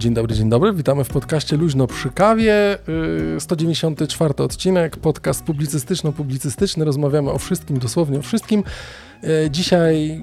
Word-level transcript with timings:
Dzień 0.00 0.14
dobry, 0.14 0.34
dzień 0.34 0.48
dobry. 0.50 0.72
Witamy 0.72 1.04
w 1.04 1.08
podcaście 1.08 1.56
Luźno 1.56 1.86
przy 1.86 2.10
kawie. 2.10 2.78
194 3.38 4.34
y, 4.40 4.42
odcinek, 4.42 4.96
podcast 4.96 5.44
publicystyczno-publicystyczny. 5.44 6.84
Rozmawiamy 6.84 7.30
o 7.30 7.38
wszystkim, 7.38 7.78
dosłownie 7.78 8.18
o 8.18 8.22
wszystkim. 8.22 8.64
Y, 9.24 9.50
dzisiaj 9.50 10.22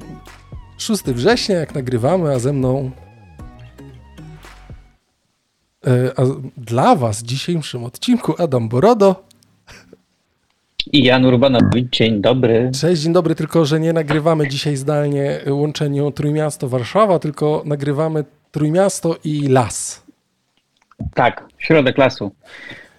6 0.77 1.04
września, 1.04 1.55
jak 1.55 1.76
nagrywamy, 1.76 2.34
a 2.34 2.40
ze 2.40 2.54
mną 2.54 2.91
y, 5.88 6.12
a 6.18 6.21
dla 6.57 6.96
Was 6.96 7.23
w 7.23 7.26
dzisiejszym 7.26 7.84
odcinku 7.84 8.35
Adam 8.38 8.70
Borodo. 8.70 9.23
I 10.94 11.04
Jan 11.04 11.26
Urbanowicz, 11.26 11.90
dzień 11.91 12.21
dobry. 12.21 12.71
Cześć, 12.80 13.02
dzień 13.02 13.13
dobry, 13.13 13.35
tylko 13.35 13.66
że 13.66 13.80
nie 13.80 13.94
nagrywamy 13.94 14.48
dzisiaj 14.48 14.76
zdalnie 14.76 15.40
łączeniu 15.49 16.09
Trójmiasto-Warszawa, 16.09 17.20
tylko 17.20 17.63
nagrywamy 17.66 18.26
Trójmiasto 18.52 19.16
i 19.24 19.48
las. 19.48 20.04
Tak, 21.14 21.44
środek 21.58 21.98
lasu. 21.98 22.32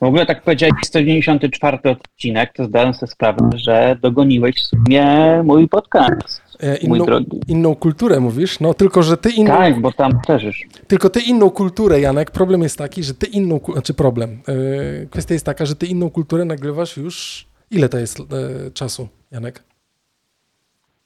W 0.01 0.03
ogóle 0.03 0.27
tak 0.27 0.43
powiedziałeś 0.43 0.75
194 0.85 1.79
odcinek, 1.85 2.53
to 2.53 2.65
zdałem 2.65 2.95
sobie 2.95 3.13
sprawę, 3.13 3.51
że 3.55 3.97
dogoniłeś 4.03 4.57
w 4.57 4.67
sumie 4.67 5.07
mój 5.45 5.69
podcast. 5.69 6.43
E, 6.61 6.77
inną, 6.77 6.97
mój 6.97 7.07
drogi. 7.07 7.41
inną 7.49 7.75
kulturę 7.75 8.21
mówisz? 8.21 8.61
No 8.61 8.75
tylko, 8.75 9.03
że 9.03 9.17
ty 9.17 9.31
inną... 9.31 9.57
Tak, 9.57 9.81
bo 9.81 9.93
tam 9.93 10.21
już. 10.43 10.67
Tylko 10.87 11.11
ty 11.11 11.21
inną 11.21 11.51
kulturę, 11.51 12.01
Janek. 12.01 12.31
Problem 12.31 12.63
jest 12.63 12.79
taki, 12.79 13.03
że 13.03 13.15
ty 13.15 13.27
inną... 13.27 13.61
Znaczy 13.73 13.95
problem. 13.95 14.43
Yy, 14.49 15.09
kwestia 15.11 15.35
jest 15.35 15.47
taka, 15.47 15.67
że 15.67 15.77
ty 15.77 15.87
inną 15.87 16.11
kulturę 16.11 16.45
nagrywasz 16.45 16.97
już... 16.97 17.47
Ile 17.71 17.89
to 17.89 17.99
jest 17.99 18.19
yy, 18.19 18.71
czasu, 18.75 19.09
Janek? 19.31 19.63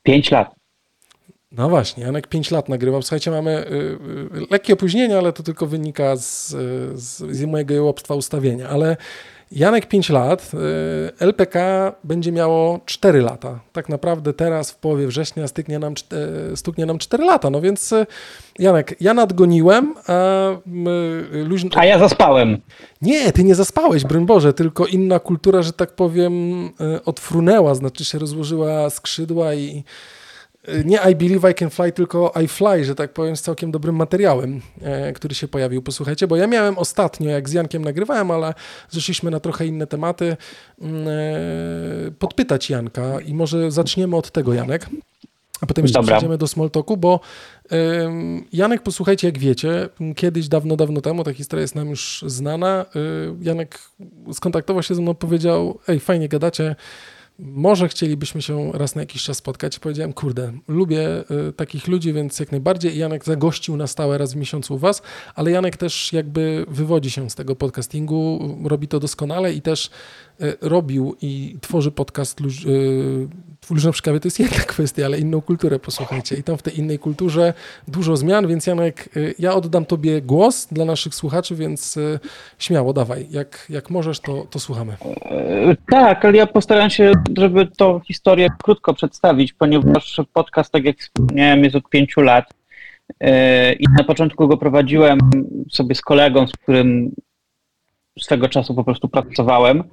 Pięć 0.03 0.31
lat. 0.31 0.61
No 1.56 1.69
właśnie, 1.69 2.05
Janek 2.05 2.27
5 2.27 2.50
lat 2.50 2.69
nagrywał. 2.69 3.03
Słuchajcie, 3.03 3.31
mamy 3.31 3.67
y, 3.67 3.75
y, 4.39 4.47
lekkie 4.50 4.72
opóźnienie, 4.72 5.19
ale 5.19 5.33
to 5.33 5.42
tylko 5.42 5.67
wynika 5.67 6.17
z, 6.17 6.48
z, 6.94 7.36
z 7.36 7.44
mojego 7.44 7.75
jełopstwa 7.75 8.14
ustawienia. 8.14 8.69
Ale 8.69 8.97
Janek 9.53 9.86
5 9.86 10.11
lat, 10.11 10.50
y, 10.55 11.25
LPK 11.25 11.56
będzie 12.05 12.33
miało 12.33 12.81
4 12.86 13.20
lata. 13.20 13.61
Tak 13.72 13.89
naprawdę 13.89 14.33
teraz 14.33 14.70
w 14.70 14.77
połowie 14.77 15.06
września 15.06 15.48
styknie 15.48 15.78
nam, 15.78 15.94
y, 16.53 16.56
stuknie 16.56 16.86
nam 16.86 16.98
4 16.98 17.25
lata. 17.25 17.50
No 17.50 17.61
więc 17.61 17.92
y, 17.92 18.06
Janek, 18.59 18.97
ja 19.00 19.14
nadgoniłem, 19.14 19.94
a 20.06 20.47
luźno... 21.33 21.70
A 21.75 21.84
ja 21.84 21.98
zaspałem. 21.98 22.59
Nie, 23.03 23.33
ty 23.33 23.44
nie 23.44 23.55
zaspałeś, 23.55 24.05
broń 24.05 24.27
Boże, 24.27 24.53
tylko 24.53 24.87
inna 24.87 25.19
kultura, 25.19 25.62
że 25.62 25.72
tak 25.72 25.94
powiem, 25.94 26.66
y, 26.66 27.05
odfrunęła, 27.05 27.75
znaczy 27.75 28.05
się 28.05 28.19
rozłożyła 28.19 28.91
skrzydła 28.91 29.55
i 29.55 29.84
nie 30.84 30.98
I 31.10 31.16
Believe 31.16 31.50
I 31.50 31.55
Can 31.55 31.70
Fly, 31.70 31.92
tylko 31.92 32.32
I 32.44 32.48
Fly, 32.48 32.84
że 32.84 32.94
tak 32.94 33.12
powiem, 33.12 33.36
z 33.36 33.42
całkiem 33.42 33.70
dobrym 33.70 33.96
materiałem, 33.96 34.60
e, 34.82 35.12
który 35.12 35.34
się 35.34 35.48
pojawił. 35.48 35.82
Posłuchajcie, 35.82 36.27
bo 36.27 36.36
ja 36.36 36.46
miałem 36.46 36.78
ostatnio, 36.78 37.30
jak 37.30 37.48
z 37.48 37.52
Jankiem 37.52 37.84
nagrywałem, 37.84 38.30
ale 38.30 38.54
zeszliśmy 38.91 39.30
na 39.30 39.41
trochę 39.41 39.66
inne 39.66 39.86
tematy, 39.86 40.36
mm, 40.80 41.08
e, 41.08 42.10
podpytać 42.19 42.70
Janka 42.70 43.20
i 43.20 43.34
może 43.34 43.70
zaczniemy 43.70 44.16
od 44.16 44.30
tego, 44.30 44.54
Janek. 44.54 44.86
A 45.60 45.66
potem 45.66 45.84
jeszcze 45.84 45.98
Dobra. 45.98 46.16
przejdziemy 46.16 46.38
do 46.38 46.46
Smalltalku, 46.46 46.97
bo 46.97 47.20
Janek, 48.52 48.82
posłuchajcie, 48.82 49.28
jak 49.28 49.38
wiecie, 49.38 49.88
kiedyś, 50.16 50.48
dawno, 50.48 50.76
dawno 50.76 51.00
temu, 51.00 51.25
ta 51.25 51.32
historia 51.32 51.60
jest 51.60 51.75
nam 51.75 51.91
już 51.91 52.25
znana, 52.26 52.87
y, 52.97 53.34
Janek 53.41 53.78
skontaktował 54.32 54.82
się 54.82 54.94
ze 54.94 55.03
mną, 55.03 55.14
powiedział, 55.14 55.78
ej, 55.88 56.00
fajnie 56.00 56.28
gadacie, 56.28 56.76
może 57.38 57.88
chcielibyśmy 57.88 58.43
się 58.43 58.72
raz 58.72 58.94
na 58.94 59.03
jakiś 59.03 59.22
czas 59.22 59.37
spotkać. 59.37 59.78
Powiedziałem, 59.78 60.12
kurde, 60.12 60.53
lubię 60.69 61.25
y, 61.48 61.53
takich 61.53 61.88
ludzi, 61.88 62.12
więc 62.12 62.41
jak 62.41 62.53
najbardziej. 62.53 62.98
Janek 62.98 63.25
zagościł 63.25 63.76
na 63.76 63.87
stałe 63.87 64.19
raz 64.19 64.32
w 64.32 64.37
miesiącu 64.37 64.75
u 64.75 64.78
Was, 64.78 65.03
ale 65.34 65.50
Janek 65.50 65.76
też 65.76 66.12
jakby 66.12 66.65
wywodzi 66.69 67.10
się 67.10 67.31
z 67.31 67.34
tego 67.34 67.56
podcastingu, 67.56 68.59
robi 68.65 68.88
to 68.88 69.00
doskonale 69.00 69.53
i 69.53 69.62
też 69.62 69.91
y, 70.43 70.56
robił 70.60 71.16
i 71.22 71.59
tworzy 71.60 71.91
podcast 71.91 72.41
y, 72.41 73.28
Luźno 73.71 73.93
przy 73.93 74.03
kawie 74.03 74.21
to 74.21 74.27
jest 74.27 74.41
jedna 74.41 74.59
kwestia, 74.75 75.06
ale 75.06 75.19
inną 75.19 75.41
kulturę 75.41 75.78
posłuchajcie. 75.78 76.37
I 76.37 76.43
tam 76.43 76.59
w 76.59 76.62
tej 76.62 76.78
innej 76.78 76.99
kulturze 76.99 77.55
dużo 77.89 78.17
zmian, 78.17 78.47
więc 78.47 78.67
Janek, 78.67 79.09
y, 79.17 79.34
ja 79.39 79.55
oddam 79.55 79.84
Tobie 79.84 80.23
głos 80.23 80.69
dla 80.73 80.84
naszych 80.84 81.15
słuchaczy, 81.15 81.55
więc 81.55 81.97
y, 81.97 82.19
śmiało, 82.59 82.93
dawaj. 82.93 83.27
Jak, 83.31 83.67
jak 83.71 83.91
możesz, 83.91 84.21
to, 84.21 84.47
to 84.50 84.59
słuchamy. 84.59 84.97
E, 85.25 85.77
tak, 85.91 86.25
ale 86.25 86.37
ja 86.37 86.47
postaram 86.47 86.91
się, 86.91 87.12
żeby 87.37 87.67
tą 87.67 88.00
historię 88.00 88.49
krótko 88.62 88.95
przedstawić, 88.95 89.53
ponieważ 89.53 90.21
podcast, 90.33 90.73
tak 90.73 90.84
jak 90.84 90.99
wspomniałem, 90.99 91.65
jest 91.65 91.77
od 91.77 91.89
pięciu 91.89 92.21
lat. 92.21 92.44
E, 93.21 93.73
I 93.73 93.84
na 93.99 94.05
początku 94.05 94.49
go 94.49 94.56
prowadziłem 94.56 95.19
sobie 95.71 95.94
z 95.94 96.00
kolegą, 96.00 96.47
z 96.47 96.53
którym 96.53 97.11
swego 98.21 98.49
czasu 98.49 98.75
po 98.75 98.84
prostu 98.84 99.09
pracowałem. 99.09 99.84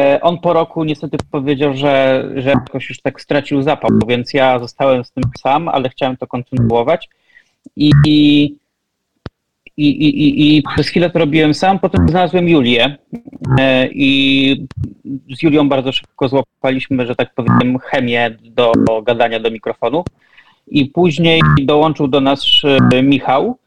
E, 0.00 0.20
on 0.20 0.38
po 0.38 0.52
roku 0.52 0.84
niestety 0.84 1.18
powiedział, 1.30 1.74
że, 1.74 2.24
że 2.36 2.50
jakoś 2.50 2.88
już 2.88 3.00
tak 3.00 3.20
stracił 3.20 3.62
zapał, 3.62 3.90
więc 4.08 4.34
ja 4.34 4.58
zostałem 4.58 5.04
z 5.04 5.10
tym 5.12 5.24
sam, 5.38 5.68
ale 5.68 5.88
chciałem 5.88 6.16
to 6.16 6.26
kontynuować. 6.26 7.08
I, 7.76 7.90
i, 8.06 8.56
i, 9.76 10.56
i, 10.56 10.62
przez 10.62 10.88
chwilę 10.88 11.10
to 11.10 11.18
robiłem 11.18 11.54
sam, 11.54 11.78
potem 11.78 12.08
znalazłem 12.08 12.48
Julię 12.48 12.96
e, 13.60 13.88
i 13.92 14.66
z 15.36 15.42
Julią 15.42 15.68
bardzo 15.68 15.92
szybko 15.92 16.28
złapaliśmy, 16.28 17.06
że 17.06 17.16
tak 17.16 17.34
powiem, 17.34 17.78
chemię 17.78 18.36
do 18.42 18.72
gadania 19.02 19.40
do 19.40 19.50
mikrofonu. 19.50 20.04
I 20.66 20.86
później 20.86 21.40
dołączył 21.62 22.08
do 22.08 22.20
nas 22.20 22.44
e, 22.92 23.02
Michał, 23.02 23.58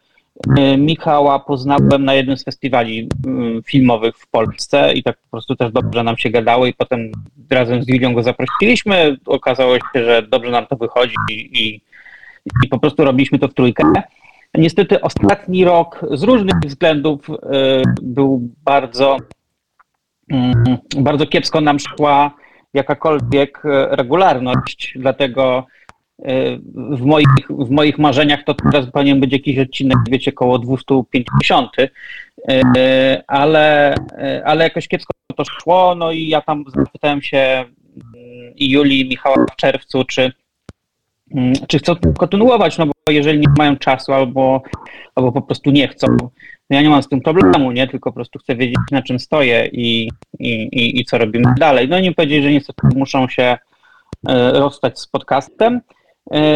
Michała 0.78 1.40
poznałem 1.40 2.06
na 2.06 2.14
jednym 2.14 2.38
z 2.38 2.44
festiwali 2.44 3.10
mm, 3.28 3.64
filmowych 3.64 4.18
w 4.18 4.28
Polsce 4.28 4.94
i 4.94 5.04
tak 5.04 5.18
po 5.18 5.30
prostu 5.32 5.56
też 5.56 5.72
dobrze 5.72 6.04
nam 6.04 6.18
się 6.18 6.30
gadało 6.30 6.66
i 6.66 6.74
potem 6.74 7.12
razem 7.50 7.84
z 7.84 7.88
Julią 7.88 8.14
go 8.14 8.24
zaprosiliśmy. 8.24 9.18
Okazało 9.26 9.76
się, 9.76 9.82
że 10.06 10.24
dobrze 10.30 10.52
nam 10.52 10.68
to 10.68 10.76
wychodzi 10.76 11.16
i, 11.30 11.82
i 12.64 12.68
po 12.70 12.80
prostu 12.80 13.04
robiliśmy 13.04 13.40
to 13.40 13.48
w 13.48 13.54
trójkę. 13.54 13.84
Niestety 14.58 15.02
ostatni 15.02 15.66
rok 15.66 16.06
z 16.12 16.24
różnych 16.24 16.56
względów 16.66 17.30
e, 17.30 17.36
był 18.02 18.50
bardzo, 18.64 19.18
mm, 20.30 20.64
bardzo 20.98 21.26
kiepsko 21.26 21.62
nam 21.62 21.78
szła 21.80 22.32
jakakolwiek 22.74 23.66
e, 23.66 23.96
regularność, 23.96 24.94
dlatego 24.96 25.66
w 26.74 27.02
moich, 27.02 27.28
w 27.50 27.70
moich 27.70 27.98
marzeniach 27.98 28.44
to 28.44 28.54
teraz 28.54 28.92
powinien 28.92 29.20
być 29.20 29.34
jakiś 29.34 29.60
odcinek, 29.60 29.98
wiecie, 30.10 30.32
około 30.32 30.60
250, 30.60 31.70
e, 32.50 33.24
ale, 33.28 33.96
e, 33.96 34.42
ale 34.46 34.64
jakoś 34.64 34.88
kiepsko 34.88 35.14
to 35.36 35.46
szło, 35.46 35.96
no 35.96 36.12
i 36.12 36.28
ja 36.28 36.42
tam 36.42 36.64
zapytałem 36.76 37.22
się 37.22 37.38
mm, 37.38 38.56
i 38.56 38.70
Julii 38.70 39.02
i 39.02 39.10
Michała 39.10 39.46
w 39.54 39.56
czerwcu, 39.56 40.04
czy, 40.06 40.32
mm, 41.36 41.54
czy 41.68 41.80
chcą 41.80 41.96
kontynuować, 42.18 42.78
no 42.78 42.86
bo 42.86 43.12
jeżeli 43.12 43.40
nie 43.40 43.54
mają 43.58 43.78
czasu 43.78 44.14
albo, 44.14 44.62
albo 45.16 45.32
po 45.32 45.42
prostu 45.42 45.72
nie 45.72 45.88
chcą, 45.88 46.08
no 46.20 46.32
ja 46.70 46.82
nie 46.82 46.90
mam 46.90 47.04
z 47.04 47.08
tym 47.08 47.22
problemu, 47.22 47.72
nie, 47.72 47.88
tylko 47.88 48.10
po 48.10 48.16
prostu 48.16 48.40
chcę 48.40 48.56
wiedzieć, 48.56 48.80
na 48.92 49.02
czym 49.02 49.20
stoję 49.20 49.70
i, 49.72 50.10
i, 50.40 50.52
i, 50.52 51.00
i 51.00 51.06
co 51.06 51.18
robimy 51.18 51.54
dalej. 51.58 51.90
No 51.90 52.00
i 52.00 52.02
mi 52.02 52.16
powiedzieli, 52.16 52.44
że 52.44 52.52
niestety 52.52 52.88
muszą 52.96 53.28
się 53.28 53.58
e, 54.28 54.52
rozstać 54.52 55.00
z 55.00 55.08
podcastem, 55.08 55.82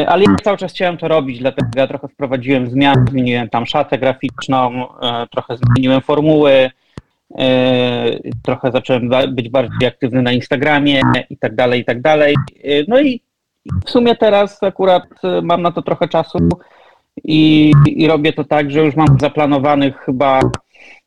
ale 0.07 0.23
ja 0.23 0.35
cały 0.43 0.57
czas 0.57 0.73
chciałem 0.73 0.97
to 0.97 1.07
robić, 1.07 1.39
dlatego 1.39 1.69
ja 1.75 1.87
trochę 1.87 2.07
wprowadziłem 2.07 2.69
zmiany, 2.69 3.05
zmieniłem 3.09 3.49
tam 3.49 3.65
szatę 3.65 3.97
graficzną, 3.97 4.87
e, 4.99 5.27
trochę 5.27 5.57
zmieniłem 5.57 6.01
formuły, 6.01 6.69
e, 7.37 8.19
trochę 8.43 8.71
zacząłem 8.71 9.09
być 9.29 9.49
bardziej 9.49 9.87
aktywny 9.87 10.21
na 10.21 10.31
Instagramie 10.31 11.01
i 11.29 11.37
tak 11.37 11.55
dalej, 11.55 11.81
i 11.81 11.85
tak 11.85 12.01
dalej. 12.01 12.35
No 12.87 13.01
i 13.01 13.21
w 13.85 13.89
sumie 13.89 14.15
teraz 14.15 14.63
akurat 14.63 15.03
mam 15.43 15.61
na 15.61 15.71
to 15.71 15.81
trochę 15.81 16.07
czasu 16.07 16.37
i, 17.23 17.71
i 17.85 18.07
robię 18.07 18.33
to 18.33 18.43
tak, 18.43 18.71
że 18.71 18.79
już 18.79 18.95
mam 18.95 19.19
zaplanowanych 19.19 19.97
chyba, 19.97 20.39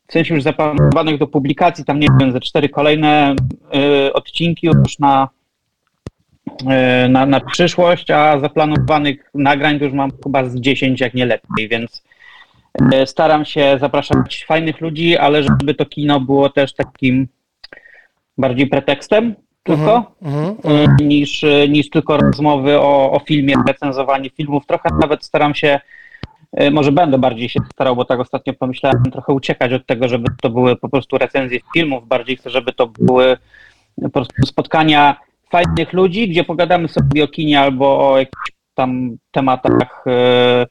w 0.07 0.13
sensie 0.13 0.35
już 0.35 0.43
zaplanowanych 0.43 1.17
do 1.17 1.27
publikacji, 1.27 1.85
tam 1.85 1.99
nie 1.99 2.07
wiem, 2.19 2.31
ze 2.31 2.39
cztery 2.39 2.69
kolejne 2.69 3.35
odcinki 4.13 4.67
już 4.67 4.99
na 4.99 5.27
E, 5.27 5.40
na, 7.09 7.25
na 7.25 7.39
przyszłość, 7.39 8.11
a 8.11 8.39
zaplanowanych 8.39 9.29
nagrań 9.33 9.79
to 9.79 9.85
już 9.85 9.93
mam 9.93 10.11
chyba 10.23 10.45
z 10.45 10.55
10, 10.55 11.01
jak 11.01 11.13
nie 11.13 11.25
lepiej, 11.25 11.69
więc 11.69 12.03
e, 12.93 13.07
staram 13.07 13.45
się 13.45 13.77
zapraszać 13.79 14.45
fajnych 14.45 14.81
ludzi, 14.81 15.17
ale 15.17 15.43
żeby 15.43 15.73
to 15.73 15.85
kino 15.85 16.19
było 16.19 16.49
też 16.49 16.73
takim 16.73 17.27
bardziej 18.37 18.67
pretekstem 18.67 19.35
tylko, 19.63 20.13
uh 20.21 20.27
-huh, 20.27 20.55
uh 20.57 20.71
-huh. 20.71 21.01
Niż, 21.01 21.45
niż 21.69 21.89
tylko 21.89 22.17
rozmowy 22.17 22.79
o, 22.79 23.11
o 23.11 23.19
filmie, 23.19 23.55
recenzowanie 23.67 24.29
filmów. 24.29 24.65
Trochę 24.65 24.89
nawet 25.01 25.25
staram 25.25 25.55
się, 25.55 25.79
e, 26.51 26.71
może 26.71 26.91
będę 26.91 27.17
bardziej 27.17 27.49
się 27.49 27.59
starał, 27.73 27.95
bo 27.95 28.05
tak 28.05 28.19
ostatnio 28.19 28.53
pomyślałem, 28.53 29.03
trochę 29.11 29.33
uciekać 29.33 29.73
od 29.73 29.85
tego, 29.85 30.07
żeby 30.07 30.27
to 30.41 30.49
były 30.49 30.75
po 30.75 30.89
prostu 30.89 31.17
recenzje 31.17 31.59
filmów, 31.73 32.07
bardziej 32.07 32.37
chcę, 32.37 32.49
żeby 32.49 32.73
to 32.73 32.87
były 32.87 33.37
po 34.01 34.09
prostu 34.09 34.45
spotkania 34.45 35.15
fajnych 35.51 35.93
ludzi, 35.93 36.29
gdzie 36.29 36.43
pogadamy 36.43 36.87
sobie 36.87 37.23
o 37.23 37.27
kinie 37.27 37.59
albo 37.59 38.11
o 38.11 38.17
jakichś 38.17 38.51
tam 38.75 39.17
tematach, 39.31 40.03
e, 40.07 40.65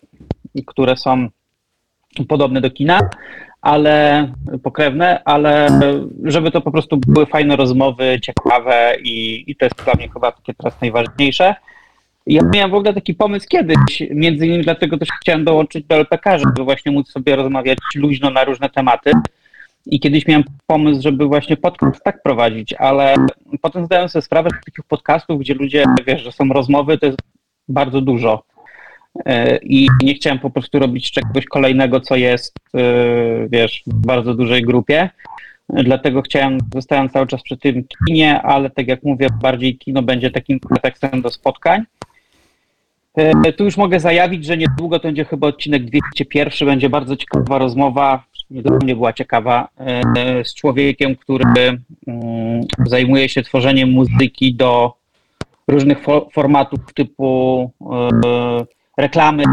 które 0.66 0.96
są 0.96 1.28
podobne 2.28 2.60
do 2.60 2.70
kina, 2.70 3.00
ale 3.60 4.26
pokrewne, 4.62 5.22
ale 5.24 5.80
żeby 6.24 6.50
to 6.50 6.60
po 6.60 6.70
prostu 6.70 6.96
były 7.06 7.26
fajne 7.26 7.56
rozmowy, 7.56 8.18
ciekawe 8.22 8.96
i, 9.02 9.44
i 9.50 9.56
to 9.56 9.64
jest 9.64 9.84
dla 9.84 9.94
mnie 9.94 10.08
chyba 10.08 10.32
takie 10.32 10.54
teraz 10.54 10.80
najważniejsze. 10.80 11.54
Ja 12.26 12.42
miałem 12.54 12.70
w 12.70 12.74
ogóle 12.74 12.94
taki 12.94 13.14
pomysł 13.14 13.46
kiedyś, 13.48 14.02
między 14.10 14.46
innymi 14.46 14.64
dlatego 14.64 14.98
też 14.98 15.08
chciałem 15.20 15.44
dołączyć 15.44 15.84
do 15.86 15.94
LPK, 15.94 16.38
żeby 16.38 16.64
właśnie 16.64 16.92
móc 16.92 17.10
sobie 17.10 17.36
rozmawiać 17.36 17.78
luźno 17.94 18.30
na 18.30 18.44
różne 18.44 18.70
tematy. 18.70 19.12
I 19.86 20.00
kiedyś 20.00 20.26
miałem 20.26 20.44
pomysł, 20.66 21.02
żeby 21.02 21.26
właśnie 21.26 21.56
podcast 21.56 22.04
tak 22.04 22.22
prowadzić, 22.22 22.72
ale 22.72 23.14
potem 23.60 23.84
zdałem 23.84 24.08
sobie 24.08 24.22
sprawę, 24.22 24.50
że 24.54 24.60
takich 24.66 24.84
podcastów, 24.84 25.40
gdzie 25.40 25.54
ludzie, 25.54 25.84
wiesz, 26.06 26.22
że 26.22 26.32
są 26.32 26.48
rozmowy, 26.48 26.98
to 26.98 27.06
jest 27.06 27.18
bardzo 27.68 28.00
dużo. 28.00 28.42
E, 29.26 29.56
I 29.56 29.88
nie 30.02 30.14
chciałem 30.14 30.38
po 30.38 30.50
prostu 30.50 30.78
robić 30.78 31.10
czegoś 31.10 31.44
kolejnego, 31.44 32.00
co 32.00 32.16
jest, 32.16 32.54
e, 32.74 32.80
wiesz, 33.48 33.82
w 33.86 33.94
bardzo 33.94 34.34
dużej 34.34 34.62
grupie. 34.62 35.10
Dlatego 35.68 36.22
chciałem, 36.22 36.58
zostałem 36.74 37.08
cały 37.08 37.26
czas 37.26 37.42
przy 37.42 37.56
tym 37.56 37.84
kinie, 38.06 38.42
ale 38.42 38.70
tak 38.70 38.88
jak 38.88 39.02
mówię, 39.02 39.26
bardziej 39.42 39.78
kino 39.78 40.02
będzie 40.02 40.30
takim 40.30 40.60
pretekstem 40.60 41.22
do 41.22 41.30
spotkań. 41.30 41.84
E, 43.16 43.52
tu 43.52 43.64
już 43.64 43.76
mogę 43.76 44.00
zajawić, 44.00 44.44
że 44.44 44.56
niedługo 44.56 44.98
to 44.98 45.08
będzie 45.08 45.24
chyba 45.24 45.46
odcinek 45.46 45.84
201, 45.84 46.68
będzie 46.68 46.90
bardzo 46.90 47.16
ciekawa 47.16 47.58
rozmowa, 47.58 48.24
dla 48.50 48.76
mnie 48.76 48.94
była 48.94 49.12
ciekawa, 49.12 49.68
z 50.44 50.54
człowiekiem, 50.54 51.16
który 51.16 51.44
mm, 52.06 52.64
zajmuje 52.86 53.28
się 53.28 53.42
tworzeniem 53.42 53.90
muzyki 53.90 54.54
do 54.54 54.94
różnych 55.68 55.98
formatów 56.32 56.80
typu 56.94 57.70
reklamy, 58.98 59.44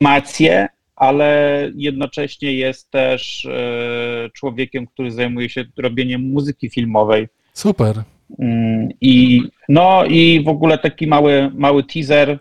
animacje, 0.00 0.68
ale 0.96 1.70
jednocześnie 1.76 2.52
jest 2.52 2.90
też 2.90 3.44
e, 3.46 4.30
człowiekiem, 4.32 4.86
który 4.86 5.10
zajmuje 5.10 5.48
się 5.48 5.64
robieniem 5.76 6.22
muzyki 6.32 6.70
filmowej. 6.70 7.28
Super. 7.52 8.02
Mm, 8.38 8.88
I, 9.00 9.42
no 9.68 10.04
i 10.04 10.42
w 10.44 10.48
ogóle 10.48 10.78
taki 10.78 11.06
mały, 11.06 11.50
mały 11.54 11.84
teaser. 11.84 12.38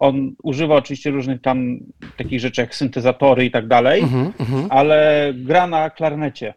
On 0.00 0.34
używa 0.42 0.74
oczywiście 0.74 1.10
różnych 1.10 1.40
tam 1.42 1.78
takich 2.16 2.40
rzeczy 2.40 2.60
jak 2.60 2.74
syntezatory 2.74 3.44
i 3.44 3.50
tak 3.50 3.68
dalej, 3.68 4.02
mm 4.02 4.32
-hmm. 4.32 4.66
ale 4.70 5.32
gra 5.34 5.66
na 5.66 5.90
klarnecie. 5.90 6.54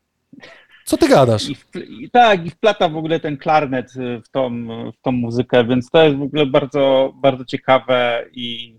Co 0.89 0.97
ty 0.97 1.07
gadasz? 1.07 1.49
I, 1.49 1.55
i, 2.03 2.09
tak, 2.09 2.45
i 2.45 2.49
wplata 2.49 2.89
w 2.89 2.97
ogóle 2.97 3.19
ten 3.19 3.37
klarnet 3.37 3.95
y, 3.95 4.21
w 4.21 4.29
tą, 4.29 4.67
w 4.91 5.01
tą 5.01 5.11
muzykę, 5.11 5.65
więc 5.65 5.89
to 5.89 6.03
jest 6.03 6.17
w 6.17 6.21
ogóle 6.21 6.45
bardzo, 6.45 7.13
bardzo 7.15 7.45
ciekawe 7.45 8.25
i 8.33 8.77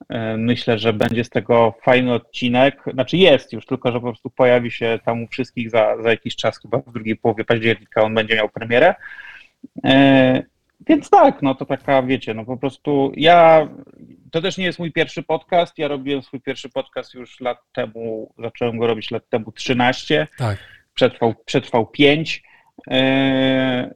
y, 0.00 0.16
myślę, 0.36 0.78
że 0.78 0.92
będzie 0.92 1.24
z 1.24 1.30
tego 1.30 1.74
fajny 1.82 2.12
odcinek. 2.12 2.82
Znaczy 2.92 3.16
jest 3.16 3.52
już, 3.52 3.66
tylko 3.66 3.92
że 3.92 4.00
po 4.00 4.06
prostu 4.06 4.30
pojawi 4.30 4.70
się 4.70 4.98
tam 5.04 5.22
u 5.22 5.26
wszystkich 5.26 5.70
za, 5.70 6.02
za 6.02 6.10
jakiś 6.10 6.36
czas, 6.36 6.60
chyba 6.60 6.78
w 6.78 6.92
drugiej 6.92 7.16
połowie 7.16 7.44
października 7.44 8.02
on 8.02 8.14
będzie 8.14 8.36
miał 8.36 8.48
premierę. 8.48 8.94
Więc 10.86 11.10
tak, 11.10 11.42
no 11.42 11.54
to 11.54 11.64
taka, 11.64 12.02
wiecie, 12.02 12.34
no 12.34 12.44
po 12.44 12.56
prostu 12.56 13.12
ja, 13.16 13.68
to 14.30 14.42
też 14.42 14.58
nie 14.58 14.64
jest 14.64 14.78
mój 14.78 14.92
pierwszy 14.92 15.22
podcast, 15.22 15.78
ja 15.78 15.88
robiłem 15.88 16.22
swój 16.22 16.40
pierwszy 16.40 16.68
podcast 16.68 17.14
już 17.14 17.40
lat 17.40 17.58
temu, 17.72 18.34
zacząłem 18.38 18.78
go 18.78 18.86
robić 18.86 19.10
lat 19.10 19.28
temu 19.28 19.52
13. 19.52 20.28
Tak 20.38 20.58
przetrwał, 21.00 21.34
przetrwał 21.44 21.86
pięć. 21.86 22.42
E, 22.90 23.94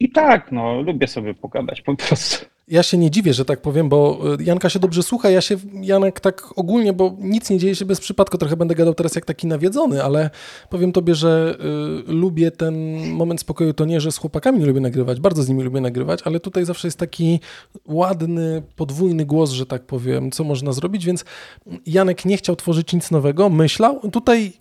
I 0.00 0.10
tak, 0.10 0.52
no, 0.52 0.82
lubię 0.82 1.06
sobie 1.06 1.34
pogadać 1.34 1.80
po 1.82 1.96
prostu. 1.96 2.46
Ja 2.70 2.82
się 2.82 2.98
nie 2.98 3.10
dziwię, 3.10 3.34
że 3.34 3.44
tak 3.44 3.62
powiem, 3.62 3.88
bo 3.88 4.20
e, 4.40 4.42
Janka 4.42 4.68
się 4.70 4.78
dobrze 4.78 5.02
słucha. 5.02 5.30
Ja 5.30 5.40
się, 5.40 5.56
Janek, 5.82 6.20
tak 6.20 6.52
ogólnie, 6.56 6.92
bo 6.92 7.16
nic 7.18 7.50
nie 7.50 7.58
dzieje 7.58 7.74
się 7.74 7.84
bez 7.84 8.00
przypadku. 8.00 8.38
Trochę 8.38 8.56
będę 8.56 8.74
gadał 8.74 8.94
teraz 8.94 9.14
jak 9.14 9.24
taki 9.24 9.46
nawiedzony, 9.46 10.04
ale 10.04 10.30
powiem 10.70 10.92
tobie, 10.92 11.14
że 11.14 11.56
y, 12.08 12.12
lubię 12.12 12.50
ten 12.50 13.06
moment 13.10 13.40
spokoju. 13.40 13.74
To 13.74 13.84
nie, 13.84 14.00
że 14.00 14.12
z 14.12 14.18
chłopakami 14.18 14.58
nie 14.58 14.66
lubię 14.66 14.80
nagrywać, 14.80 15.20
bardzo 15.20 15.42
z 15.42 15.48
nimi 15.48 15.62
lubię 15.62 15.80
nagrywać, 15.80 16.20
ale 16.24 16.40
tutaj 16.40 16.64
zawsze 16.64 16.88
jest 16.88 16.98
taki 16.98 17.40
ładny, 17.86 18.62
podwójny 18.76 19.24
głos, 19.26 19.50
że 19.50 19.66
tak 19.66 19.82
powiem, 19.82 20.30
co 20.30 20.44
można 20.44 20.72
zrobić. 20.72 21.06
Więc 21.06 21.24
Janek 21.86 22.24
nie 22.24 22.36
chciał 22.36 22.56
tworzyć 22.56 22.92
nic 22.92 23.10
nowego, 23.10 23.48
myślał. 23.48 24.00
Tutaj 24.12 24.52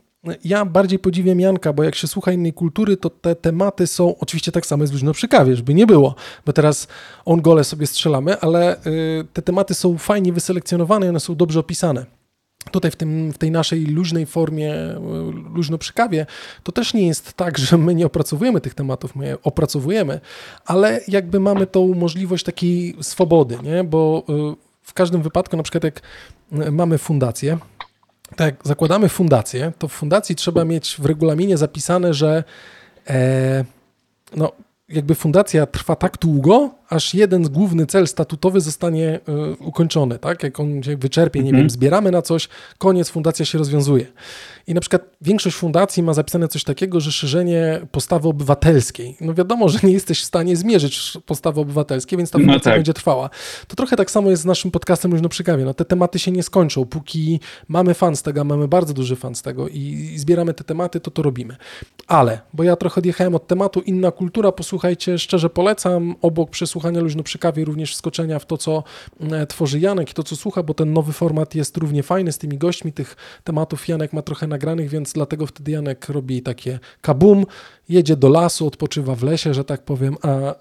ja 0.44 0.66
bardziej 0.66 1.00
podziwiam 1.00 1.40
Janka, 1.40 1.74
bo 1.74 1.84
jak 1.84 1.96
się 1.96 2.08
słucha 2.08 2.32
innej 2.32 2.54
kultury, 2.54 2.98
to 2.98 3.10
te 3.10 3.36
tematy 3.36 3.88
są, 3.88 4.18
oczywiście 4.20 4.52
tak 4.52 4.66
samo 4.66 4.84
jest 4.84 4.94
luźno 4.94 5.14
przy 5.14 5.28
kawie, 5.28 5.56
żeby 5.56 5.74
nie 5.74 5.88
było, 5.88 6.16
bo 6.46 6.54
teraz 6.54 6.88
on 7.26 7.42
gole 7.42 7.64
sobie 7.64 7.88
strzelamy, 7.88 8.40
ale 8.40 8.86
y, 8.86 9.26
te 9.34 9.42
tematy 9.42 9.74
są 9.74 9.98
fajnie 9.98 10.34
wyselekcjonowane 10.34 11.10
one 11.10 11.20
są 11.20 11.36
dobrze 11.36 11.60
opisane. 11.60 12.06
Tutaj 12.72 12.92
w, 12.92 12.96
tym, 12.96 13.32
w 13.32 13.38
tej 13.38 13.52
naszej 13.52 13.86
luźnej 13.86 14.26
formie, 14.26 14.74
y, 14.74 14.98
luźno 15.54 15.78
przy 15.78 15.94
kawie, 15.94 16.26
to 16.64 16.72
też 16.72 16.94
nie 16.94 17.08
jest 17.08 17.34
tak, 17.34 17.58
że 17.58 17.78
my 17.78 17.96
nie 17.96 18.06
opracowujemy 18.06 18.62
tych 18.62 18.74
tematów, 18.74 19.16
my 19.16 19.26
je 19.26 19.38
opracowujemy, 19.44 20.20
ale 20.66 21.02
jakby 21.08 21.40
mamy 21.40 21.68
tą 21.68 21.94
możliwość 21.94 22.44
takiej 22.44 22.96
swobody, 23.02 23.58
nie? 23.64 23.84
bo 23.84 24.24
y, 24.30 24.34
w 24.82 24.94
każdym 24.94 25.22
wypadku, 25.22 25.58
na 25.58 25.64
przykład 25.64 25.84
jak 25.84 26.02
mamy 26.72 26.98
fundację, 26.98 27.58
tak, 28.36 28.56
zakładamy 28.64 29.10
fundację, 29.10 29.72
to 29.80 29.88
w 29.88 29.94
fundacji 29.94 30.36
trzeba 30.36 30.66
mieć 30.66 30.96
w 31.00 31.06
regulaminie 31.06 31.58
zapisane, 31.58 32.14
że 32.14 32.44
e, 33.10 33.66
no, 34.36 34.52
jakby 34.90 35.16
fundacja 35.16 35.66
trwa 35.66 35.96
tak 35.96 36.18
długo, 36.18 36.70
aż 36.90 37.14
jeden 37.14 37.44
główny 37.44 37.86
cel 37.86 38.08
statutowy 38.08 38.62
zostanie 38.62 39.20
y, 39.30 39.64
ukończony, 39.64 40.20
tak? 40.20 40.44
Jak 40.44 40.60
on 40.60 40.84
się 40.84 40.98
wyczerpie, 40.98 41.40
nie 41.40 41.50
mhm. 41.50 41.64
wiem, 41.64 41.70
zbieramy 41.70 42.12
na 42.12 42.22
coś, 42.22 42.50
koniec, 42.78 43.10
fundacja 43.10 43.46
się 43.46 43.58
rozwiązuje. 43.58 44.06
I 44.68 44.74
na 44.74 44.82
przykład 44.82 45.02
większość 45.22 45.56
fundacji 45.56 46.04
ma 46.04 46.14
zapisane 46.14 46.48
coś 46.48 46.64
takiego, 46.64 47.00
że 47.00 47.12
szerzenie 47.12 47.82
postawy 47.92 48.28
obywatelskiej. 48.28 49.18
No 49.22 49.34
wiadomo, 49.34 49.70
że 49.70 49.80
nie 49.84 49.92
jesteś 49.94 50.22
w 50.22 50.26
stanie 50.26 50.56
zmierzyć 50.56 51.18
postawy 51.26 51.62
obywatelskiej, 51.62 52.18
więc 52.18 52.32
ta 52.32 52.38
no 52.38 52.44
fundacja 52.44 52.70
no 52.70 52.74
tak. 52.74 52.80
będzie 52.80 52.94
trwała. 52.94 53.30
To 53.68 53.76
trochę 53.76 53.96
tak 53.96 54.12
samo 54.12 54.30
jest 54.30 54.42
z 54.42 54.46
naszym 54.46 54.72
podcastem 54.72 55.12
Luźno 55.12 55.30
przy 55.30 55.44
kawie. 55.44 55.66
No 55.66 55.74
te 55.74 55.86
tematy 55.86 56.20
się 56.20 56.32
nie 56.32 56.44
skończą. 56.44 56.86
Póki 56.86 57.40
mamy 57.68 57.94
fan 57.94 58.16
z 58.16 58.22
tego, 58.22 58.44
mamy 58.44 58.68
bardzo 58.68 58.94
duży 58.94 59.16
fan 59.16 59.36
z 59.36 59.42
tego 59.42 59.68
i, 59.68 60.14
zbieramy 60.18 60.54
te 60.54 60.64
tematy, 60.64 61.00
to 61.00 61.12
to 61.12 61.22
robimy. 61.22 61.56
Ale, 62.08 62.40
bo 62.54 62.64
ja 62.64 62.76
trochę 62.76 63.02
odjechałem 63.02 63.36
od 63.36 63.48
tematu, 63.48 63.80
inna 63.80 64.12
kultura, 64.12 64.52
posłuchajcie, 64.52 65.20
szczerze 65.20 65.50
polecam, 65.50 66.16
obok 66.22 66.50
przesłuchania 66.78 67.02
Luźno 67.02 67.24
przy 67.24 67.40
kawie 67.40 67.66
również 67.66 67.94
wskoczenia 67.94 68.40
w 68.40 68.46
to, 68.46 68.58
co 68.58 68.84
e, 69.32 69.48
tworzy 69.48 69.80
Janek 69.80 70.12
i 70.12 70.14
to, 70.14 70.24
co 70.24 70.36
słucha, 70.36 70.64
bo 70.64 70.74
ten 70.74 70.94
nowy 70.94 71.14
format 71.14 71.56
jest 71.56 71.78
równie 71.78 72.04
fajny 72.04 72.32
z 72.32 72.38
tymi 72.38 72.58
gośćmi, 72.58 72.94
tych 72.94 73.16
tematów 73.44 73.88
Janek 73.88 74.14
ma 74.14 74.22
trochę 74.22 74.48
na 74.48 74.56
nagranych, 74.56 74.90
więc 74.90 75.14
dlatego 75.14 75.48
wtedy 75.48 75.72
Janek 75.72 76.10
robi 76.10 76.42
takie 76.42 76.80
kabum, 77.02 77.46
jedzie 77.90 78.16
do 78.16 78.30
lasu, 78.30 78.68
odpoczywa 78.68 79.16
w 79.16 79.24
lesie, 79.24 79.54
że 79.54 79.64
tak 79.64 79.86
powiem, 79.86 80.16
a 80.22 80.52
y, 80.52 80.56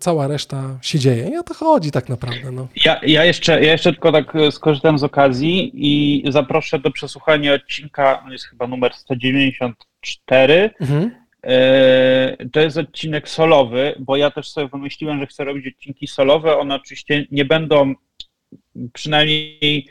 cała 0.00 0.28
reszta 0.28 0.78
się 0.82 0.98
dzieje. 0.98 1.28
I 1.28 1.36
o 1.36 1.42
to 1.42 1.54
chodzi 1.54 1.90
tak 1.90 2.08
naprawdę. 2.08 2.52
No. 2.52 2.68
Ja, 2.84 3.00
ja, 3.02 3.24
jeszcze, 3.24 3.64
ja 3.64 3.72
jeszcze 3.72 3.92
tylko 3.92 4.12
tak 4.12 4.36
e, 4.36 4.52
skorzystam 4.52 4.98
z 4.98 5.02
okazji 5.04 5.70
i 5.74 6.22
zaproszę 6.32 6.78
do 6.78 6.90
przesłuchania 6.90 7.54
odcinka, 7.54 8.24
jest 8.30 8.44
chyba 8.44 8.66
numer 8.66 8.94
194. 8.94 10.70
Mhm. 10.80 11.27
E, 11.46 12.36
to 12.52 12.60
jest 12.60 12.76
odcinek 12.76 13.28
solowy, 13.28 13.94
bo 13.98 14.16
ja 14.16 14.30
też 14.30 14.50
sobie 14.50 14.68
wymyśliłem, 14.68 15.20
że 15.20 15.26
chcę 15.26 15.44
robić 15.44 15.66
odcinki 15.66 16.06
solowe. 16.06 16.56
One 16.56 16.74
oczywiście 16.74 17.26
nie 17.30 17.44
będą, 17.44 17.94
przynajmniej 18.92 19.88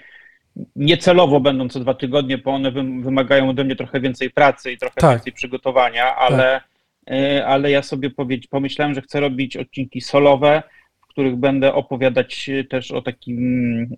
niecelowo 0.76 1.40
będą 1.40 1.70
co 1.70 1.80
dwa 1.80 1.94
tygodnie, 1.94 2.38
bo 2.38 2.52
one 2.52 2.72
wymagają 3.02 3.50
ode 3.50 3.64
mnie 3.64 3.76
trochę 3.76 4.00
więcej 4.00 4.30
pracy 4.30 4.72
i 4.72 4.78
trochę 4.78 4.96
tak. 4.96 5.12
więcej 5.12 5.34
przygotowania, 5.34 6.16
ale, 6.16 6.62
tak. 7.06 7.46
ale 7.46 7.72
ja 7.72 7.82
sobie 7.82 8.10
pomyślałem, 8.50 8.96
że 8.96 9.02
chcę 9.02 9.20
robić 9.20 9.58
odcinki 9.58 10.02
solowe, 10.02 10.64
w 11.02 11.08
których 11.08 11.36
będę 11.36 11.74
opowiadać 11.74 12.50
też 12.70 12.92
o 12.92 13.02
takim 13.02 13.98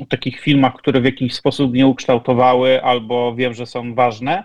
o 0.00 0.06
takich 0.06 0.40
filmach, 0.40 0.74
które 0.74 1.00
w 1.00 1.04
jakiś 1.04 1.34
sposób 1.34 1.72
mnie 1.72 1.86
ukształtowały 1.86 2.82
albo 2.82 3.34
wiem, 3.34 3.54
że 3.54 3.66
są 3.66 3.94
ważne. 3.94 4.44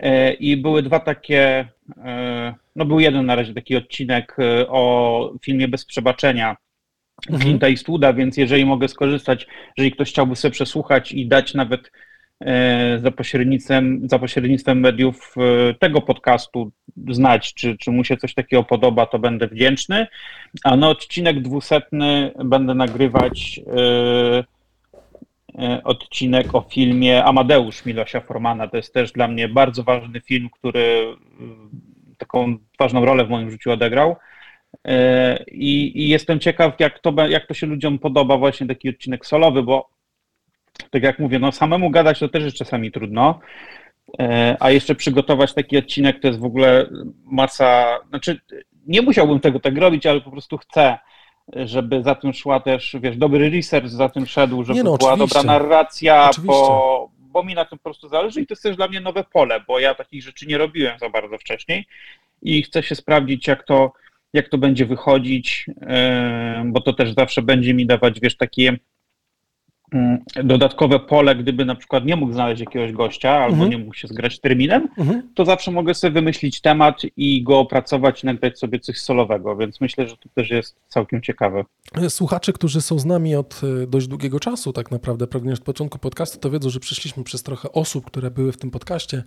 E, 0.00 0.32
I 0.32 0.56
były 0.56 0.82
dwa 0.82 1.00
takie, 1.00 1.68
e, 2.04 2.54
no 2.76 2.84
był 2.84 3.00
jeden 3.00 3.26
na 3.26 3.34
razie 3.34 3.54
taki 3.54 3.76
odcinek 3.76 4.36
o 4.68 5.32
filmie 5.42 5.68
Bez 5.68 5.84
Przebaczenia 5.84 6.56
mhm. 7.30 7.58
Clint'a 7.58 7.70
Eastwooda, 7.70 8.12
więc 8.12 8.36
jeżeli 8.36 8.64
mogę 8.64 8.88
skorzystać, 8.88 9.46
jeżeli 9.76 9.92
ktoś 9.92 10.10
chciałby 10.10 10.36
sobie 10.36 10.52
przesłuchać 10.52 11.12
i 11.12 11.26
dać 11.26 11.54
nawet 11.54 11.90
e, 12.40 12.98
za 12.98 13.10
pośrednictwem, 13.10 14.08
za 14.08 14.18
pośrednictwem 14.18 14.80
mediów 14.80 15.34
e, 15.36 15.74
tego 15.74 16.00
podcastu 16.00 16.72
znać, 17.08 17.54
czy, 17.54 17.78
czy 17.78 17.90
mu 17.90 18.04
się 18.04 18.16
coś 18.16 18.34
takiego 18.34 18.62
podoba, 18.62 19.06
to 19.06 19.18
będę 19.18 19.48
wdzięczny. 19.48 20.06
A 20.64 20.76
na 20.76 20.88
odcinek 20.88 21.40
dwusetny 21.40 22.32
będę 22.44 22.74
nagrywać 22.74 23.60
e, 23.66 24.44
odcinek 25.84 26.54
o 26.54 26.60
filmie 26.60 27.24
Amadeusz 27.24 27.86
Milosia 27.86 28.20
Formana. 28.20 28.68
To 28.68 28.76
jest 28.76 28.94
też 28.94 29.12
dla 29.12 29.28
mnie 29.28 29.48
bardzo 29.48 29.82
ważny 29.82 30.20
film, 30.20 30.50
który 30.50 31.16
taką 32.18 32.56
ważną 32.78 33.04
rolę 33.04 33.24
w 33.24 33.30
moim 33.30 33.50
życiu 33.50 33.70
odegrał. 33.70 34.16
E, 34.84 35.44
I, 35.44 36.02
I, 36.02 36.08
jestem 36.08 36.40
ciekaw, 36.40 36.80
jak 36.80 36.98
to, 36.98 37.26
jak 37.28 37.46
to 37.46 37.54
się 37.54 37.66
ludziom 37.66 37.98
podoba, 37.98 38.36
właśnie 38.36 38.66
taki 38.66 38.88
odcinek 38.88 39.26
solowy, 39.26 39.62
bo 39.62 39.88
tak 40.90 41.02
jak 41.02 41.18
mówię, 41.18 41.38
no 41.38 41.52
samemu 41.52 41.90
gadać 41.90 42.18
to 42.18 42.28
też 42.28 42.44
jest 42.44 42.56
czasami 42.56 42.92
trudno, 42.92 43.40
e, 44.20 44.56
a 44.60 44.70
jeszcze 44.70 44.94
przygotować 44.94 45.54
taki 45.54 45.78
odcinek 45.78 46.20
to 46.20 46.28
jest 46.28 46.40
w 46.40 46.44
ogóle 46.44 46.86
masa, 47.24 47.98
znaczy 48.08 48.40
nie 48.86 49.02
musiałbym 49.02 49.40
tego 49.40 49.60
tak 49.60 49.78
robić, 49.78 50.06
ale 50.06 50.20
po 50.20 50.30
prostu 50.30 50.58
chcę, 50.58 50.98
żeby 51.54 52.02
za 52.02 52.14
tym 52.14 52.32
szła 52.32 52.60
też, 52.60 52.96
wiesz, 53.00 53.16
dobry 53.16 53.50
research 53.50 53.88
za 53.88 54.08
tym 54.08 54.26
szedł, 54.26 54.64
żeby 54.64 54.84
no, 54.84 54.96
była 54.96 55.16
dobra 55.16 55.42
narracja, 55.42 56.30
bo, 56.44 57.10
bo 57.18 57.44
mi 57.44 57.54
na 57.54 57.64
tym 57.64 57.78
po 57.78 57.84
prostu 57.84 58.08
zależy 58.08 58.40
i 58.40 58.46
to 58.46 58.52
jest 58.52 58.62
też 58.62 58.76
dla 58.76 58.88
mnie 58.88 59.00
nowe 59.00 59.24
pole, 59.24 59.60
bo 59.68 59.78
ja 59.78 59.94
takich 59.94 60.22
rzeczy 60.22 60.46
nie 60.46 60.58
robiłem 60.58 60.98
za 60.98 61.10
bardzo 61.10 61.38
wcześniej 61.38 61.86
i 62.42 62.62
chcę 62.62 62.82
się 62.82 62.94
sprawdzić, 62.94 63.46
jak 63.46 63.64
to, 63.64 63.92
jak 64.32 64.48
to 64.48 64.58
będzie 64.58 64.86
wychodzić, 64.86 65.66
bo 66.64 66.80
to 66.80 66.92
też 66.92 67.14
zawsze 67.14 67.42
będzie 67.42 67.74
mi 67.74 67.86
dawać, 67.86 68.20
wiesz, 68.20 68.36
takie 68.36 68.76
dodatkowe 70.44 71.00
pole, 71.00 71.36
gdyby 71.36 71.64
na 71.64 71.74
przykład 71.74 72.04
nie 72.04 72.16
mógł 72.16 72.32
znaleźć 72.32 72.60
jakiegoś 72.60 72.92
gościa 72.92 73.30
albo 73.30 73.52
mhm. 73.52 73.70
nie 73.70 73.78
mógł 73.78 73.94
się 73.94 74.08
zgrać 74.08 74.40
terminem, 74.40 74.88
mhm. 74.98 75.22
to 75.34 75.44
zawsze 75.44 75.70
mogę 75.70 75.94
sobie 75.94 76.12
wymyślić 76.12 76.60
temat 76.60 77.02
i 77.16 77.42
go 77.42 77.58
opracować 77.58 78.22
i 78.22 78.26
nagrać 78.26 78.58
sobie 78.58 78.80
coś 78.80 78.98
solowego, 78.98 79.56
więc 79.56 79.80
myślę, 79.80 80.08
że 80.08 80.16
to 80.16 80.28
też 80.34 80.50
jest 80.50 80.76
całkiem 80.88 81.22
ciekawe. 81.22 81.64
Słuchacze, 82.08 82.52
którzy 82.52 82.80
są 82.80 82.98
z 82.98 83.04
nami 83.04 83.34
od 83.34 83.60
e, 83.82 83.86
dość 83.86 84.06
długiego 84.06 84.40
czasu, 84.40 84.72
tak 84.72 84.90
naprawdę, 84.90 85.26
prawie 85.26 85.52
od 85.52 85.60
początku 85.60 85.98
podcastu, 85.98 86.38
to 86.38 86.50
wiedzą, 86.50 86.70
że 86.70 86.80
przeszliśmy 86.80 87.24
przez 87.24 87.42
trochę 87.42 87.72
osób, 87.72 88.06
które 88.06 88.30
były 88.30 88.52
w 88.52 88.56
tym 88.56 88.70
podcaście, 88.70 89.22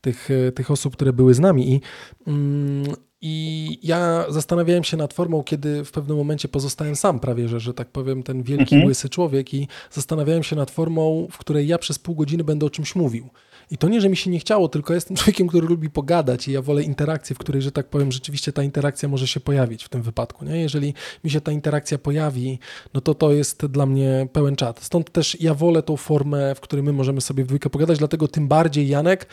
tych, 0.00 0.28
e, 0.30 0.52
tych 0.52 0.70
osób, 0.70 0.96
które 0.96 1.12
były 1.12 1.34
z 1.34 1.40
nami 1.40 1.72
i 1.72 1.80
mm, 2.26 2.84
i 3.20 3.78
ja 3.82 4.24
zastanawiałem 4.28 4.84
się 4.84 4.96
nad 4.96 5.14
formą, 5.14 5.42
kiedy 5.42 5.84
w 5.84 5.90
pewnym 5.90 6.16
momencie 6.16 6.48
pozostałem 6.48 6.96
sam 6.96 7.20
prawie, 7.20 7.48
że, 7.48 7.60
że 7.60 7.74
tak 7.74 7.88
powiem, 7.88 8.22
ten 8.22 8.42
wielki, 8.42 8.74
mhm. 8.74 8.88
łysy 8.88 9.08
człowiek 9.08 9.54
i 9.54 9.68
zastanawiałem 9.90 10.42
się 10.42 10.56
nad 10.56 10.70
formą, 10.70 11.28
w 11.30 11.38
której 11.38 11.66
ja 11.66 11.78
przez 11.78 11.98
pół 11.98 12.14
godziny 12.14 12.44
będę 12.44 12.66
o 12.66 12.70
czymś 12.70 12.94
mówił. 12.94 13.28
I 13.70 13.78
to 13.78 13.88
nie, 13.88 14.00
że 14.00 14.08
mi 14.08 14.16
się 14.16 14.30
nie 14.30 14.38
chciało, 14.38 14.68
tylko 14.68 14.94
jestem 14.94 15.16
człowiekiem, 15.16 15.48
który 15.48 15.66
lubi 15.66 15.90
pogadać 15.90 16.48
i 16.48 16.52
ja 16.52 16.62
wolę 16.62 16.82
interakcję, 16.82 17.36
w 17.36 17.38
której, 17.38 17.62
że 17.62 17.72
tak 17.72 17.86
powiem, 17.86 18.12
rzeczywiście 18.12 18.52
ta 18.52 18.62
interakcja 18.62 19.08
może 19.08 19.26
się 19.26 19.40
pojawić 19.40 19.84
w 19.84 19.88
tym 19.88 20.02
wypadku. 20.02 20.44
Nie? 20.44 20.60
Jeżeli 20.60 20.94
mi 21.24 21.30
się 21.30 21.40
ta 21.40 21.52
interakcja 21.52 21.98
pojawi, 21.98 22.58
no 22.94 23.00
to 23.00 23.14
to 23.14 23.32
jest 23.32 23.66
dla 23.66 23.86
mnie 23.86 24.28
pełen 24.32 24.56
czat. 24.56 24.80
Stąd 24.80 25.12
też 25.12 25.40
ja 25.40 25.54
wolę 25.54 25.82
tą 25.82 25.96
formę, 25.96 26.54
w 26.54 26.60
której 26.60 26.82
my 26.82 26.92
możemy 26.92 27.20
sobie 27.20 27.44
w 27.44 27.46
dwójkę 27.46 27.70
pogadać, 27.70 27.98
dlatego 27.98 28.28
tym 28.28 28.48
bardziej 28.48 28.88
Janek 28.88 29.26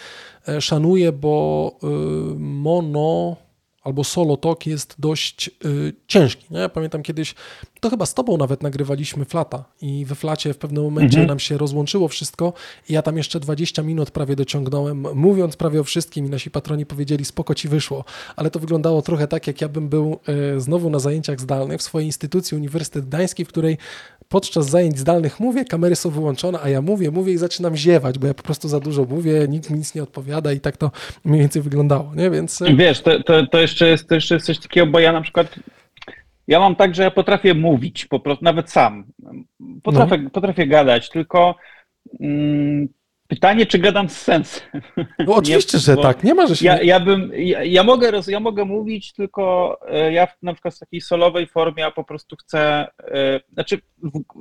e, 0.48 0.62
szanuję, 0.62 1.12
bo 1.12 1.76
yy, 1.84 1.90
mono 2.40 3.38
albo 3.84 4.04
solo 4.04 4.38
talk 4.38 4.66
jest 4.66 4.96
dość 5.00 5.50
y, 5.66 5.94
ciężki. 6.08 6.46
Nie? 6.52 6.70
Pamiętam 6.70 7.04
kiedyś, 7.04 7.36
to 7.84 7.90
chyba 7.90 8.06
z 8.06 8.14
tobą 8.14 8.38
nawet 8.38 8.64
nagrywaliśmy 8.64 9.26
flata 9.26 9.64
i 9.82 10.06
we 10.06 10.16
flacie 10.16 10.54
w 10.54 10.58
pewnym 10.58 10.84
momencie 10.84 11.18
mhm. 11.18 11.28
nam 11.28 11.40
się 11.40 11.58
rozłączyło 11.58 12.08
wszystko 12.08 12.54
i 12.90 12.94
ja 12.94 13.02
tam 13.02 13.18
jeszcze 13.18 13.40
20 13.40 13.84
minut 13.84 14.12
prawie 14.12 14.36
dociągnąłem, 14.36 15.06
mówiąc 15.16 15.56
prawie 15.56 15.80
o 15.80 15.84
wszystkim 15.84 16.26
i 16.26 16.30
nasi 16.30 16.52
patroni 16.52 16.86
powiedzieli 16.86 17.26
spoko 17.26 17.56
ci 17.56 17.68
wyszło, 17.68 18.06
ale 18.36 18.52
to 18.52 18.60
wyglądało 18.60 19.02
trochę 19.02 19.28
tak, 19.28 19.48
jak 19.48 19.62
ja 19.62 19.70
bym 19.70 19.90
był 19.90 20.20
y, 20.56 20.60
znowu 20.62 20.90
na 20.90 21.00
zajęciach 21.00 21.40
zdalnych 21.40 21.80
w 21.80 21.84
swojej 21.84 22.06
instytucji 22.06 22.58
Uniwersytet 22.58 23.06
Gdański, 23.06 23.46
w 23.46 23.48
której 23.48 23.78
podczas 24.30 24.70
zajęć 24.70 25.00
zdalnych 25.00 25.40
mówię, 25.40 25.66
kamery 25.66 25.96
są 25.96 26.10
wyłączone, 26.10 26.60
a 26.64 26.70
ja 26.70 26.82
mówię, 26.82 27.12
mówię 27.12 27.34
i 27.34 27.38
zaczynam 27.38 27.76
ziewać, 27.76 28.20
bo 28.20 28.28
ja 28.28 28.34
po 28.34 28.44
prostu 28.44 28.68
za 28.68 28.80
dużo 28.80 29.06
mówię, 29.06 29.48
nikt 29.50 29.70
mi 29.70 29.78
nic 29.78 29.96
nie 29.96 30.04
odpowiada 30.04 30.52
i 30.52 30.60
tak 30.60 30.78
to 30.78 30.92
mniej 31.26 31.40
więcej 31.40 31.62
wyglądało, 31.62 32.12
nie? 32.16 32.30
Więc... 32.30 32.62
E, 32.62 32.76
Wiesz, 32.76 33.02
to, 33.02 33.24
to, 33.24 33.48
to, 33.48 33.58
jeszcze, 33.58 33.88
jest, 33.88 34.08
to 34.08 34.16
jeszcze 34.16 34.36
jest 34.36 34.48
coś 34.48 34.60
takiego, 34.60 34.88
bo 34.88 35.00
ja 35.00 35.12
na 35.12 35.22
przykład 35.22 35.48
ja 36.48 36.60
mam 36.60 36.76
tak, 36.76 36.96
że 36.96 37.04
ja 37.04 37.12
potrafię 37.12 37.54
mówić, 37.54 38.06
po 38.06 38.20
prostu 38.20 38.46
nawet 38.46 38.72
sam. 38.72 39.06
Potrafię, 39.84 40.18
no. 40.18 40.30
potrafię 40.30 40.68
gadać, 40.68 41.10
tylko 41.10 41.56
mm, 42.20 42.88
Pytanie, 43.28 43.66
czy 43.66 43.80
gadam 43.80 44.10
z 44.10 44.22
sensem. 44.22 44.64
No 45.20 45.36
oczywiście, 45.40 45.78
nie, 45.78 45.82
że 45.82 45.98
tak, 45.98 46.24
nie 46.24 46.34
ma, 46.34 46.48
że 46.48 46.56
się... 46.56 46.66
Ja, 46.66 46.82
ja, 46.82 47.00
bym, 47.00 47.32
ja, 47.36 47.64
ja, 47.64 47.84
mogę 47.84 48.12
roz, 48.12 48.28
ja 48.28 48.40
mogę 48.40 48.66
mówić, 48.66 49.14
tylko 49.14 49.78
e, 49.88 50.14
ja 50.14 50.26
w, 50.26 50.38
na 50.42 50.54
przykład 50.54 50.76
w 50.76 50.80
takiej 50.80 51.02
solowej 51.02 51.48
formie 51.48 51.84
ja 51.84 51.92
po 51.92 52.04
prostu 52.04 52.36
chcę, 52.36 52.88
e, 53.00 53.40
znaczy 53.54 53.82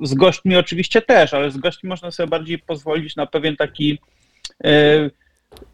z 0.03 0.13
gośćmi 0.13 0.55
oczywiście 0.55 1.01
też, 1.01 1.33
ale 1.33 1.51
z 1.51 1.57
gośćmi 1.57 1.89
można 1.89 2.11
sobie 2.11 2.29
bardziej 2.29 2.59
pozwolić 2.59 3.15
na 3.15 3.25
pewien 3.25 3.55
taki 3.55 3.99
e, 4.63 5.09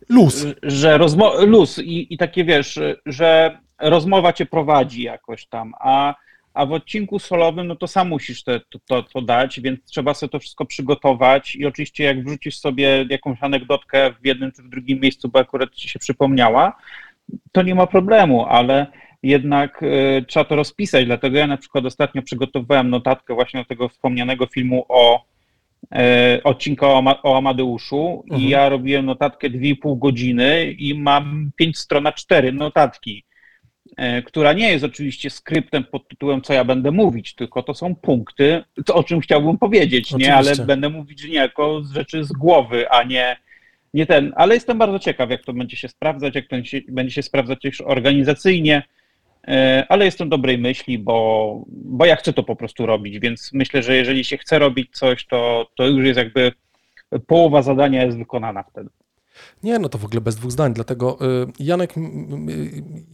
luz, 0.09 0.45
że 0.63 0.97
rozmo- 0.97 1.47
luz 1.47 1.79
i, 1.79 2.13
i 2.13 2.17
takie 2.17 2.43
wiesz, 2.43 2.79
że 3.05 3.59
rozmowa 3.79 4.33
cię 4.33 4.45
prowadzi 4.45 5.03
jakoś 5.03 5.47
tam, 5.47 5.73
a 5.79 6.15
a 6.53 6.65
w 6.65 6.71
odcinku 6.71 7.19
solowym, 7.19 7.67
no 7.67 7.75
to 7.75 7.87
sam 7.87 8.07
musisz 8.07 8.43
te, 8.43 8.59
to, 8.59 8.79
to, 8.87 9.03
to, 9.03 9.21
dać, 9.21 9.59
więc 9.59 9.79
trzeba 9.85 10.13
sobie 10.13 10.29
to 10.29 10.39
wszystko 10.39 10.65
przygotować 10.65 11.55
i 11.55 11.65
oczywiście 11.65 12.03
jak 12.03 12.23
wrzucisz 12.23 12.57
sobie 12.57 13.05
jakąś 13.09 13.43
anegdotkę 13.43 14.13
w 14.21 14.25
jednym 14.25 14.51
czy 14.51 14.63
w 14.63 14.69
drugim 14.69 14.99
miejscu, 14.99 15.29
bo 15.29 15.39
akurat 15.39 15.75
ci 15.75 15.89
się 15.89 15.99
przypomniała, 15.99 16.77
to 17.51 17.61
nie 17.61 17.75
ma 17.75 17.87
problemu, 17.87 18.45
ale 18.45 18.87
jednak 19.23 19.83
y, 19.83 20.25
trzeba 20.27 20.43
to 20.43 20.55
rozpisać, 20.55 21.05
dlatego 21.05 21.37
ja 21.37 21.47
na 21.47 21.57
przykład 21.57 21.85
ostatnio 21.85 22.21
przygotowywałem 22.21 22.89
notatkę 22.89 23.33
właśnie 23.33 23.59
do 23.59 23.65
tego 23.65 23.89
wspomnianego 23.89 24.45
filmu 24.45 24.85
o 24.89 25.25
y, 25.83 26.43
odcinka 26.43 26.87
o, 26.87 27.03
o 27.23 27.37
Amadeuszu 27.37 28.23
mhm. 28.23 28.41
i 28.41 28.49
ja 28.49 28.69
robiłem 28.69 29.05
notatkę 29.05 29.49
2,5 29.49 29.99
godziny 29.99 30.71
i 30.71 30.99
mam 30.99 31.51
5 31.55 31.77
stron 31.77 32.03
na 32.03 32.11
4 32.11 32.51
notatki 32.51 33.23
która 34.25 34.53
nie 34.53 34.71
jest 34.71 34.85
oczywiście 34.85 35.29
skryptem 35.29 35.83
pod 35.83 36.07
tytułem, 36.07 36.41
co 36.41 36.53
ja 36.53 36.63
będę 36.63 36.91
mówić, 36.91 37.35
tylko 37.35 37.63
to 37.63 37.73
są 37.73 37.95
punkty, 37.95 38.63
to 38.85 38.95
o 38.95 39.03
czym 39.03 39.19
chciałbym 39.19 39.57
powiedzieć, 39.57 40.07
oczywiście. 40.07 40.31
nie, 40.31 40.35
ale 40.35 40.55
będę 40.55 40.89
mówić 40.89 41.27
niejako 41.27 41.83
z 41.83 41.91
rzeczy 41.91 42.23
z 42.23 42.31
głowy, 42.31 42.89
a 42.89 43.03
nie, 43.03 43.37
nie 43.93 44.05
ten. 44.05 44.33
Ale 44.35 44.55
jestem 44.55 44.77
bardzo 44.77 44.99
ciekaw, 44.99 45.29
jak 45.29 45.43
to 45.43 45.53
będzie 45.53 45.77
się 45.77 45.87
sprawdzać, 45.87 46.35
jak 46.35 46.47
to 46.47 46.63
się, 46.63 46.81
będzie 46.87 47.13
się 47.13 47.23
sprawdzać 47.23 47.61
też 47.61 47.81
organizacyjnie, 47.81 48.83
e, 49.47 49.85
ale 49.89 50.05
jestem 50.05 50.29
dobrej 50.29 50.57
myśli, 50.57 50.99
bo, 50.99 51.61
bo 51.67 52.05
ja 52.05 52.15
chcę 52.15 52.33
to 52.33 52.43
po 52.43 52.55
prostu 52.55 52.85
robić, 52.85 53.19
więc 53.19 53.49
myślę, 53.53 53.83
że 53.83 53.95
jeżeli 53.95 54.23
się 54.23 54.37
chce 54.37 54.59
robić 54.59 54.89
coś, 54.91 55.25
to, 55.25 55.69
to 55.75 55.87
już 55.87 56.05
jest 56.05 56.17
jakby 56.17 56.51
połowa 57.27 57.61
zadania 57.61 58.05
jest 58.05 58.17
wykonana 58.17 58.63
wtedy. 58.63 58.89
Nie, 59.63 59.79
no 59.79 59.89
to 59.89 59.97
w 59.97 60.05
ogóle 60.05 60.21
bez 60.21 60.35
dwóch 60.35 60.51
zdań, 60.51 60.73
dlatego 60.73 61.17
y, 61.21 61.47
Janek, 61.59 61.93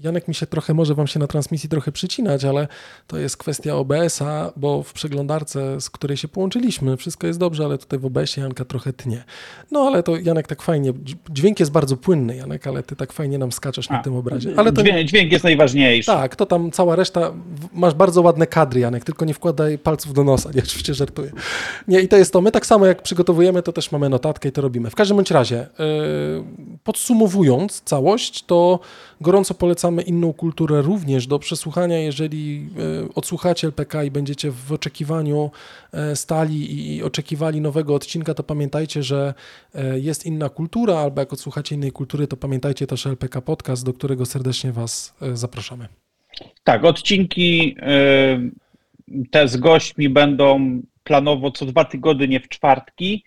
Janek 0.04 0.28
mi 0.28 0.36
się 0.36 0.46
trochę, 0.46 0.74
może 0.74 0.96
wam 0.96 1.08
się 1.08 1.20
na 1.20 1.28
transmisji 1.28 1.70
trochę 1.70 1.92
przycinać, 1.92 2.46
ale 2.46 2.68
to 3.08 3.18
jest 3.18 3.38
kwestia 3.38 3.76
OBS-a, 3.76 4.54
bo 4.56 4.84
w 4.84 4.94
przeglądarce, 4.94 5.82
z 5.82 5.90
której 5.90 6.18
się 6.18 6.28
połączyliśmy, 6.28 6.98
wszystko 6.98 7.28
jest 7.28 7.40
dobrze, 7.40 7.66
ale 7.66 7.78
tutaj 7.78 8.00
w 8.00 8.06
OBS-ie 8.06 8.44
Janka 8.44 8.66
trochę 8.66 8.94
tnie. 8.94 9.24
No 9.72 9.80
ale 9.80 10.04
to 10.04 10.18
Janek 10.18 10.48
tak 10.48 10.62
fajnie, 10.62 10.94
dźwięk 11.30 11.60
jest 11.60 11.72
bardzo 11.72 11.98
płynny 11.98 12.36
Janek, 12.36 12.68
ale 12.68 12.84
ty 12.84 12.96
tak 12.96 13.14
fajnie 13.14 13.38
nam 13.38 13.52
skaczesz 13.52 13.92
A, 13.92 13.94
na 13.94 14.04
tym 14.04 14.16
obrazie. 14.16 14.54
Ale 14.58 14.74
to, 14.74 14.84
dźwięk, 14.84 15.10
dźwięk 15.10 15.32
jest 15.32 15.44
najważniejszy. 15.44 16.12
Tak, 16.12 16.36
to 16.36 16.46
tam 16.46 16.72
cała 16.72 16.96
reszta, 16.96 17.32
masz 17.74 17.94
bardzo 17.94 18.22
ładne 18.22 18.48
kadry 18.48 18.80
Janek, 18.80 19.04
tylko 19.04 19.26
nie 19.26 19.34
wkładaj 19.34 19.78
palców 19.78 20.14
do 20.14 20.24
nosa, 20.24 20.50
nie, 20.56 20.62
oczywiście 20.68 20.94
żartuję. 20.94 21.32
Nie, 21.88 22.00
i 22.00 22.08
to 22.08 22.18
jest 22.18 22.34
to, 22.34 22.42
my 22.42 22.52
tak 22.52 22.66
samo 22.66 22.86
jak 22.86 23.02
przygotowujemy, 23.02 23.62
to 23.62 23.74
też 23.74 23.92
mamy 23.92 24.10
notatkę 24.10 24.50
i 24.50 24.52
to 24.52 24.62
robimy. 24.62 24.90
W 24.90 24.96
każdym 24.96 25.18
bądź 25.18 25.32
razie, 25.32 25.68
yy, 25.80 25.86
podsumowując 26.84 27.82
całość, 27.82 28.44
to 28.44 28.80
gorąco 29.22 29.54
polecamy 29.54 30.02
inną 30.02 30.34
kulturę 30.34 30.82
również 30.82 31.28
do 31.28 31.40
przesłuchania, 31.40 32.00
jeżeli 32.00 32.70
e, 33.06 33.14
odsłuchacie 33.16 33.68
LPK 33.68 34.04
i 34.04 34.12
będziecie 34.12 34.52
w 34.52 34.72
oczekiwaniu 34.72 35.52
e, 35.94 36.16
stali 36.16 36.96
i 36.96 37.04
oczekiwali 37.04 37.62
nowego 37.62 37.96
odcinka, 37.96 38.34
to 38.34 38.44
pamiętajcie, 38.44 39.04
że 39.04 39.34
e, 39.76 40.00
jest 40.00 40.26
inna 40.26 40.50
kultura, 40.50 41.00
albo 41.00 41.22
jak 41.22 41.34
odsłuchacie 41.34 41.76
innej 41.76 41.92
kultury, 41.92 42.28
to 42.28 42.38
pamiętajcie 42.38 42.88
też 42.88 43.08
LPK 43.08 43.42
Podcast, 43.42 43.86
do 43.86 43.94
którego 43.94 44.26
serdecznie 44.26 44.72
Was 44.72 45.16
zapraszamy. 45.34 45.88
Tak, 46.64 46.86
odcinki 46.86 47.76
te 49.32 49.48
z 49.48 49.58
gośćmi 49.58 50.10
będą 50.10 50.82
planowo 51.04 51.52
co 51.52 51.66
dwa 51.66 51.86
tygodnie 51.86 52.40
w 52.40 52.50
czwartki. 52.50 53.24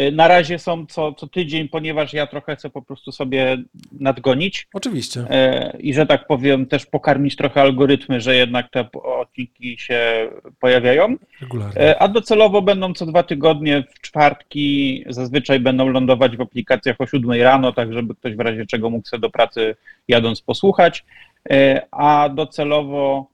Y, 0.00 0.12
na 0.12 0.28
razie 0.28 0.58
są 0.58 0.86
co, 0.86 1.12
co 1.12 1.26
tydzień, 1.26 1.68
ponieważ 1.68 2.12
ja 2.12 2.26
trochę 2.26 2.56
chcę 2.56 2.70
po 2.70 2.82
prostu 2.82 3.12
sobie 3.12 3.56
nadgonić. 3.92 4.68
Oczywiście. 4.72 5.20
Y, 5.20 5.78
I 5.78 5.94
że 5.94 6.06
tak 6.06 6.26
powiem, 6.26 6.66
też 6.66 6.86
pokarmić 6.86 7.36
trochę 7.36 7.60
algorytmy, 7.60 8.20
że 8.20 8.36
jednak 8.36 8.70
te 8.70 8.88
odcinki 8.92 9.78
się 9.78 10.30
pojawiają. 10.60 11.16
Regularnie. 11.40 11.90
Y, 11.90 11.98
a 11.98 12.08
docelowo 12.08 12.62
będą 12.62 12.94
co 12.94 13.06
dwa 13.06 13.22
tygodnie 13.22 13.84
w 13.94 14.00
czwartki, 14.00 15.04
zazwyczaj 15.08 15.60
będą 15.60 15.88
lądować 15.88 16.36
w 16.36 16.40
aplikacjach 16.40 17.00
o 17.00 17.06
7 17.06 17.42
rano, 17.42 17.72
tak 17.72 17.92
żeby 17.92 18.14
ktoś 18.14 18.36
w 18.36 18.40
razie 18.40 18.66
czego 18.66 18.90
mógł 18.90 19.08
sobie 19.08 19.20
do 19.20 19.30
pracy 19.30 19.76
jadąc 20.08 20.40
posłuchać. 20.40 21.04
A 21.90 22.28
docelowo 22.28 23.30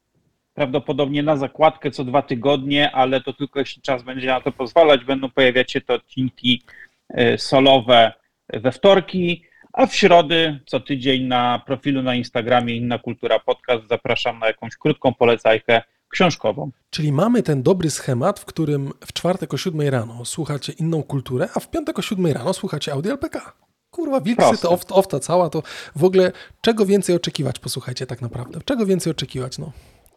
prawdopodobnie 0.55 1.23
na 1.23 1.37
zakładkę 1.37 1.91
co 1.91 2.05
dwa 2.05 2.23
tygodnie, 2.23 2.93
ale 2.93 3.21
to 3.21 3.33
tylko 3.33 3.59
jeśli 3.59 3.83
czas 3.83 4.03
będzie 4.03 4.27
na 4.27 4.41
to 4.41 4.53
pozwalać. 4.53 5.05
Będą 5.05 5.31
pojawiać 5.31 5.73
się 5.73 5.81
te 5.81 5.95
odcinki 5.95 6.63
e, 7.09 7.39
solowe 7.39 8.13
we 8.53 8.73
wtorki, 8.73 9.45
a 9.73 9.87
w 9.87 9.95
środy 9.95 10.61
co 10.67 10.81
tydzień 10.81 11.23
na 11.23 11.63
profilu 11.67 12.03
na 12.03 12.15
Instagramie 12.15 12.77
Inna 12.77 12.99
Kultura 12.99 13.39
Podcast 13.39 13.89
zapraszam 13.89 14.39
na 14.39 14.47
jakąś 14.47 14.77
krótką 14.77 15.15
polecajkę, 15.15 15.83
książkową. 16.09 16.71
Czyli 16.91 17.13
mamy 17.13 17.43
ten 17.43 17.63
dobry 17.63 17.91
schemat, 17.91 18.41
w 18.41 18.45
którym 18.45 18.93
w 19.07 19.13
czwartek 19.13 19.55
o 19.55 19.57
7 19.57 19.89
rano 19.89 20.25
słuchacie 20.25 20.73
inną 20.73 21.03
kulturę, 21.03 21.49
a 21.55 21.61
w 21.61 21.71
piątek 21.71 21.99
o 21.99 22.03
7 22.03 22.27
rano 22.27 22.53
słuchacie 22.53 22.93
Audio 22.93 23.13
LPK. 23.13 23.53
Kurwa, 23.91 24.21
wilksy 24.21 24.63
to 24.63 24.71
oft, 24.71 24.93
ofta 24.93 25.21
cała, 25.21 25.51
to 25.51 25.63
w 25.97 26.05
ogóle 26.05 26.33
czego 26.61 26.87
więcej 26.87 27.17
oczekiwać, 27.17 27.59
posłuchajcie 27.59 28.07
tak 28.07 28.23
naprawdę. 28.23 28.61
Czego 28.65 28.87
więcej 28.87 29.11
oczekiwać, 29.11 29.59
no. 29.59 29.73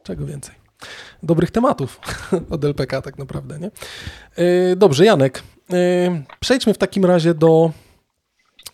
Czego 0.08 0.26
więcej. 0.26 0.56
Dobrych 1.24 1.52
tematów 1.52 2.00
od 2.50 2.66
LPK 2.66 3.02
tak 3.02 3.18
naprawdę, 3.18 3.60
nie? 3.60 3.72
Yy, 4.38 4.76
dobrze, 4.76 5.06
Janek, 5.06 5.44
yy, 5.70 5.78
przejdźmy 6.40 6.74
w 6.74 6.78
takim 6.78 7.06
razie 7.06 7.34
do 7.34 7.72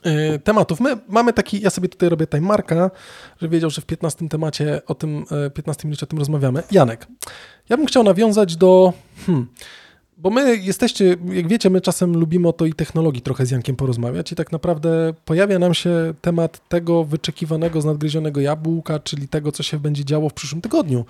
yy, 0.05 0.39
tematów. 0.39 0.79
My 0.79 0.97
mamy 1.07 1.33
taki, 1.33 1.61
ja 1.61 1.69
sobie 1.69 1.89
tutaj 1.89 2.09
robię 2.09 2.27
timemarka, 2.27 2.91
że 3.41 3.49
wiedział, 3.49 3.69
że 3.69 3.81
w 3.81 3.85
15 3.85 4.29
temacie 4.29 4.81
o 4.85 4.95
tym, 4.95 5.25
15 5.53 5.87
minucie 5.87 6.05
o 6.05 6.07
tym 6.07 6.19
rozmawiamy. 6.19 6.63
Janek, 6.71 7.07
ja 7.69 7.77
bym 7.77 7.85
chciał 7.85 8.03
nawiązać 8.03 8.55
do... 8.55 8.93
Hmm, 9.25 9.47
bo 10.23 10.29
my 10.29 10.57
jesteście, 10.57 11.15
jak 11.31 11.47
wiecie, 11.47 11.69
my 11.69 11.81
czasem 11.81 12.17
lubimy 12.17 12.47
o 12.47 12.53
to 12.53 12.65
i 12.65 12.73
technologii 12.73 13.21
trochę 13.21 13.45
z 13.45 13.51
Jankiem 13.51 13.75
porozmawiać 13.75 14.31
i 14.31 14.35
tak 14.35 14.51
naprawdę 14.51 15.13
pojawia 15.25 15.59
nam 15.59 15.73
się 15.73 16.13
temat 16.21 16.69
tego 16.69 17.03
wyczekiwanego 17.03 17.81
z 17.81 17.85
nadgryzionego 17.85 18.41
jabłka, 18.41 18.99
czyli 18.99 19.27
tego, 19.27 19.51
co 19.51 19.63
się 19.63 19.79
będzie 19.79 20.05
działo 20.05 20.29
w 20.29 20.33
przyszłym 20.33 20.61
tygodniu. 20.61 21.05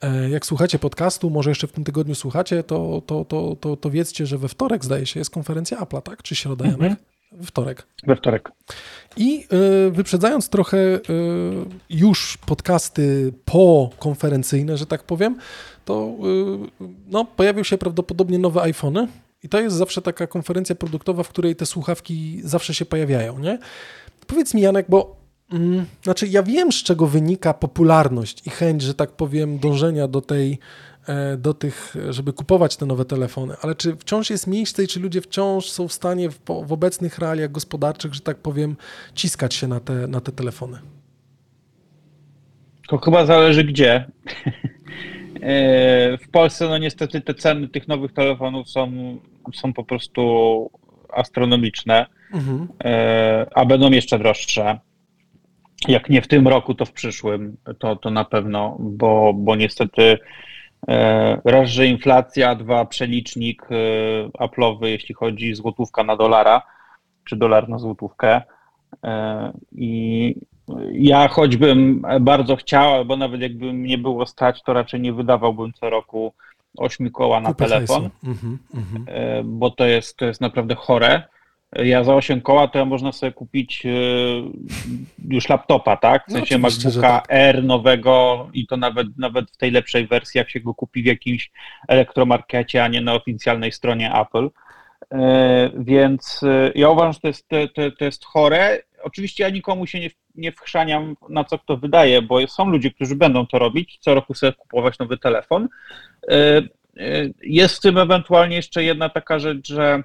E, 0.00 0.30
jak 0.30 0.46
słuchacie 0.46 0.78
podcastu, 0.78 1.30
może 1.30 1.50
jeszcze 1.50 1.66
w 1.66 1.72
tym 1.72 1.84
tygodniu 1.84 2.14
słuchacie, 2.14 2.62
to, 2.62 3.02
to, 3.06 3.24
to, 3.24 3.56
to, 3.60 3.76
to 3.76 3.90
wiedzcie, 3.90 4.26
że 4.26 4.38
we 4.38 4.48
wtorek 4.48 4.84
zdaje 4.84 5.06
się 5.06 5.20
jest 5.20 5.30
konferencja 5.30 5.80
Apple'a, 5.80 6.02
tak? 6.02 6.22
Czy 6.22 6.34
środa, 6.34 6.66
Janek? 6.66 6.98
We 7.32 7.46
wtorek. 7.46 7.86
We 8.06 8.16
wtorek. 8.16 8.52
I 9.16 9.46
y, 9.86 9.90
wyprzedzając 9.90 10.48
trochę 10.48 10.78
y, 10.78 11.00
już 11.90 12.38
podcasty 12.46 13.32
pokonferencyjne, 13.44 14.76
że 14.76 14.86
tak 14.86 15.02
powiem, 15.02 15.36
to 15.84 16.14
y, 16.80 16.88
no, 17.08 17.24
pojawią 17.24 17.62
się 17.62 17.78
prawdopodobnie 17.78 18.38
nowe 18.38 18.62
iPhony. 18.62 19.08
I 19.42 19.48
to 19.48 19.60
jest 19.60 19.76
zawsze 19.76 20.02
taka 20.02 20.26
konferencja 20.26 20.74
produktowa, 20.74 21.22
w 21.22 21.28
której 21.28 21.56
te 21.56 21.66
słuchawki 21.66 22.40
zawsze 22.44 22.74
się 22.74 22.84
pojawiają, 22.84 23.38
nie? 23.38 23.58
Powiedz 24.26 24.54
mi, 24.54 24.62
Janek, 24.62 24.86
bo 24.88 25.16
mm, 25.52 25.86
znaczy 26.02 26.28
ja 26.28 26.42
wiem, 26.42 26.72
z 26.72 26.82
czego 26.82 27.06
wynika 27.06 27.54
popularność 27.54 28.46
i 28.46 28.50
chęć, 28.50 28.82
że 28.82 28.94
tak 28.94 29.10
powiem, 29.10 29.58
dążenia 29.58 30.08
do 30.08 30.20
tej 30.20 30.58
do 31.38 31.54
tych, 31.54 31.94
żeby 32.10 32.32
kupować 32.32 32.76
te 32.76 32.86
nowe 32.86 33.04
telefony, 33.04 33.54
ale 33.62 33.74
czy 33.74 33.96
wciąż 33.96 34.30
jest 34.30 34.46
miejsce 34.46 34.84
i 34.84 34.88
czy 34.88 35.00
ludzie 35.00 35.20
wciąż 35.20 35.70
są 35.70 35.88
w 35.88 35.92
stanie 35.92 36.30
w, 36.30 36.40
w 36.66 36.72
obecnych 36.72 37.18
realiach 37.18 37.50
gospodarczych, 37.52 38.14
że 38.14 38.20
tak 38.20 38.36
powiem, 38.36 38.76
ciskać 39.14 39.54
się 39.54 39.68
na 39.68 39.80
te, 39.80 39.92
na 39.92 40.20
te 40.20 40.32
telefony? 40.32 40.78
To 42.88 42.98
chyba 42.98 43.26
zależy 43.26 43.64
gdzie. 43.64 44.04
E, 45.42 46.18
w 46.18 46.28
Polsce, 46.30 46.68
no 46.68 46.78
niestety, 46.78 47.20
te 47.20 47.34
ceny 47.34 47.68
tych 47.68 47.88
nowych 47.88 48.12
telefonów 48.12 48.70
są, 48.70 48.92
są 49.54 49.72
po 49.72 49.84
prostu 49.84 50.70
astronomiczne, 51.12 52.06
mhm. 52.34 52.68
E, 52.84 53.46
a 53.54 53.64
będą 53.64 53.90
jeszcze 53.90 54.18
droższe. 54.18 54.78
Jak 55.88 56.10
nie 56.10 56.22
w 56.22 56.28
tym 56.28 56.48
roku, 56.48 56.74
to 56.74 56.84
w 56.84 56.92
przyszłym, 56.92 57.56
to, 57.78 57.96
to 57.96 58.10
na 58.10 58.24
pewno, 58.24 58.76
bo, 58.80 59.32
bo 59.34 59.56
niestety 59.56 60.02
E, 60.12 60.18
raz, 61.44 61.68
że 61.68 61.86
inflacja, 61.86 62.54
dwa, 62.54 62.84
przelicznik 62.84 63.62
e, 63.62 64.44
Apple'owy, 64.44 64.86
jeśli 64.86 65.14
chodzi 65.14 65.54
złotówka 65.54 66.04
na 66.04 66.16
dolara, 66.16 66.62
czy 67.24 67.36
dolar 67.36 67.68
na 67.68 67.78
złotówkę. 67.78 68.42
E, 69.04 69.52
I 69.72 70.34
ja 70.92 71.28
choćbym 71.28 72.02
bardzo 72.20 72.56
chciał, 72.56 72.94
albo 72.94 73.16
nawet 73.16 73.40
jakby 73.40 73.72
nie 73.72 73.98
było 73.98 74.26
stać, 74.26 74.62
to 74.62 74.72
raczej 74.72 75.00
nie 75.00 75.12
wydawałbym 75.12 75.72
co 75.72 75.90
roku 75.90 76.32
ośmiu 76.78 77.10
koła 77.10 77.40
na 77.40 77.54
telefon, 77.54 78.10
mm 78.24 78.36
-hmm. 78.36 79.44
bo 79.44 79.70
to 79.70 79.86
jest, 79.86 80.16
to 80.16 80.24
jest 80.24 80.40
naprawdę 80.40 80.74
chore 80.74 81.22
ja 81.76 82.04
za 82.04 82.14
8 82.14 82.40
koła 82.40 82.68
to 82.68 82.78
ja 82.78 82.84
można 82.84 83.12
sobie 83.12 83.32
kupić 83.32 83.86
e, 83.86 83.90
już 85.28 85.48
laptopa, 85.48 85.96
tak? 85.96 86.24
W 86.24 86.28
no, 86.28 86.36
sensie 86.36 86.54
no, 86.54 86.62
MacBooka 86.62 87.20
tak. 87.20 87.26
R 87.28 87.64
nowego 87.64 88.48
i 88.52 88.66
to 88.66 88.76
nawet, 88.76 89.06
nawet 89.18 89.50
w 89.50 89.56
tej 89.56 89.70
lepszej 89.70 90.06
wersji, 90.06 90.38
jak 90.38 90.50
się 90.50 90.60
go 90.60 90.74
kupi 90.74 91.02
w 91.02 91.06
jakimś 91.06 91.50
elektromarkecie, 91.88 92.84
a 92.84 92.88
nie 92.88 93.00
na 93.00 93.14
oficjalnej 93.14 93.72
stronie 93.72 94.12
Apple. 94.14 94.50
E, 95.10 95.70
więc 95.78 96.40
e, 96.42 96.72
ja 96.74 96.88
uważam, 96.88 97.12
że 97.12 97.20
to 97.20 97.28
jest, 97.28 97.48
to, 97.48 97.90
to 97.98 98.04
jest 98.04 98.24
chore. 98.24 98.82
Oczywiście 99.02 99.44
ja 99.44 99.50
nikomu 99.50 99.86
się 99.86 100.00
nie, 100.00 100.10
nie 100.34 100.52
wchrzaniam, 100.52 101.16
na 101.28 101.44
co 101.44 101.58
kto 101.58 101.76
wydaje, 101.76 102.22
bo 102.22 102.46
są 102.46 102.68
ludzie, 102.68 102.90
którzy 102.90 103.16
będą 103.16 103.46
to 103.46 103.58
robić, 103.58 103.98
co 104.00 104.14
roku 104.14 104.34
sobie 104.34 104.52
kupować 104.52 104.98
nowy 104.98 105.18
telefon. 105.18 105.68
Jest 107.42 107.76
w 107.76 107.80
tym 107.80 107.98
ewentualnie 107.98 108.56
jeszcze 108.56 108.84
jedna 108.84 109.08
taka 109.08 109.38
rzecz, 109.38 109.68
że 109.68 110.02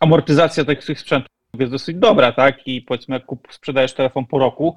amortyzacja 0.00 0.64
tych, 0.64 0.84
tych 0.84 1.00
sprzętów 1.00 1.32
jest 1.58 1.72
dosyć 1.72 1.96
dobra, 1.96 2.32
tak? 2.32 2.66
I 2.66 2.82
powiedzmy, 2.82 3.14
jak 3.14 3.26
kup, 3.26 3.48
sprzedajesz 3.50 3.92
telefon 3.92 4.26
po 4.26 4.38
roku, 4.38 4.76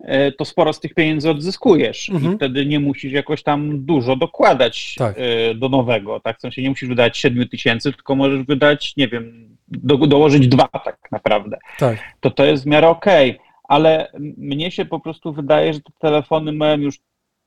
e, 0.00 0.32
to 0.32 0.44
sporo 0.44 0.72
z 0.72 0.80
tych 0.80 0.94
pieniędzy 0.94 1.30
odzyskujesz 1.30 2.10
mhm. 2.10 2.32
i 2.32 2.36
wtedy 2.36 2.66
nie 2.66 2.80
musisz 2.80 3.12
jakoś 3.12 3.42
tam 3.42 3.84
dużo 3.84 4.16
dokładać 4.16 4.94
tak. 4.98 5.16
E, 5.18 5.54
do 5.54 5.68
nowego, 5.68 6.20
tak? 6.20 6.38
W 6.38 6.40
sensie 6.40 6.62
nie 6.62 6.68
musisz 6.68 6.88
wydać 6.88 7.18
7 7.18 7.48
tysięcy, 7.48 7.92
tylko 7.92 8.14
możesz 8.14 8.42
wydać, 8.42 8.96
nie 8.96 9.08
wiem, 9.08 9.56
do, 9.68 9.96
dołożyć 9.96 10.48
dwa 10.48 10.68
tak 10.68 10.98
naprawdę. 11.12 11.58
Tak. 11.78 11.98
To 12.20 12.30
to 12.30 12.44
jest 12.44 12.64
w 12.64 12.66
miarę 12.66 12.88
okej, 12.88 13.30
okay. 13.30 13.46
ale 13.64 14.12
mnie 14.36 14.70
się 14.70 14.84
po 14.84 15.00
prostu 15.00 15.32
wydaje, 15.32 15.72
że 15.72 15.80
te 15.80 15.92
telefony 15.98 16.52
mają 16.52 16.78
już 16.78 16.98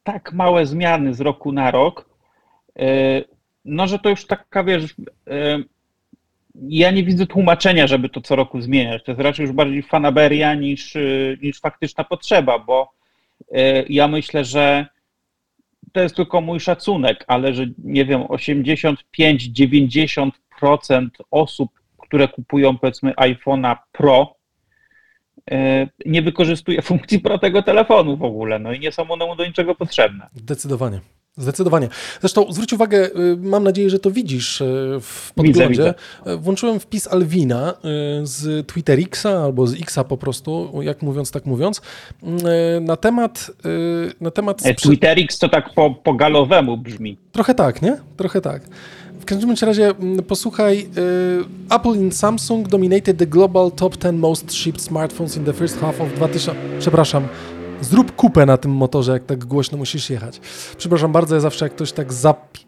tak 0.03 0.33
małe 0.33 0.65
zmiany 0.65 1.13
z 1.13 1.21
roku 1.21 1.51
na 1.51 1.71
rok, 1.71 2.09
e, 2.79 2.85
no, 3.65 3.87
że 3.87 3.99
to 3.99 4.09
już 4.09 4.25
taka, 4.25 4.63
wiesz, 4.63 4.95
ja 6.55 6.91
nie 6.91 7.03
widzę 7.03 7.25
tłumaczenia, 7.25 7.87
żeby 7.87 8.09
to 8.09 8.21
co 8.21 8.35
roku 8.35 8.61
zmieniać. 8.61 9.03
To 9.03 9.11
jest 9.11 9.21
raczej 9.21 9.43
już 9.43 9.51
bardziej 9.55 9.83
fanaberia 9.83 10.53
niż, 10.53 10.95
y, 10.95 11.37
niż 11.41 11.59
faktyczna 11.59 12.03
potrzeba, 12.03 12.59
bo 12.59 12.91
y, 13.41 13.45
ja 13.89 14.07
myślę, 14.07 14.45
że 14.45 14.85
to 15.91 16.01
jest 16.01 16.15
tylko 16.15 16.41
mój 16.41 16.59
szacunek, 16.59 17.25
ale 17.27 17.53
że 17.53 17.65
nie 17.77 18.05
wiem, 18.05 18.21
85-90% 18.21 21.07
osób, 21.31 21.71
które 21.97 22.27
kupują 22.27 22.77
powiedzmy 22.77 23.11
iPhone'a 23.11 23.77
Pro, 23.91 24.35
y, 25.51 25.55
nie 26.05 26.21
wykorzystuje 26.21 26.81
funkcji 26.81 27.19
Pro 27.19 27.37
tego 27.37 27.63
telefonu 27.63 28.17
w 28.17 28.23
ogóle, 28.23 28.59
no 28.59 28.73
i 28.73 28.79
nie 28.79 28.91
są 28.91 29.09
one 29.09 29.35
do 29.35 29.45
niczego 29.45 29.75
potrzebne. 29.75 30.29
Zdecydowanie. 30.33 30.99
Zdecydowanie. 31.39 31.89
Zresztą 32.19 32.53
zwróć 32.53 32.73
uwagę, 32.73 33.05
y, 33.05 33.37
mam 33.37 33.63
nadzieję, 33.63 33.89
że 33.89 33.99
to 33.99 34.11
widzisz 34.11 34.61
y, 34.61 34.65
w 35.01 35.31
podglądzie. 35.35 35.69
Widzę, 35.69 35.93
widzę. 36.25 36.37
Włączyłem 36.37 36.79
wpis 36.79 37.07
Alwina 37.07 37.73
y, 37.73 37.75
z 38.27 38.67
Twitterixa 38.67 39.25
albo 39.25 39.67
z 39.67 39.73
Xa 39.73 40.03
po 40.03 40.17
prostu, 40.17 40.71
jak 40.81 41.01
mówiąc, 41.01 41.31
tak 41.31 41.45
mówiąc, 41.45 41.81
na 42.81 42.95
temat... 42.95 43.51
Na 44.21 44.31
temat 44.31 44.65
e, 44.65 44.73
Twitterix 44.73 45.39
to 45.39 45.49
tak 45.49 45.73
po, 45.73 45.91
po 45.91 46.13
galowemu 46.13 46.77
brzmi. 46.77 47.17
Trochę 47.31 47.55
tak, 47.55 47.81
nie? 47.81 47.97
Trochę 48.17 48.41
tak. 48.41 48.61
W 49.19 49.25
każdym 49.25 49.55
razie 49.61 49.87
mm, 49.87 50.23
posłuchaj, 50.23 50.89
Apple 51.69 51.91
and 51.91 52.15
Samsung 52.15 52.67
dominated 52.67 53.17
the 53.17 53.27
global 53.27 53.71
top 53.71 53.97
10 53.97 54.19
most 54.19 54.53
shipped 54.53 54.81
smartphones 54.81 55.37
in 55.37 55.45
the 55.45 55.53
first 55.53 55.79
half 55.79 56.01
of 56.01 56.13
2000... 56.13 56.55
Przepraszam, 56.79 57.27
Zrób 57.81 58.15
kupę 58.15 58.45
na 58.45 58.57
tym 58.57 58.71
motorze, 58.71 59.11
jak 59.11 59.25
tak 59.25 59.45
głośno 59.45 59.77
musisz 59.77 60.09
jechać. 60.09 60.39
Przepraszam 60.77 61.11
bardzo, 61.11 61.35
ja 61.35 61.41
zawsze 61.41 61.65
jak 61.65 61.73
ktoś 61.73 61.91
tak 61.91 62.13
zapier... 62.13 62.65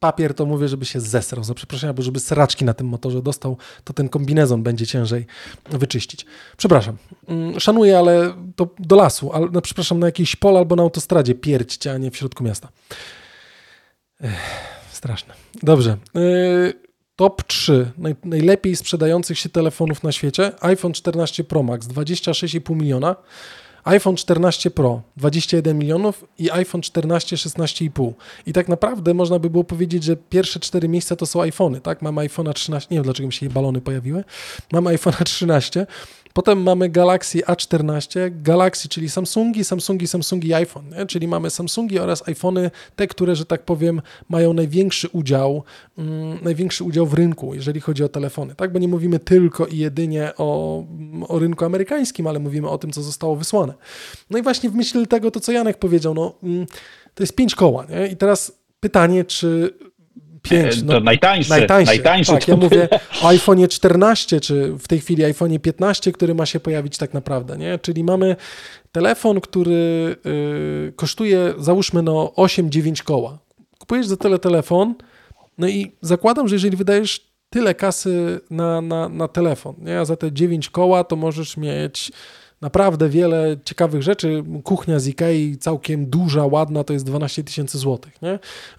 papier, 0.00 0.34
to 0.34 0.46
mówię, 0.46 0.68
żeby 0.68 0.84
się 0.84 1.00
zesrał. 1.00 1.44
Za 1.44 1.54
przepraszam, 1.54 1.94
bo 1.94 2.02
żeby 2.02 2.20
sraczki 2.20 2.64
na 2.64 2.74
tym 2.74 2.86
motorze 2.86 3.22
dostał, 3.22 3.56
to 3.84 3.92
ten 3.92 4.08
kombinezon 4.08 4.62
będzie 4.62 4.86
ciężej 4.86 5.26
wyczyścić. 5.70 6.26
Przepraszam. 6.56 6.96
Mm, 7.28 7.60
szanuję, 7.60 7.98
ale 7.98 8.34
to 8.56 8.68
do 8.78 8.96
lasu. 8.96 9.32
Ale, 9.32 9.48
no, 9.52 9.60
przepraszam, 9.60 9.98
na 9.98 10.06
jakiejś 10.06 10.36
pole 10.36 10.58
albo 10.58 10.76
na 10.76 10.82
autostradzie 10.82 11.34
pierdźcie, 11.34 11.92
a 11.92 11.98
nie 11.98 12.10
w 12.10 12.16
środku 12.16 12.44
miasta. 12.44 12.68
Ech, 14.20 14.40
straszne. 14.92 15.34
Dobrze. 15.62 15.96
Yy, 16.14 16.72
top 17.16 17.42
3 17.42 17.90
naj, 17.98 18.16
najlepiej 18.24 18.76
sprzedających 18.76 19.38
się 19.38 19.48
telefonów 19.48 20.02
na 20.02 20.12
świecie. 20.12 20.52
iPhone 20.60 20.92
14 20.92 21.44
Pro 21.44 21.62
Max 21.62 21.86
26,5 21.86 22.76
miliona 22.76 23.16
iPhone 23.84 24.16
14 24.16 24.70
Pro 24.70 25.02
21 25.16 25.78
milionów 25.78 26.24
i 26.38 26.50
iPhone 26.50 26.82
14 26.82 27.36
16,5. 27.36 28.12
I 28.46 28.52
tak 28.52 28.68
naprawdę 28.68 29.14
można 29.14 29.38
by 29.38 29.50
było 29.50 29.64
powiedzieć, 29.64 30.04
że 30.04 30.16
pierwsze 30.16 30.60
cztery 30.60 30.88
miejsca 30.88 31.16
to 31.16 31.26
są 31.26 31.42
iPhony, 31.42 31.80
tak? 31.80 32.02
Mam 32.02 32.14
iPhone'a 32.16 32.52
13, 32.52 32.88
nie 32.90 32.96
wiem 32.96 33.04
dlaczego 33.04 33.26
mi 33.26 33.32
się 33.32 33.50
balony 33.50 33.80
pojawiły. 33.80 34.24
Mam 34.72 34.84
iPhone'a 34.84 35.24
13, 35.24 35.86
Potem 36.34 36.62
mamy 36.62 36.88
Galaxy 36.88 37.38
A14, 37.38 38.42
Galaxy, 38.42 38.88
czyli 38.88 39.10
Samsungi, 39.10 39.64
Samsungi, 39.64 40.06
Samsungi 40.06 40.54
iPhone, 40.54 40.88
nie? 40.88 41.06
czyli 41.06 41.28
mamy 41.28 41.50
Samsungi 41.50 41.98
oraz 41.98 42.28
iPhony, 42.28 42.70
te, 42.96 43.06
które, 43.06 43.36
że 43.36 43.46
tak 43.46 43.62
powiem, 43.62 44.02
mają 44.28 44.52
największy 44.52 45.08
udział, 45.08 45.62
mm, 45.98 46.38
największy 46.42 46.84
udział 46.84 47.06
w 47.06 47.14
rynku, 47.14 47.54
jeżeli 47.54 47.80
chodzi 47.80 48.04
o 48.04 48.08
telefony, 48.08 48.54
tak? 48.54 48.72
Bo 48.72 48.78
nie 48.78 48.88
mówimy 48.88 49.18
tylko 49.18 49.66
i 49.66 49.78
jedynie 49.78 50.32
o, 50.36 50.84
o 51.28 51.38
rynku 51.38 51.64
amerykańskim, 51.64 52.26
ale 52.26 52.38
mówimy 52.38 52.68
o 52.68 52.78
tym, 52.78 52.92
co 52.92 53.02
zostało 53.02 53.36
wysłane. 53.36 53.74
No 54.30 54.38
i 54.38 54.42
właśnie 54.42 54.70
w 54.70 54.74
myśl 54.74 55.06
tego, 55.06 55.30
to 55.30 55.40
co 55.40 55.52
Janek 55.52 55.78
powiedział, 55.78 56.14
no 56.14 56.34
mm, 56.42 56.66
to 57.14 57.22
jest 57.22 57.34
pięć 57.34 57.54
koła, 57.54 57.86
nie? 57.86 58.06
I 58.06 58.16
teraz 58.16 58.52
pytanie, 58.80 59.24
czy 59.24 59.74
5. 60.44 60.82
No, 60.82 60.92
to 60.92 61.00
najtańszy. 61.00 61.50
Najtańszy. 61.50 61.86
najtańszy 61.86 62.32
tak, 62.32 62.48
ja 62.48 62.56
mówię 62.56 62.88
o 63.22 63.28
iPhone 63.28 63.68
14, 63.68 64.40
czy 64.40 64.72
w 64.78 64.88
tej 64.88 65.00
chwili 65.00 65.24
iPhone 65.24 65.58
15, 65.58 66.12
który 66.12 66.34
ma 66.34 66.46
się 66.46 66.60
pojawić 66.60 66.98
tak 66.98 67.14
naprawdę, 67.14 67.56
nie? 67.56 67.78
Czyli 67.78 68.04
mamy 68.04 68.36
telefon, 68.92 69.40
który 69.40 70.16
y, 70.26 70.92
kosztuje 70.96 71.54
załóżmy 71.58 72.02
no 72.02 72.32
8-9 72.36 73.02
koła. 73.02 73.38
Kupujesz 73.78 74.06
za 74.06 74.16
tyle 74.16 74.38
telefon, 74.38 74.94
no 75.58 75.68
i 75.68 75.92
zakładam, 76.00 76.48
że 76.48 76.54
jeżeli 76.54 76.76
wydajesz 76.76 77.20
tyle 77.50 77.74
kasy 77.74 78.40
na, 78.50 78.80
na, 78.80 79.08
na 79.08 79.28
telefon, 79.28 79.74
nie? 79.78 80.00
a 80.00 80.04
za 80.04 80.16
te 80.16 80.32
9 80.32 80.70
koła 80.70 81.04
to 81.04 81.16
możesz 81.16 81.56
mieć 81.56 82.12
naprawdę 82.64 83.08
wiele 83.08 83.56
ciekawych 83.64 84.02
rzeczy. 84.02 84.44
Kuchnia 84.64 84.98
z 84.98 85.08
Ikei 85.08 85.56
całkiem 85.58 86.06
duża, 86.06 86.46
ładna, 86.46 86.84
to 86.84 86.92
jest 86.92 87.04
12 87.04 87.44
tysięcy 87.44 87.78
złotych? 87.78 88.14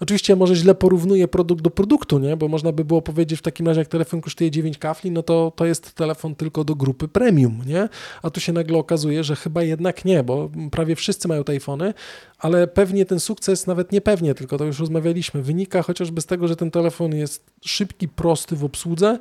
Oczywiście 0.00 0.36
może 0.36 0.54
źle 0.54 0.74
porównuję 0.74 1.28
produkt 1.28 1.62
do 1.62 1.70
produktu, 1.70 2.18
nie? 2.18 2.36
Bo 2.36 2.48
można 2.48 2.72
by 2.72 2.84
było 2.84 3.02
powiedzieć 3.02 3.38
w 3.38 3.42
takim 3.42 3.66
razie, 3.66 3.80
jak 3.80 3.88
telefon 3.88 4.20
kosztuje 4.20 4.50
9 4.50 4.78
kafli, 4.78 5.10
no 5.10 5.22
to 5.22 5.52
to 5.56 5.66
jest 5.66 5.94
telefon 5.94 6.34
tylko 6.34 6.64
do 6.64 6.74
grupy 6.74 7.08
premium, 7.08 7.60
nie? 7.66 7.88
A 8.22 8.30
tu 8.30 8.40
się 8.40 8.52
nagle 8.52 8.78
okazuje, 8.78 9.24
że 9.24 9.36
chyba 9.36 9.62
jednak 9.62 10.04
nie, 10.04 10.22
bo 10.22 10.50
prawie 10.70 10.96
wszyscy 10.96 11.28
mają 11.28 11.44
te 11.44 11.52
iPhony, 11.52 11.94
ale 12.38 12.66
pewnie 12.66 13.06
ten 13.06 13.20
sukces, 13.20 13.66
nawet 13.66 13.92
nie 13.92 14.00
pewnie, 14.00 14.34
tylko 14.34 14.58
to 14.58 14.64
już 14.64 14.80
rozmawialiśmy, 14.80 15.42
wynika 15.42 15.82
chociażby 15.82 16.20
z 16.20 16.26
tego, 16.26 16.48
że 16.48 16.56
ten 16.56 16.70
telefon 16.70 17.14
jest 17.14 17.44
szybki, 17.64 18.08
prosty 18.08 18.56
w 18.56 18.64
obsłudze, 18.64 19.18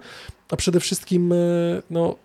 a 0.49 0.55
przede 0.55 0.79
wszystkim 0.79 1.33
e, 1.33 1.35
no, 1.89 2.15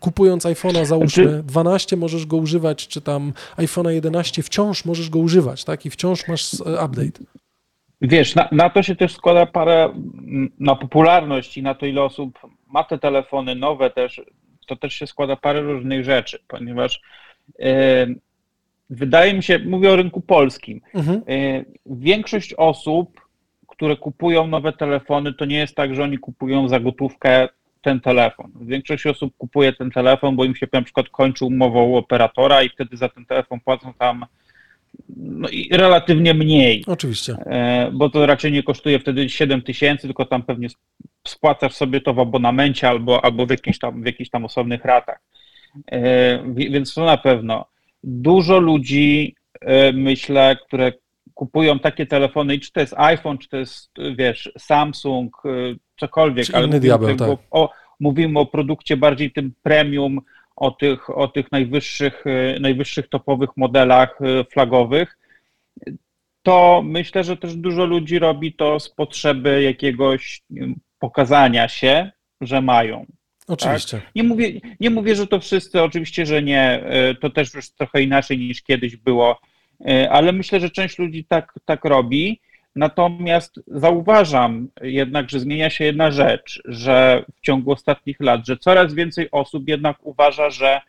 kupując 0.00 0.44
iPhone'a 0.44 0.84
załóżmy 0.84 1.24
znaczy... 1.24 1.42
12 1.42 1.96
możesz 1.96 2.26
go 2.26 2.36
używać, 2.36 2.88
czy 2.88 3.00
tam 3.00 3.32
iPhone'a 3.56 3.90
11 3.90 4.42
wciąż 4.42 4.84
możesz 4.84 5.10
go 5.10 5.18
używać, 5.18 5.64
tak? 5.64 5.86
I 5.86 5.90
wciąż 5.90 6.28
masz 6.28 6.54
e, 6.54 6.84
update. 6.84 7.24
Wiesz, 8.00 8.34
na, 8.34 8.48
na, 8.52 8.70
to 8.70 8.82
się 8.82 8.96
też 8.96 9.12
składa 9.12 9.46
parę, 9.46 9.92
na 10.58 10.76
popularność 10.76 11.58
i 11.58 11.62
na 11.62 11.74
to, 11.74 11.86
ile 11.86 12.02
osób 12.02 12.38
ma 12.66 12.84
te 12.84 12.98
telefony 12.98 13.54
nowe 13.54 13.90
też, 13.90 14.20
to 14.66 14.76
też 14.76 14.94
się 14.94 15.06
składa 15.06 15.36
parę 15.36 15.60
różnych 15.60 16.04
rzeczy, 16.04 16.38
ponieważ 16.48 17.00
e, 17.60 18.06
wydaje 18.90 19.34
mi 19.34 19.42
się, 19.42 19.58
mówię 19.58 19.90
o 19.90 19.96
rynku 19.96 20.20
polskim, 20.20 20.80
mhm. 20.94 21.22
e, 21.28 21.64
większość 21.86 22.54
osób, 22.54 23.20
które 23.66 23.96
kupują 23.96 24.46
nowe 24.46 24.72
telefony, 24.72 25.32
to 25.32 25.44
nie 25.44 25.58
jest 25.58 25.74
tak, 25.74 25.94
że 25.94 26.02
oni 26.02 26.18
kupują 26.18 26.68
za 26.68 26.80
gotówkę 26.80 27.48
ten 27.82 28.00
telefon. 28.00 28.52
Większość 28.60 29.06
osób 29.06 29.34
kupuje 29.38 29.72
ten 29.72 29.90
telefon, 29.90 30.36
bo 30.36 30.44
im 30.44 30.56
się 30.56 30.66
na 30.72 30.82
przykład 30.82 31.08
kończy 31.08 31.44
umowa 31.44 31.82
u 31.82 31.96
operatora 31.96 32.62
i 32.62 32.68
wtedy 32.68 32.96
za 32.96 33.08
ten 33.08 33.26
telefon 33.26 33.60
płacą 33.60 33.92
tam 33.98 34.26
no 35.16 35.48
i 35.48 35.68
relatywnie 35.72 36.34
mniej. 36.34 36.84
Oczywiście. 36.86 37.32
E, 37.32 37.90
bo 37.92 38.10
to 38.10 38.26
raczej 38.26 38.52
nie 38.52 38.62
kosztuje 38.62 38.98
wtedy 38.98 39.28
7 39.28 39.62
tysięcy, 39.62 40.02
tylko 40.02 40.24
tam 40.24 40.42
pewnie 40.42 40.68
spłacasz 41.26 41.74
sobie 41.74 42.00
to 42.00 42.14
w 42.14 42.18
abonamencie 42.18 42.88
albo, 42.88 43.24
albo 43.24 43.46
w, 43.46 43.50
jakichś 43.50 43.78
tam, 43.78 44.02
w 44.02 44.06
jakichś 44.06 44.30
tam 44.30 44.44
osobnych 44.44 44.84
ratach. 44.84 45.18
E, 45.92 46.42
więc 46.54 46.94
to 46.94 47.04
na 47.04 47.16
pewno. 47.16 47.66
Dużo 48.04 48.58
ludzi, 48.58 49.34
e, 49.60 49.92
myślę, 49.92 50.56
które 50.66 50.92
kupują 51.38 51.78
takie 51.78 52.06
telefony, 52.06 52.54
i 52.54 52.60
czy 52.60 52.72
to 52.72 52.80
jest 52.80 52.94
iPhone, 52.96 53.38
czy 53.38 53.48
to 53.48 53.56
jest, 53.56 53.90
wiesz, 54.16 54.52
Samsung, 54.58 55.42
cokolwiek, 56.00 56.46
Czy 56.46 56.56
ale 56.56 56.66
mówimy, 56.66 56.80
diabeł, 56.80 57.16
tak. 57.16 57.28
o, 57.50 57.70
mówimy 58.00 58.38
o 58.38 58.46
produkcie 58.46 58.96
bardziej 58.96 59.32
tym 59.32 59.52
premium, 59.62 60.20
o 60.56 60.70
tych, 60.70 61.18
o 61.18 61.28
tych 61.28 61.52
najwyższych, 61.52 62.24
e, 62.26 62.60
najwyższych 62.60 63.08
topowych 63.08 63.50
modelach 63.56 64.18
e, 64.22 64.44
flagowych, 64.44 65.18
to 66.42 66.82
myślę, 66.84 67.24
że 67.24 67.36
też 67.36 67.56
dużo 67.56 67.84
ludzi 67.84 68.18
robi 68.18 68.52
to 68.52 68.80
z 68.80 68.88
potrzeby 68.88 69.62
jakiegoś 69.62 70.42
pokazania 70.98 71.68
się, 71.68 72.10
że 72.40 72.62
mają. 72.62 73.06
Oczywiście. 73.48 74.00
Tak? 74.00 74.14
Nie, 74.14 74.22
mówię, 74.22 74.60
nie 74.80 74.90
mówię, 74.90 75.14
że 75.14 75.26
to 75.26 75.40
wszyscy, 75.40 75.82
oczywiście, 75.82 76.26
że 76.26 76.42
nie. 76.42 76.84
To 77.20 77.30
też 77.30 77.54
już 77.54 77.70
trochę 77.70 78.02
inaczej 78.02 78.38
niż 78.38 78.62
kiedyś 78.62 78.96
było, 78.96 79.40
ale 80.10 80.32
myślę, 80.32 80.60
że 80.60 80.70
część 80.70 80.98
ludzi 80.98 81.24
tak, 81.24 81.54
tak 81.64 81.84
robi. 81.84 82.40
Natomiast 82.76 83.60
zauważam 83.66 84.68
jednak, 84.82 85.30
że 85.30 85.40
zmienia 85.40 85.70
się 85.70 85.84
jedna 85.84 86.10
rzecz, 86.10 86.62
że 86.64 87.24
w 87.36 87.40
ciągu 87.40 87.72
ostatnich 87.72 88.20
lat, 88.20 88.46
że 88.46 88.56
coraz 88.56 88.94
więcej 88.94 89.30
osób 89.30 89.68
jednak 89.68 89.96
uważa, 90.02 90.50
że 90.50 90.80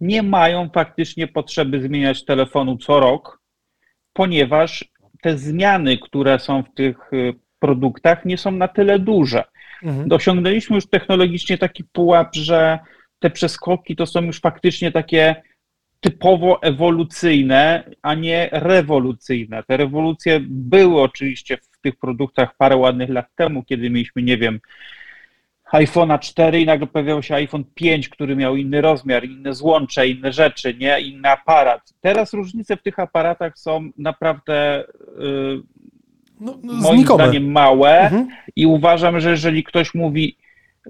nie 0.00 0.22
mają 0.22 0.70
faktycznie 0.74 1.26
potrzeby 1.26 1.80
zmieniać 1.80 2.24
telefonu 2.24 2.76
co 2.76 3.00
rok, 3.00 3.40
ponieważ 4.12 4.84
te 5.22 5.38
zmiany, 5.38 5.98
które 5.98 6.38
są 6.38 6.62
w 6.62 6.74
tych 6.74 7.12
y, 7.12 7.34
produktach, 7.58 8.24
nie 8.24 8.38
są 8.38 8.50
na 8.50 8.68
tyle 8.68 8.98
duże. 8.98 9.44
Mhm. 9.82 10.12
Osiągnęliśmy 10.12 10.76
już 10.76 10.86
technologicznie 10.86 11.58
taki 11.58 11.84
pułap, 11.84 12.34
że 12.34 12.78
te 13.18 13.30
przeskoki 13.30 13.96
to 13.96 14.06
są 14.06 14.22
już 14.22 14.40
faktycznie 14.40 14.92
takie 14.92 15.42
typowo 16.04 16.62
ewolucyjne, 16.62 17.84
a 18.02 18.14
nie 18.14 18.48
rewolucyjne. 18.52 19.62
Te 19.62 19.76
rewolucje 19.76 20.40
były 20.48 21.02
oczywiście 21.02 21.56
w 21.56 21.80
tych 21.82 21.96
produktach 21.96 22.56
parę 22.56 22.76
ładnych 22.76 23.10
lat 23.10 23.26
temu, 23.36 23.62
kiedy 23.62 23.90
mieliśmy, 23.90 24.22
nie 24.22 24.38
wiem, 24.38 24.60
iPhone'a 25.72 26.18
4 26.18 26.60
i 26.60 26.66
nagle 26.66 26.86
pojawiał 26.86 27.22
się 27.22 27.34
iPhone 27.34 27.64
5, 27.74 28.08
który 28.08 28.36
miał 28.36 28.56
inny 28.56 28.80
rozmiar, 28.80 29.24
inne 29.24 29.54
złącze, 29.54 30.08
inne 30.08 30.32
rzeczy, 30.32 30.74
nie? 30.74 31.00
inny 31.00 31.30
aparat. 31.30 31.94
Teraz 32.00 32.32
różnice 32.32 32.76
w 32.76 32.82
tych 32.82 32.98
aparatach 32.98 33.58
są 33.58 33.90
naprawdę 33.98 34.84
yy, 35.18 35.62
no, 36.40 36.58
no, 36.62 36.74
moim 36.74 37.04
zdaniem 37.04 37.52
małe 37.52 38.00
mhm. 38.00 38.28
i 38.56 38.66
uważam, 38.66 39.20
że 39.20 39.30
jeżeli 39.30 39.64
ktoś 39.64 39.94
mówi 39.94 40.36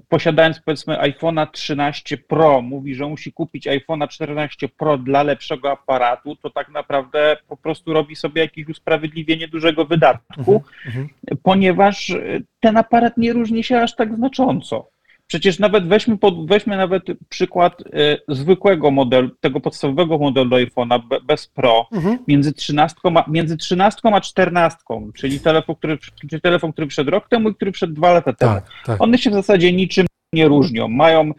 posiadając 0.09 0.59
powiedzmy 0.59 0.97
iPhone'a 0.97 1.51
13 1.51 2.17
Pro, 2.17 2.61
mówi, 2.61 2.95
że 2.95 3.07
musi 3.07 3.33
kupić 3.33 3.67
iPhone'a 3.67 4.07
14 4.07 4.69
Pro 4.69 4.97
dla 4.97 5.23
lepszego 5.23 5.71
aparatu, 5.71 6.35
to 6.35 6.49
tak 6.49 6.69
naprawdę 6.69 7.37
po 7.47 7.57
prostu 7.57 7.93
robi 7.93 8.15
sobie 8.15 8.41
jakieś 8.41 8.67
usprawiedliwienie 8.67 9.47
dużego 9.47 9.85
wydatku, 9.85 10.33
uh-huh, 10.35 10.61
uh-huh. 10.87 11.07
ponieważ 11.43 12.13
ten 12.59 12.77
aparat 12.77 13.17
nie 13.17 13.33
różni 13.33 13.63
się 13.63 13.81
aż 13.81 13.95
tak 13.95 14.15
znacząco. 14.15 14.94
Przecież 15.27 15.59
nawet 15.59 15.87
weźmy, 15.87 16.17
pod, 16.17 16.47
weźmy 16.47 16.77
nawet 16.77 17.03
przykład 17.29 17.81
y, 17.81 17.85
zwykłego 18.27 18.91
modelu, 18.91 19.29
tego 19.29 19.59
podstawowego 19.59 20.17
modelu 20.17 20.49
iPhone'a 20.55 21.01
bez 21.25 21.47
Pro, 21.47 21.87
mhm. 21.91 22.17
między, 22.27 22.53
13, 22.53 22.97
między 23.27 23.57
13 23.57 23.99
a 24.03 24.21
14, 24.21 24.77
czyli 25.15 25.39
telefon, 25.39 25.75
który, 25.75 25.97
czyli 26.29 26.41
telefon, 26.41 26.71
który 26.71 26.87
przed 26.87 27.07
rok 27.07 27.29
temu 27.29 27.49
i 27.49 27.55
który 27.55 27.71
przed 27.71 27.93
dwa 27.93 28.13
lata 28.13 28.33
temu. 28.33 28.53
Tak, 28.53 28.63
tak. 28.85 29.01
One 29.01 29.17
się 29.17 29.29
w 29.29 29.33
zasadzie 29.33 29.73
niczym 29.73 30.05
nie 30.33 30.47
różnią. 30.47 30.87
Mają, 30.87 31.29
y, 31.29 31.33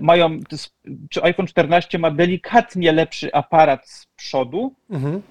mają 0.00 0.40
czy 1.10 1.22
iPhone 1.22 1.46
14 1.46 1.98
ma 1.98 2.10
delikatnie 2.10 2.92
lepszy 2.92 3.32
aparat 3.32 3.88
z 3.88 4.06
przodu, 4.16 4.74
mhm. 4.90 5.22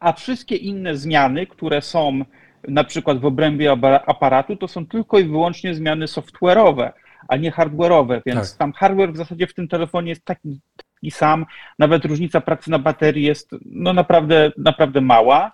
a 0.00 0.12
wszystkie 0.12 0.56
inne 0.56 0.96
zmiany, 0.96 1.46
które 1.46 1.82
są 1.82 2.24
na 2.68 2.84
przykład 2.84 3.20
w 3.20 3.26
obrębie 3.26 3.76
aparatu, 4.06 4.56
to 4.56 4.68
są 4.68 4.86
tylko 4.86 5.18
i 5.18 5.24
wyłącznie 5.24 5.74
zmiany 5.74 6.06
software'owe 6.06 6.92
a 7.28 7.36
nie 7.36 7.50
hardware'owe, 7.52 8.20
więc 8.26 8.50
tak. 8.50 8.58
tam 8.58 8.72
hardware 8.72 9.12
w 9.12 9.16
zasadzie 9.16 9.46
w 9.46 9.54
tym 9.54 9.68
telefonie 9.68 10.08
jest 10.08 10.24
taki, 10.24 10.60
taki 10.76 11.10
sam, 11.10 11.46
nawet 11.78 12.04
różnica 12.04 12.40
pracy 12.40 12.70
na 12.70 12.78
baterii 12.78 13.24
jest 13.24 13.50
no 13.66 13.92
naprawdę, 13.92 14.52
naprawdę 14.56 15.00
mała. 15.00 15.52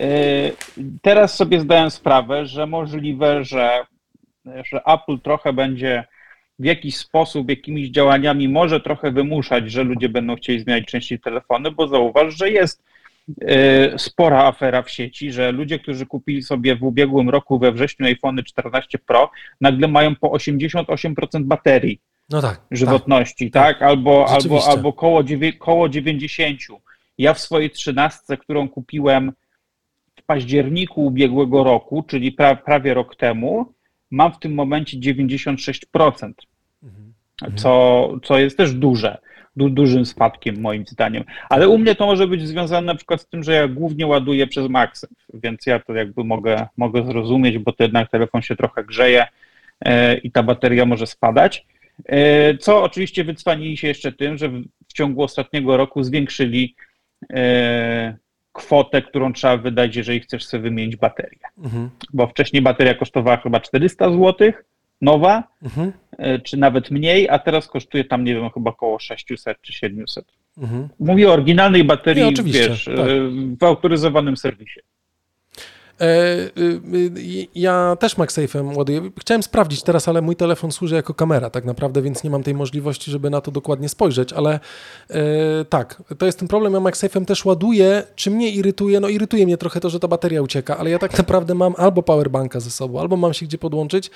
E, 0.00 0.06
teraz 1.02 1.36
sobie 1.36 1.60
zdaję 1.60 1.90
sprawę, 1.90 2.46
że 2.46 2.66
możliwe, 2.66 3.44
że, 3.44 3.86
że 4.44 4.82
Apple 4.84 5.18
trochę 5.18 5.52
będzie 5.52 6.04
w 6.58 6.64
jakiś 6.64 6.96
sposób, 6.96 7.50
jakimiś 7.50 7.90
działaniami 7.90 8.48
może 8.48 8.80
trochę 8.80 9.10
wymuszać, 9.10 9.72
że 9.72 9.84
ludzie 9.84 10.08
będą 10.08 10.36
chcieli 10.36 10.60
zmieniać 10.60 10.86
częściej 10.86 11.20
telefony, 11.20 11.70
bo 11.70 11.88
zauważ, 11.88 12.34
że 12.34 12.50
jest 12.50 12.82
spora 13.96 14.44
afera 14.44 14.82
w 14.82 14.90
sieci, 14.90 15.32
że 15.32 15.52
ludzie, 15.52 15.78
którzy 15.78 16.06
kupili 16.06 16.42
sobie 16.42 16.76
w 16.76 16.84
ubiegłym 16.84 17.30
roku 17.30 17.58
we 17.58 17.72
wrześniu 17.72 18.06
iPhone 18.06 18.42
14 18.44 18.98
Pro, 18.98 19.30
nagle 19.60 19.88
mają 19.88 20.16
po 20.16 20.28
88% 20.28 21.42
baterii 21.42 22.00
no 22.30 22.42
tak, 22.42 22.60
żywotności, 22.70 23.50
tak? 23.50 23.78
tak? 23.78 23.88
Albo, 23.88 24.26
albo, 24.28 24.68
albo 24.68 24.92
koło, 24.92 25.22
koło 25.58 25.88
90. 25.88 26.60
Ja 27.18 27.34
w 27.34 27.40
swojej 27.40 27.70
13, 27.70 28.36
którą 28.36 28.68
kupiłem 28.68 29.32
w 30.16 30.22
październiku 30.22 31.06
ubiegłego 31.06 31.64
roku, 31.64 32.02
czyli 32.02 32.32
pra, 32.32 32.56
prawie 32.56 32.94
rok 32.94 33.16
temu, 33.16 33.72
mam 34.10 34.32
w 34.32 34.38
tym 34.38 34.54
momencie 34.54 34.98
96%. 34.98 36.32
Mhm. 36.82 37.12
mhm. 37.42 37.58
co, 37.58 38.12
co 38.24 38.38
jest 38.38 38.56
też 38.56 38.74
duże, 38.74 39.18
du, 39.56 39.70
dużym 39.70 40.06
spadkiem 40.06 40.60
moim 40.60 40.86
zdaniem. 40.86 41.24
Ale 41.50 41.68
u 41.68 41.78
mnie 41.78 41.94
to 41.94 42.06
może 42.06 42.28
być 42.28 42.48
związane 42.48 42.86
na 42.86 42.94
przykład 42.94 43.20
z 43.20 43.28
tym, 43.28 43.42
że 43.42 43.52
ja 43.52 43.68
głównie 43.68 44.06
ładuję 44.06 44.46
przez 44.46 44.68
Max, 44.68 45.06
więc 45.34 45.66
ja 45.66 45.80
to 45.80 45.94
jakby 45.94 46.24
mogę, 46.24 46.66
mogę 46.76 47.06
zrozumieć, 47.06 47.58
bo 47.58 47.72
to 47.72 47.82
jednak 47.84 48.10
telefon 48.10 48.42
się 48.42 48.56
trochę 48.56 48.84
grzeje 48.84 49.26
e, 49.80 50.16
i 50.16 50.30
ta 50.30 50.42
bateria 50.42 50.86
może 50.86 51.06
spadać. 51.06 51.66
E, 52.06 52.58
co 52.58 52.82
oczywiście 52.82 53.24
wycwanili 53.24 53.76
się 53.76 53.88
jeszcze 53.88 54.12
tym, 54.12 54.38
że 54.38 54.48
w, 54.48 54.62
w 54.88 54.92
ciągu 54.92 55.22
ostatniego 55.22 55.76
roku 55.76 56.02
zwiększyli 56.02 56.74
e, 57.32 58.16
kwotę, 58.52 59.02
którą 59.02 59.32
trzeba 59.32 59.56
wydać, 59.56 59.96
jeżeli 59.96 60.20
chcesz 60.20 60.46
sobie 60.46 60.62
wymienić 60.62 60.96
baterię. 60.96 61.38
Mhm. 61.58 61.90
Bo 62.12 62.26
wcześniej 62.26 62.62
bateria 62.62 62.94
kosztowała 62.94 63.36
chyba 63.36 63.60
400 63.60 64.10
zł, 64.10 64.52
nowa, 65.00 65.42
mhm. 65.62 65.92
E, 66.18 66.38
czy 66.38 66.56
nawet 66.56 66.90
mniej, 66.90 67.28
a 67.28 67.38
teraz 67.38 67.68
kosztuje 67.68 68.04
tam, 68.04 68.24
nie 68.24 68.34
wiem, 68.34 68.50
chyba 68.50 68.70
około 68.70 68.98
600 68.98 69.60
czy 69.60 69.72
700. 69.72 70.24
Mhm. 70.58 70.88
Mówię 70.98 71.28
o 71.28 71.32
oryginalnej 71.32 71.84
baterii, 71.84 72.24
nie, 72.24 72.42
wiesz, 72.42 72.84
tak. 72.84 73.06
w 73.60 73.64
autoryzowanym 73.64 74.36
serwisie. 74.36 74.80
E, 76.00 76.06
y, 76.06 76.80
y, 76.94 77.48
ja 77.54 77.96
też 78.00 78.16
MagSafe'em 78.16 78.76
ładuję. 78.76 79.10
Chciałem 79.20 79.42
sprawdzić 79.42 79.82
teraz, 79.82 80.08
ale 80.08 80.22
mój 80.22 80.36
telefon 80.36 80.72
służy 80.72 80.94
jako 80.94 81.14
kamera 81.14 81.50
tak 81.50 81.64
naprawdę, 81.64 82.02
więc 82.02 82.24
nie 82.24 82.30
mam 82.30 82.42
tej 82.42 82.54
możliwości, 82.54 83.10
żeby 83.10 83.30
na 83.30 83.40
to 83.40 83.50
dokładnie 83.50 83.88
spojrzeć, 83.88 84.32
ale 84.32 84.60
e, 85.10 85.64
tak, 85.64 86.02
to 86.18 86.26
jest 86.26 86.38
ten 86.38 86.48
problem. 86.48 86.72
Ja 86.72 86.80
MagSafe'em 86.80 87.24
też 87.24 87.44
ładuję. 87.44 88.02
Czy 88.14 88.30
mnie 88.30 88.50
irytuje? 88.50 89.00
No 89.00 89.08
irytuje 89.08 89.46
mnie 89.46 89.56
trochę 89.56 89.80
to, 89.80 89.90
że 89.90 90.00
ta 90.00 90.08
bateria 90.08 90.42
ucieka, 90.42 90.78
ale 90.78 90.90
ja 90.90 90.98
tak 90.98 91.18
naprawdę 91.22 91.54
mam 91.54 91.74
albo 91.78 92.02
powerbanka 92.02 92.60
ze 92.60 92.70
sobą, 92.70 93.00
albo 93.00 93.16
mam 93.16 93.34
się 93.34 93.46
gdzie 93.46 93.58
podłączyć, 93.58 94.10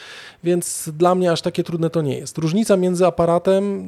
więc 0.45 0.91
dla 0.97 1.15
mnie 1.15 1.33
aż 1.33 1.43
takie 1.43 1.65
trudne 1.65 1.91
to 1.91 2.03
nie 2.03 2.19
jest. 2.19 2.39
Różnica 2.39 2.77
między 2.77 3.07
aparatem, 3.07 3.85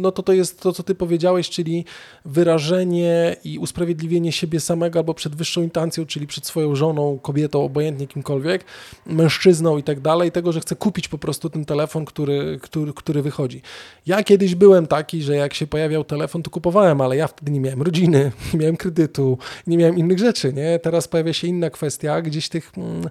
no 0.00 0.12
to 0.12 0.22
to 0.22 0.32
jest 0.32 0.60
to, 0.60 0.72
co 0.72 0.82
ty 0.82 0.94
powiedziałeś, 0.94 1.50
czyli 1.50 1.84
wyrażenie 2.24 3.36
i 3.44 3.58
usprawiedliwienie 3.58 4.32
siebie 4.32 4.60
samego 4.60 4.98
albo 4.98 5.14
przed 5.14 5.36
wyższą 5.36 5.62
instancją, 5.62 6.06
czyli 6.06 6.26
przed 6.26 6.46
swoją 6.46 6.74
żoną, 6.74 7.18
kobietą, 7.30 7.64
obojętnie 7.64 8.06
kimkolwiek, 8.06 8.64
mężczyzną 9.06 9.78
i 9.78 9.82
tak 9.82 10.00
dalej, 10.00 10.32
tego, 10.32 10.52
że 10.52 10.60
chcę 10.60 10.76
kupić 10.76 11.08
po 11.08 11.18
prostu 11.18 11.50
ten 11.50 11.64
telefon, 11.64 12.04
który, 12.04 12.58
który, 12.62 12.92
który 12.92 13.22
wychodzi. 13.22 13.62
Ja 14.06 14.22
kiedyś 14.22 14.54
byłem 14.54 14.86
taki, 14.86 15.22
że 15.22 15.36
jak 15.36 15.54
się 15.54 15.66
pojawiał 15.66 16.04
telefon, 16.04 16.42
to 16.42 16.50
kupowałem, 16.50 17.00
ale 17.00 17.16
ja 17.16 17.26
wtedy 17.26 17.52
nie 17.52 17.60
miałem 17.60 17.82
rodziny, 17.82 18.32
nie 18.52 18.58
miałem 18.60 18.76
kredytu, 18.76 19.38
nie 19.66 19.78
miałem 19.78 19.98
innych 19.98 20.18
rzeczy, 20.18 20.52
nie? 20.52 20.78
Teraz 20.78 21.08
pojawia 21.08 21.32
się 21.32 21.46
inna 21.46 21.70
kwestia, 21.70 22.22
gdzieś 22.22 22.48
tych... 22.48 22.72
Mm, 22.76 23.08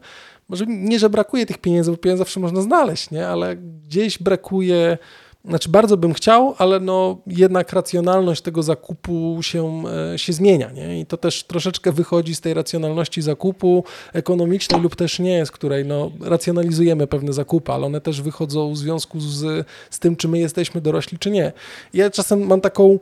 może 0.49 0.65
nie, 0.67 0.99
że 0.99 1.09
brakuje 1.09 1.45
tych 1.45 1.57
pieniędzy, 1.57 1.91
bo 1.91 1.97
pieniądze 1.97 2.21
zawsze 2.21 2.39
można 2.39 2.61
znaleźć, 2.61 3.11
nie? 3.11 3.27
Ale 3.27 3.55
gdzieś 3.55 4.17
brakuje 4.17 4.97
znaczy 5.49 5.69
bardzo 5.69 5.97
bym 5.97 6.13
chciał, 6.13 6.55
ale 6.57 6.79
no 6.79 7.17
jednak 7.27 7.73
racjonalność 7.73 8.41
tego 8.41 8.63
zakupu 8.63 9.39
się, 9.41 9.83
e, 10.13 10.19
się 10.19 10.33
zmienia. 10.33 10.71
Nie? 10.71 10.99
I 10.99 11.05
to 11.05 11.17
też 11.17 11.43
troszeczkę 11.43 11.91
wychodzi 11.91 12.35
z 12.35 12.41
tej 12.41 12.53
racjonalności 12.53 13.21
zakupu 13.21 13.83
ekonomicznej 14.13 14.81
lub 14.81 14.95
też 14.95 15.19
nie, 15.19 15.45
z 15.45 15.51
której 15.51 15.85
no, 15.85 16.11
racjonalizujemy 16.21 17.07
pewne 17.07 17.33
zakupy, 17.33 17.71
ale 17.71 17.85
one 17.85 18.01
też 18.01 18.21
wychodzą 18.21 18.73
w 18.73 18.77
związku 18.77 19.19
z, 19.19 19.67
z 19.89 19.99
tym, 19.99 20.15
czy 20.15 20.27
my 20.27 20.39
jesteśmy 20.39 20.81
dorośli, 20.81 21.19
czy 21.19 21.31
nie. 21.31 21.51
Ja 21.93 22.09
czasem 22.09 22.47
mam 22.47 22.61
taką 22.61 22.99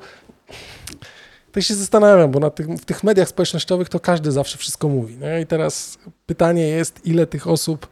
tak 1.51 1.63
się 1.63 1.75
zastanawiam, 1.75 2.31
bo 2.31 2.39
na 2.39 2.49
tych, 2.49 2.67
w 2.67 2.85
tych 2.85 3.03
mediach 3.03 3.27
społecznościowych 3.29 3.89
to 3.89 3.99
każdy 3.99 4.31
zawsze 4.31 4.57
wszystko 4.57 4.89
mówi. 4.89 5.17
Nie? 5.17 5.41
I 5.41 5.45
teraz 5.45 5.97
pytanie 6.25 6.67
jest, 6.67 7.05
ile 7.05 7.27
tych 7.27 7.47
osób 7.47 7.87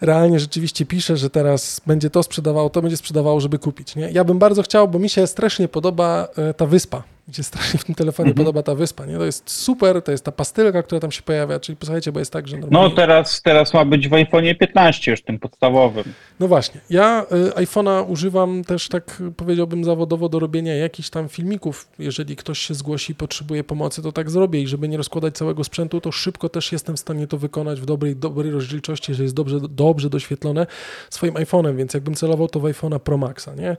realnie 0.00 0.40
rzeczywiście 0.40 0.86
pisze, 0.86 1.16
że 1.16 1.30
teraz 1.30 1.80
będzie 1.86 2.10
to 2.10 2.22
sprzedawało, 2.22 2.70
to 2.70 2.82
będzie 2.82 2.96
sprzedawało, 2.96 3.40
żeby 3.40 3.58
kupić. 3.58 3.96
Nie? 3.96 4.10
Ja 4.10 4.24
bym 4.24 4.38
bardzo 4.38 4.62
chciał, 4.62 4.88
bo 4.88 4.98
mi 4.98 5.08
się 5.08 5.26
strasznie 5.26 5.68
podoba 5.68 6.28
e, 6.36 6.54
ta 6.54 6.66
wyspa 6.66 7.02
mi 7.30 7.34
się 7.34 7.42
strasznie 7.42 7.80
w 7.80 7.84
tym 7.84 7.94
telefonie 7.94 8.30
mhm. 8.30 8.46
podoba 8.46 8.62
ta 8.62 8.74
wyspa, 8.74 9.06
nie? 9.06 9.16
To 9.16 9.24
jest 9.24 9.50
super, 9.50 10.02
to 10.02 10.12
jest 10.12 10.24
ta 10.24 10.32
pastylka, 10.32 10.82
która 10.82 11.00
tam 11.00 11.10
się 11.10 11.22
pojawia, 11.22 11.60
czyli 11.60 11.76
posłuchajcie, 11.76 12.12
bo 12.12 12.18
jest 12.18 12.32
tak, 12.32 12.48
że 12.48 12.56
no, 12.56 12.60
normalnie... 12.60 12.88
No 12.88 12.96
teraz, 12.96 13.42
teraz 13.42 13.74
ma 13.74 13.84
być 13.84 14.08
w 14.08 14.14
iPhone 14.14 14.44
15 14.60 15.10
już 15.10 15.22
tym 15.22 15.38
podstawowym. 15.38 16.04
No 16.40 16.48
właśnie, 16.48 16.80
ja 16.90 17.26
y, 17.32 17.50
iPhone'a 17.50 18.04
używam 18.08 18.64
też 18.64 18.88
tak 18.88 19.22
powiedziałbym 19.36 19.84
zawodowo 19.84 20.28
do 20.28 20.38
robienia 20.38 20.74
jakichś 20.74 21.10
tam 21.10 21.28
filmików, 21.28 21.88
jeżeli 21.98 22.36
ktoś 22.36 22.58
się 22.58 22.74
zgłosi 22.74 23.12
i 23.12 23.14
potrzebuje 23.14 23.64
pomocy, 23.64 24.02
to 24.02 24.12
tak 24.12 24.30
zrobię 24.30 24.62
i 24.62 24.66
żeby 24.66 24.88
nie 24.88 24.96
rozkładać 24.96 25.34
całego 25.34 25.64
sprzętu, 25.64 26.00
to 26.00 26.12
szybko 26.12 26.48
też 26.48 26.72
jestem 26.72 26.96
w 26.96 27.00
stanie 27.00 27.26
to 27.26 27.38
wykonać 27.38 27.80
w 27.80 27.84
dobrej, 27.84 28.16
dobrej 28.16 28.50
rozdzielczości, 28.50 29.14
że 29.14 29.22
jest 29.22 29.34
dobrze, 29.34 29.60
dobrze 29.68 30.10
doświetlone 30.10 30.66
swoim 31.10 31.34
iPhone'em, 31.34 31.76
więc 31.76 31.94
jakbym 31.94 32.14
celował 32.14 32.48
to 32.48 32.60
w 32.60 32.62
iPhone'a 32.62 32.98
Pro 32.98 33.16
Maxa, 33.16 33.54
nie? 33.54 33.76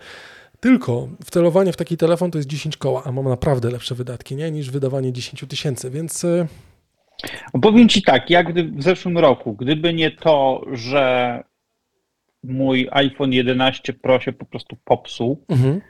Tylko 0.62 1.08
wcelowanie 1.26 1.74
w 1.74 1.78
taki 1.78 1.98
telefon 1.98 2.32
to 2.32 2.38
jest 2.38 2.50
10 2.50 2.78
koła, 2.78 3.04
a 3.06 3.12
mam 3.12 3.26
naprawdę 3.26 3.70
lepsze 3.70 3.96
wydatki 3.96 4.36
nie? 4.36 4.52
niż 4.52 4.72
wydawanie 4.72 5.14
10 5.14 5.46
tysięcy, 5.50 5.92
więc. 5.92 6.26
E, 6.26 6.48
powiem 7.62 7.90
Ci 7.90 8.04
tak, 8.04 8.30
jak 8.30 8.54
w 8.78 8.84
zeszłym 8.84 9.18
roku, 9.18 9.54
gdyby 9.54 9.94
nie 9.94 10.12
to, 10.12 10.66
że 10.72 11.44
mój 12.44 12.88
iPhone 12.92 13.34
11 13.34 13.94
Pro 13.94 14.20
się 14.20 14.34
po 14.34 14.46
prostu 14.46 14.78
popsuł, 14.86 15.46
mhm. 15.50 15.82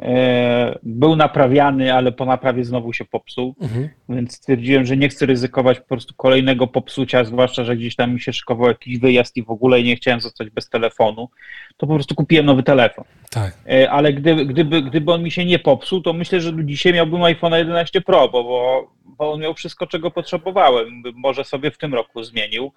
E, 0.00 0.78
był 0.82 1.16
naprawiany, 1.16 1.94
ale 1.94 2.12
po 2.12 2.24
naprawie 2.24 2.64
znowu 2.64 2.92
się 2.92 3.04
popsuł, 3.04 3.54
mhm. 3.60 3.88
więc 4.08 4.34
stwierdziłem, 4.36 4.86
że 4.86 4.96
nie 4.96 5.08
chcę 5.08 5.26
ryzykować 5.26 5.80
po 5.80 5.86
prostu 5.86 6.14
kolejnego 6.16 6.66
popsucia, 6.66 7.24
zwłaszcza, 7.24 7.64
że 7.64 7.76
gdzieś 7.76 7.96
tam 7.96 8.14
mi 8.14 8.20
się 8.20 8.32
szykował 8.32 8.68
jakiś 8.68 8.98
wyjazd 8.98 9.36
i 9.36 9.42
w 9.42 9.50
ogóle 9.50 9.82
nie 9.82 9.96
chciałem 9.96 10.20
zostać 10.20 10.50
bez 10.50 10.68
telefonu, 10.68 11.28
to 11.76 11.86
po 11.86 11.94
prostu 11.94 12.14
kupiłem 12.14 12.46
nowy 12.46 12.62
telefon. 12.62 13.04
Tak. 13.30 13.56
E, 13.70 13.90
ale 13.90 14.12
gdyby, 14.12 14.46
gdyby, 14.46 14.82
gdyby 14.82 15.12
on 15.12 15.22
mi 15.22 15.30
się 15.30 15.44
nie 15.44 15.58
popsuł, 15.58 16.00
to 16.00 16.12
myślę, 16.12 16.40
że 16.40 16.52
dzisiaj 16.64 16.92
miałbym 16.92 17.22
iPhone 17.22 17.52
11 17.52 18.00
Pro, 18.00 18.28
bo, 18.28 18.44
bo, 18.44 18.90
bo 19.04 19.32
on 19.32 19.40
miał 19.40 19.54
wszystko, 19.54 19.86
czego 19.86 20.10
potrzebowałem. 20.10 21.02
Może 21.14 21.44
sobie 21.44 21.70
w 21.70 21.78
tym 21.78 21.94
roku 21.94 22.24
zmienił 22.24 22.72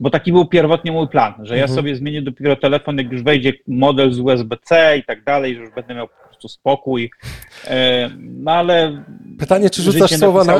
bo 0.00 0.10
taki 0.10 0.32
był 0.32 0.46
pierwotnie 0.46 0.92
mój 0.92 1.08
plan, 1.08 1.34
że 1.38 1.56
ja 1.56 1.62
mhm. 1.62 1.76
sobie 1.76 1.96
zmienię 1.96 2.22
dopiero 2.22 2.56
telefon, 2.56 2.98
jak 2.98 3.12
już 3.12 3.22
wejdzie 3.22 3.52
model 3.66 4.12
z 4.12 4.18
USB-C 4.18 4.98
i 4.98 5.04
tak 5.04 5.24
dalej, 5.24 5.54
że 5.54 5.60
już 5.60 5.70
będę 5.70 5.94
miał 5.94 6.08
prostu 6.36 6.48
spokój. 6.48 7.10
E, 7.64 8.10
no 8.18 8.52
ale. 8.52 9.04
Pytanie, 9.38 9.70
czy 9.70 9.82
rzucasz 9.82 10.10
słowa 10.10 10.44
na. 10.44 10.54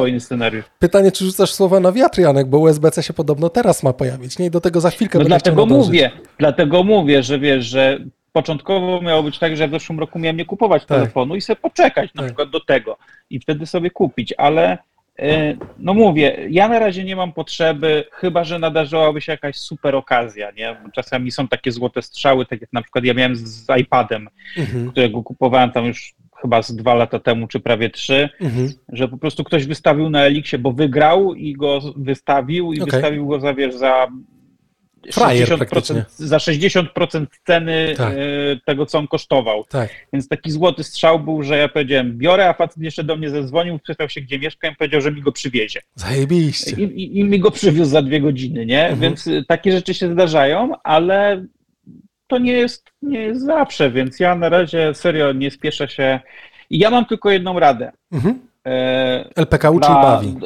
Pytanie, 0.79 1.13
czy 1.13 1.25
rzucasz 1.25 1.53
słowa 1.53 1.81
na 1.81 1.93
wiatr, 1.93 2.21
Janek, 2.21 2.47
bo 2.47 2.59
USB-C 2.59 3.03
się 3.03 3.13
podobno 3.13 3.49
teraz 3.49 3.83
ma 3.83 3.93
pojawić. 3.93 4.39
Nie, 4.39 4.51
do 4.51 4.61
tego 4.61 4.81
za 4.81 4.91
chwilkę 4.91 5.19
no 5.19 5.25
dlatego 5.25 5.67
mówię, 5.67 6.11
dlatego 6.39 6.85
mówię, 6.85 7.23
że 7.23 7.39
wiesz, 7.39 7.65
że 7.67 7.99
początkowo 8.33 9.03
miało 9.03 9.23
być 9.23 9.39
tak, 9.39 9.57
że 9.57 9.69
w 9.69 9.71
zeszłym 9.71 10.01
roku 10.01 10.19
miałem 10.19 10.37
nie 10.37 10.45
kupować 10.45 10.83
tak. 10.83 10.99
telefonu 10.99 11.37
i 11.37 11.41
sobie 11.41 11.57
poczekać 11.57 12.15
na 12.15 12.23
tak. 12.23 12.27
przykład 12.27 12.51
do 12.51 12.61
tego 12.61 12.97
i 13.31 13.41
wtedy 13.41 13.67
sobie 13.67 13.91
kupić, 13.91 14.35
ale 14.37 14.79
no 15.79 15.95
mówię, 15.95 16.47
ja 16.51 16.69
na 16.69 16.79
razie 16.79 17.05
nie 17.05 17.17
mam 17.17 17.33
potrzeby, 17.33 18.05
chyba 18.13 18.45
że 18.45 18.59
nadarzyłaby 18.59 19.21
się 19.21 19.33
jakaś 19.33 19.57
super 19.57 19.95
okazja, 19.95 20.51
nie? 20.51 20.77
Czasami 20.93 21.31
są 21.31 21.49
takie 21.49 21.73
złote 21.73 22.03
strzały, 22.03 22.47
tak 22.47 22.61
jak 22.61 22.73
na 22.73 22.83
przykład 22.83 23.05
ja 23.05 23.15
miałem 23.15 23.37
z 23.37 23.67
iPadem, 23.81 24.29
mhm. 24.59 24.91
którego 24.91 25.23
kupowałem 25.23 25.73
tam 25.73 25.85
już 25.87 26.15
chyba 26.41 26.63
z 26.63 26.77
dwa 26.77 26.95
lata 26.95 27.19
temu, 27.19 27.47
czy 27.47 27.61
prawie 27.61 27.91
trzy, 27.91 28.29
mhm. 28.41 28.73
że 28.89 29.09
po 29.09 29.19
prostu 29.19 29.45
ktoś 29.45 29.67
wystawił 29.67 30.11
na 30.11 30.23
Elixie, 30.23 30.59
bo 30.59 30.73
wygrał 30.73 31.35
i 31.35 31.53
go 31.53 31.81
wystawił 31.97 32.73
i 32.73 32.81
okay. 32.81 32.93
wystawił 32.93 33.27
go 33.27 33.41
za, 33.41 33.55
wiesz, 33.55 33.75
za 33.75 34.09
Frajer 35.13 35.49
60%, 35.49 36.03
za 36.09 36.37
60% 36.37 37.27
ceny 37.47 37.95
tak. 37.97 38.13
E, 38.13 38.17
tego, 38.67 38.87
co 38.87 38.99
on 38.99 39.09
kosztował. 39.09 39.65
Tak. 39.65 39.91
Więc 40.13 40.29
taki 40.29 40.51
złoty 40.51 40.85
strzał 40.85 41.21
był, 41.21 41.43
że 41.43 41.59
ja 41.59 41.69
powiedziałem, 41.69 42.19
biorę, 42.19 42.49
a 42.49 42.53
facet 42.53 42.83
jeszcze 42.83 43.05
do 43.05 43.17
mnie 43.17 43.31
zadzwonił, 43.31 43.79
pytał 43.79 44.09
się, 44.09 44.21
gdzie 44.21 44.39
mieszkam 44.39 44.73
i 44.73 44.77
powiedział, 44.77 45.01
że 45.01 45.13
mi 45.13 45.23
go 45.23 45.33
przywiezie. 45.33 45.81
Zajebiście. 45.95 46.71
I, 46.71 46.83
i, 46.83 47.19
i 47.19 47.25
mi 47.25 47.41
go 47.41 47.51
przywiózł 47.51 47.91
za 47.91 48.03
dwie 48.03 48.21
godziny, 48.21 48.67
nie? 48.67 48.83
Mhm. 48.83 49.01
Więc 49.01 49.27
e, 49.27 49.45
takie 49.49 49.73
rzeczy 49.73 49.95
się 49.95 50.13
zdarzają, 50.13 50.73
ale 50.83 51.45
to 52.27 52.39
nie 52.39 52.53
jest, 52.53 52.91
nie 53.03 53.21
jest 53.21 53.45
zawsze, 53.45 53.91
więc 53.91 54.21
ja 54.21 54.35
na 54.35 54.49
razie 54.49 54.95
serio 54.95 55.33
nie 55.33 55.51
spieszę 55.51 55.89
się. 55.89 56.21
I 56.71 56.79
ja 56.79 56.91
mam 56.91 57.07
tylko 57.07 57.31
jedną 57.31 57.59
radę. 57.59 57.93
Mhm. 58.13 58.46
E, 58.67 59.31
LPK 59.37 59.71
uczy 59.71 59.89
na, 59.91 60.03
bawi. 60.03 60.37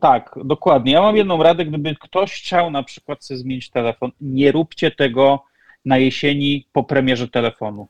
Tak, 0.00 0.34
dokładnie. 0.44 0.92
Ja 0.92 1.02
mam 1.02 1.16
jedną 1.16 1.42
radę, 1.42 1.64
gdyby 1.64 1.94
ktoś 2.00 2.32
chciał 2.32 2.70
na 2.70 2.82
przykład 2.82 3.24
sobie 3.24 3.38
zmienić 3.38 3.70
telefon, 3.70 4.10
nie 4.20 4.52
róbcie 4.52 4.90
tego 4.90 5.44
na 5.84 5.98
jesieni 5.98 6.66
po 6.72 6.84
premierze 6.84 7.28
telefonu. 7.28 7.88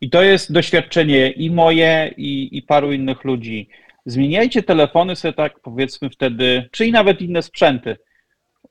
I 0.00 0.10
to 0.10 0.22
jest 0.22 0.52
doświadczenie 0.52 1.30
i 1.30 1.50
moje, 1.50 2.14
i, 2.16 2.58
i 2.58 2.62
paru 2.62 2.92
innych 2.92 3.24
ludzi. 3.24 3.68
Zmieniajcie 4.06 4.62
telefony 4.62 5.16
sobie 5.16 5.32
tak 5.32 5.60
powiedzmy 5.60 6.10
wtedy, 6.10 6.68
czyli 6.72 6.92
nawet 6.92 7.20
inne 7.20 7.42
sprzęty, 7.42 7.96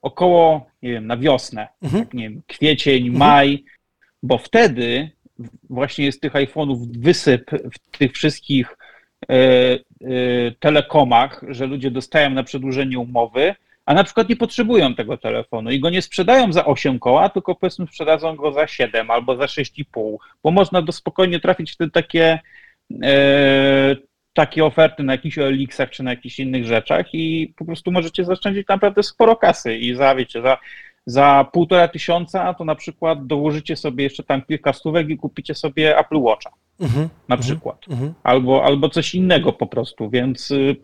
około, 0.01 0.65
nie 0.81 0.91
wiem, 0.91 1.07
na 1.07 1.17
wiosnę, 1.17 1.67
mhm. 1.81 2.03
tak, 2.03 2.13
nie 2.13 2.29
wiem, 2.29 2.41
kwiecień, 2.47 3.07
mhm. 3.07 3.17
maj, 3.17 3.63
bo 4.23 4.37
wtedy 4.37 5.11
właśnie 5.69 6.05
jest 6.05 6.21
tych 6.21 6.33
iPhone'ów 6.33 6.77
wysyp 6.99 7.51
w 7.51 7.97
tych 7.97 8.13
wszystkich 8.13 8.77
e, 9.29 9.35
telekomach, 10.59 11.41
że 11.47 11.65
ludzie 11.65 11.91
dostają 11.91 12.29
na 12.29 12.43
przedłużenie 12.43 12.99
umowy, 12.99 13.55
a 13.85 13.93
na 13.93 14.03
przykład 14.03 14.29
nie 14.29 14.35
potrzebują 14.35 14.95
tego 14.95 15.17
telefonu 15.17 15.71
i 15.71 15.79
go 15.79 15.89
nie 15.89 16.01
sprzedają 16.01 16.53
za 16.53 16.65
8 16.65 16.99
koła, 16.99 17.29
tylko 17.29 17.55
powiedzmy 17.55 17.87
sprzedadzą 17.87 18.35
go 18.35 18.51
za 18.51 18.67
7 18.67 19.11
albo 19.11 19.35
za 19.35 19.45
6,5, 19.45 20.17
bo 20.43 20.51
można 20.51 20.81
do 20.81 20.91
spokojnie 20.91 21.39
trafić 21.39 21.71
w 21.71 21.77
te 21.77 21.89
takie, 21.89 22.39
e, 23.03 23.95
takie 24.33 24.65
oferty 24.65 25.03
na 25.03 25.13
jakichś 25.13 25.37
OLX-ach 25.37 25.89
czy 25.89 26.03
na 26.03 26.11
jakichś 26.11 26.39
innych 26.39 26.65
rzeczach 26.65 27.13
i 27.13 27.53
po 27.57 27.65
prostu 27.65 27.91
możecie 27.91 28.25
zaoszczędzić 28.25 28.67
naprawdę 28.67 29.03
sporo 29.03 29.35
kasy 29.35 29.77
i 29.77 29.95
za, 29.95 30.15
wiecie, 30.15 30.41
za, 30.41 30.57
za 31.05 31.45
półtora 31.53 31.87
tysiąca 31.87 32.53
to 32.53 32.65
na 32.65 32.75
przykład 32.75 33.27
dołożycie 33.27 33.75
sobie 33.75 34.03
jeszcze 34.03 34.23
tam 34.23 34.41
kilka 34.41 34.73
stówek 34.73 35.09
i 35.09 35.17
kupicie 35.17 35.55
sobie 35.55 35.97
Apple 35.97 36.17
Watcha 36.17 36.49
Mhm, 36.79 37.09
na 37.27 37.35
mhm, 37.35 37.39
przykład. 37.41 37.77
mhm. 37.89 38.13
Albo, 38.23 38.63
albo 38.65 38.89
coś 38.89 39.15
innego 39.15 39.53
po 39.53 39.67
prostu, 39.67 40.09
więc, 40.09 40.51
y, 40.51 40.75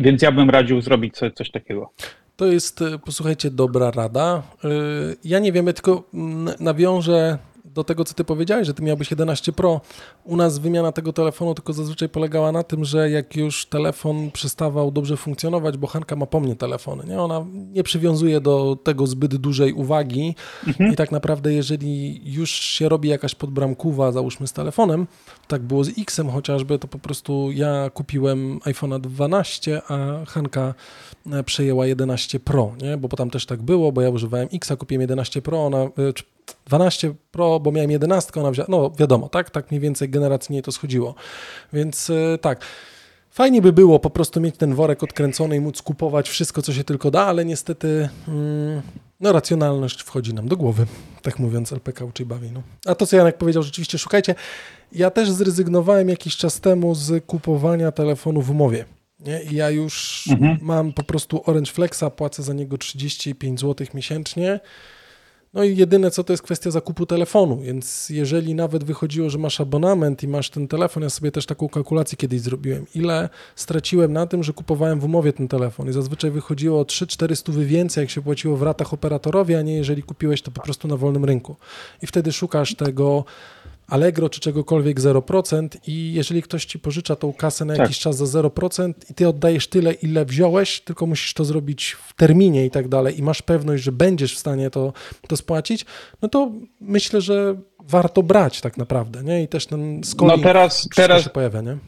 więc 0.00 0.22
ja 0.22 0.32
bym 0.32 0.50
radził 0.50 0.80
zrobić 0.80 1.16
sobie 1.16 1.32
coś 1.32 1.50
takiego. 1.50 1.90
To 2.36 2.46
jest, 2.46 2.82
e, 2.82 2.98
posłuchajcie, 2.98 3.50
dobra 3.50 3.90
rada. 3.90 4.42
E, 4.64 4.68
Ja 5.24 5.38
nie 5.38 5.52
wiem, 5.52 5.66
ja 5.66 5.72
tylko 5.72 6.02
nawiążę 6.60 7.38
do 7.76 7.84
tego, 7.84 8.04
co 8.04 8.14
ty 8.14 8.24
powiedziałeś, 8.24 8.66
że 8.66 8.74
ty 8.74 8.82
miałbyś 8.82 9.10
11 9.10 9.52
Pro. 9.52 9.80
U 10.24 10.36
nas 10.36 10.58
wymiana 10.58 10.92
tego 10.92 11.12
telefonu 11.12 11.54
tylko 11.54 11.72
zazwyczaj 11.72 12.08
polegała 12.08 12.52
na 12.52 12.62
tym, 12.62 12.84
że 12.84 13.10
jak 13.10 13.36
już 13.36 13.66
telefon 13.66 14.30
przestawał 14.30 14.90
dobrze 14.90 15.16
funkcjonować, 15.16 15.76
bo 15.76 15.86
Hanka 15.86 16.16
ma 16.16 16.26
po 16.26 16.40
mnie 16.40 16.56
telefony, 16.56 17.04
nie? 17.06 17.20
Ona 17.20 17.44
nie 17.52 17.82
przywiązuje 17.82 18.40
do 18.40 18.78
tego 18.84 19.06
zbyt 19.06 19.36
dużej 19.36 19.72
uwagi 19.72 20.34
i 20.92 20.96
tak 20.96 21.12
naprawdę 21.12 21.52
jeżeli 21.52 22.20
już 22.32 22.50
się 22.50 22.88
robi 22.88 23.08
jakaś 23.08 23.34
podbramkuwa, 23.34 24.12
załóżmy 24.12 24.46
z 24.46 24.52
telefonem, 24.52 25.06
tak 25.48 25.62
było 25.62 25.84
z 25.84 25.98
X-em 25.98 26.30
chociażby, 26.30 26.78
to 26.78 26.88
po 26.88 26.98
prostu 26.98 27.50
ja 27.52 27.90
kupiłem 27.90 28.58
iPhone'a 28.58 29.00
12, 29.00 29.82
a 29.88 30.24
Hanka 30.26 30.74
e, 31.32 31.42
przejęła 31.42 31.86
11 31.86 32.40
Pro, 32.40 32.72
nie? 32.82 32.96
Bo 32.96 33.08
tam 33.08 33.30
też 33.30 33.46
tak 33.46 33.62
było, 33.62 33.92
bo 33.92 34.00
ja 34.00 34.10
używałem 34.10 34.48
X-a, 34.52 34.76
kupiłem 34.76 35.00
11 35.00 35.42
Pro, 35.42 35.66
ona, 35.66 35.78
e, 35.78 35.90
12 36.66 37.14
Pro, 37.30 37.60
bo 37.60 37.72
miałem 37.72 37.90
11, 37.90 38.40
ona 38.40 38.50
wzięła, 38.50 38.66
no 38.70 38.90
wiadomo, 38.98 39.28
tak, 39.28 39.50
tak 39.50 39.70
mniej 39.70 39.80
więcej 39.80 40.08
generacyjnie 40.08 40.62
to 40.62 40.72
schodziło. 40.72 41.14
Więc 41.72 42.10
e, 42.10 42.38
tak, 42.38 42.60
fajnie 43.30 43.62
by 43.62 43.72
było 43.72 43.98
po 43.98 44.10
prostu 44.10 44.40
mieć 44.40 44.56
ten 44.56 44.74
worek 44.74 45.02
odkręcony 45.02 45.56
i 45.56 45.60
móc 45.60 45.82
kupować 45.82 46.28
wszystko, 46.28 46.62
co 46.62 46.72
się 46.72 46.84
tylko 46.84 47.10
da, 47.10 47.24
ale 47.26 47.44
niestety 47.44 48.08
mm, 48.28 48.82
no 49.20 49.32
racjonalność 49.32 50.02
wchodzi 50.02 50.34
nam 50.34 50.48
do 50.48 50.56
głowy, 50.56 50.86
tak 51.22 51.38
mówiąc 51.38 51.72
LPK 51.72 52.04
uczy 52.04 52.26
bawi. 52.26 52.50
No. 52.52 52.62
A 52.86 52.94
to, 52.94 53.06
co 53.06 53.16
Janek 53.16 53.38
powiedział, 53.38 53.62
rzeczywiście 53.62 53.98
szukajcie. 53.98 54.34
Ja 54.92 55.10
też 55.10 55.30
zrezygnowałem 55.30 56.08
jakiś 56.08 56.36
czas 56.36 56.60
temu 56.60 56.94
z 56.94 57.24
kupowania 57.24 57.92
telefonu 57.92 58.42
w 58.42 58.50
umowie. 58.50 58.84
Nie? 59.20 59.42
I 59.42 59.54
ja 59.54 59.70
już 59.70 60.24
Mhm. 60.30 60.58
mam 60.62 60.92
po 60.92 61.02
prostu 61.02 61.42
Orange 61.46 61.72
Flexa, 61.72 62.04
płacę 62.16 62.42
za 62.42 62.52
niego 62.52 62.78
35 62.78 63.60
zł 63.60 63.86
miesięcznie. 63.94 64.60
No 65.56 65.64
i 65.64 65.76
jedyne 65.76 66.10
co 66.10 66.24
to 66.24 66.32
jest 66.32 66.42
kwestia 66.42 66.70
zakupu 66.70 67.06
telefonu, 67.06 67.56
więc 67.60 68.10
jeżeli 68.10 68.54
nawet 68.54 68.84
wychodziło, 68.84 69.30
że 69.30 69.38
masz 69.38 69.60
abonament 69.60 70.22
i 70.22 70.28
masz 70.28 70.50
ten 70.50 70.68
telefon, 70.68 71.02
ja 71.02 71.10
sobie 71.10 71.32
też 71.32 71.46
taką 71.46 71.68
kalkulację 71.68 72.16
kiedyś 72.18 72.40
zrobiłem, 72.40 72.86
ile 72.94 73.28
straciłem 73.56 74.12
na 74.12 74.26
tym, 74.26 74.42
że 74.42 74.52
kupowałem 74.52 75.00
w 75.00 75.04
umowie 75.04 75.32
ten 75.32 75.48
telefon 75.48 75.88
i 75.88 75.92
zazwyczaj 75.92 76.30
wychodziło 76.30 76.80
o 76.80 76.82
3-4 76.82 77.34
stówy 77.34 77.64
więcej, 77.64 78.02
jak 78.02 78.10
się 78.10 78.22
płaciło 78.22 78.56
w 78.56 78.62
ratach 78.62 78.92
operatorowi, 78.92 79.54
a 79.54 79.62
nie 79.62 79.76
jeżeli 79.76 80.02
kupiłeś 80.02 80.42
to 80.42 80.50
po 80.50 80.62
prostu 80.62 80.88
na 80.88 80.96
wolnym 80.96 81.24
rynku. 81.24 81.56
I 82.02 82.06
wtedy 82.06 82.32
szukasz 82.32 82.74
tego 82.74 83.24
Allegro 83.88 84.28
czy 84.28 84.40
czegokolwiek 84.40 85.00
0% 85.00 85.68
i 85.86 86.12
jeżeli 86.12 86.42
ktoś 86.42 86.64
ci 86.64 86.78
pożycza 86.78 87.16
tą 87.16 87.32
kasę 87.32 87.64
na 87.64 87.74
Tak. 87.74 87.80
jakiś 87.80 87.98
czas 87.98 88.16
za 88.16 88.42
0% 88.42 88.92
i 89.10 89.14
ty 89.14 89.28
oddajesz 89.28 89.68
tyle, 89.68 89.92
ile 89.92 90.24
wziąłeś, 90.24 90.80
tylko 90.80 91.06
musisz 91.06 91.34
to 91.34 91.44
zrobić 91.44 91.96
w 92.06 92.14
terminie 92.14 92.66
i 92.66 92.70
tak 92.70 92.88
dalej 92.88 93.18
i 93.18 93.22
masz 93.22 93.42
pewność, 93.42 93.82
że 93.82 93.92
będziesz 93.92 94.34
w 94.34 94.38
stanie 94.38 94.70
to, 94.70 94.92
to 95.28 95.36
spłacić, 95.36 95.84
no 96.22 96.28
to 96.28 96.50
myślę, 96.80 97.20
że 97.20 97.54
warto 97.88 98.22
brać 98.22 98.60
tak 98.60 98.76
naprawdę, 98.76 99.22
nie? 99.22 99.42
I 99.42 99.48
też 99.48 99.66
ten 99.66 100.04
scoring 100.04 100.36
No 100.38 100.42
teraz, 100.42 100.88
teraz, 100.96 101.24
się 101.24 101.30
pojawia, 101.30 101.60
nie? 101.60 101.78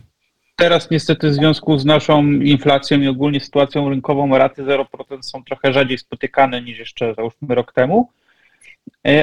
teraz 0.56 0.90
niestety 0.90 1.28
w 1.30 1.34
związku 1.34 1.78
z 1.78 1.84
naszą 1.84 2.22
inflacją 2.30 3.00
i 3.00 3.08
ogólnie 3.08 3.40
sytuacją 3.40 3.88
rynkową 3.90 4.38
raty 4.38 4.62
0% 4.62 4.84
są 5.20 5.44
trochę 5.44 5.72
rzadziej 5.72 5.98
spotykane 5.98 6.62
niż 6.62 6.78
jeszcze 6.78 7.14
załóżmy 7.14 7.54
rok 7.54 7.72
temu, 7.72 8.08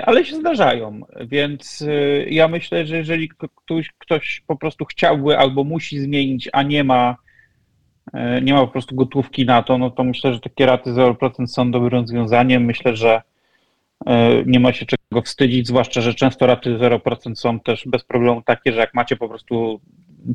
ale 0.06 0.26
się 0.26 0.36
zdarzają, 0.36 1.02
więc 1.28 1.82
e, 1.82 2.26
ja 2.30 2.48
myślę, 2.48 2.86
że 2.86 2.98
jeżeli 2.98 3.30
ktoś, 3.30 3.90
ktoś 3.98 4.44
po 4.48 4.56
prostu 4.56 4.86
chciałby 4.86 5.38
albo 5.38 5.64
musi 5.64 6.00
zmienić, 6.00 6.50
a 6.54 6.64
nie 6.64 6.84
ma, 6.84 7.16
e, 8.14 8.42
nie 8.42 8.54
ma 8.54 8.60
po 8.60 8.68
prostu 8.68 8.96
gotówki 8.96 9.46
na 9.46 9.64
to, 9.64 9.78
no 9.78 9.92
to 9.92 10.04
myślę, 10.04 10.34
że 10.34 10.40
takie 10.40 10.66
raty 10.66 10.90
0% 10.94 11.48
są 11.48 11.72
dobrym 11.72 11.92
rozwiązaniem. 11.92 12.66
Myślę, 12.66 12.96
że 12.96 13.22
e, 14.06 14.44
nie 14.46 14.60
ma 14.60 14.74
się 14.74 14.86
czego 14.86 15.22
wstydzić, 15.22 15.68
zwłaszcza, 15.68 16.02
że 16.02 16.14
często 16.14 16.46
raty 16.46 16.78
0% 16.78 17.36
są 17.36 17.60
też 17.60 17.84
bez 17.88 18.04
problemu 18.04 18.42
takie, 18.42 18.74
że 18.74 18.80
jak 18.80 18.94
macie 18.94 19.16
po 19.16 19.30
prostu 19.30 19.82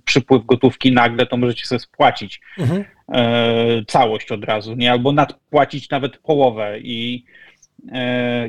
przypływ 0.04 0.46
gotówki 0.46 0.92
nagle, 0.92 1.26
to 1.26 1.36
możecie 1.36 1.66
sobie 1.66 1.78
spłacić 1.78 2.40
Mhm. 2.58 2.84
e, 3.12 3.84
całość 3.86 4.32
od 4.32 4.44
razu, 4.44 4.74
nie? 4.74 4.92
Albo 4.92 5.12
nadpłacić 5.12 5.90
nawet 5.90 6.18
połowę 6.18 6.80
i 6.80 7.24
e, 7.24 7.59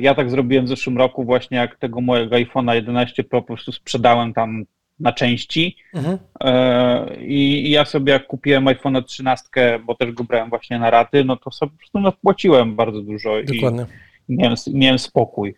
ja 0.00 0.14
tak 0.14 0.30
zrobiłem 0.30 0.64
w 0.64 0.68
zeszłym 0.68 0.98
roku 0.98 1.24
właśnie, 1.24 1.58
jak 1.58 1.76
tego 1.78 2.00
mojego 2.00 2.36
iPhone'a 2.36 2.74
11 2.74 3.24
Pro 3.24 3.40
po 3.42 3.46
prostu 3.46 3.72
sprzedałem 3.72 4.34
tam 4.34 4.64
na 5.00 5.12
części 5.12 5.76
Mhm. 5.94 6.18
e, 6.40 7.16
i, 7.24 7.66
i 7.66 7.70
ja 7.70 7.84
sobie 7.84 8.12
jak 8.12 8.26
kupiłem 8.26 8.64
iPhone'a 8.64 9.04
13, 9.04 9.44
bo 9.86 9.94
też 9.94 10.12
go 10.12 10.24
brałem 10.24 10.50
właśnie 10.50 10.78
na 10.78 10.90
raty, 10.90 11.24
no 11.24 11.36
to 11.36 11.50
sobie 11.50 11.72
po 11.72 11.78
prostu 11.78 12.00
nadpłaciłem 12.00 12.76
bardzo 12.76 13.02
dużo 13.02 13.38
i 13.38 13.44
Dokładnie. 13.46 13.86
miałem, 14.28 14.56
miałem 14.72 14.98
spokój. 14.98 15.54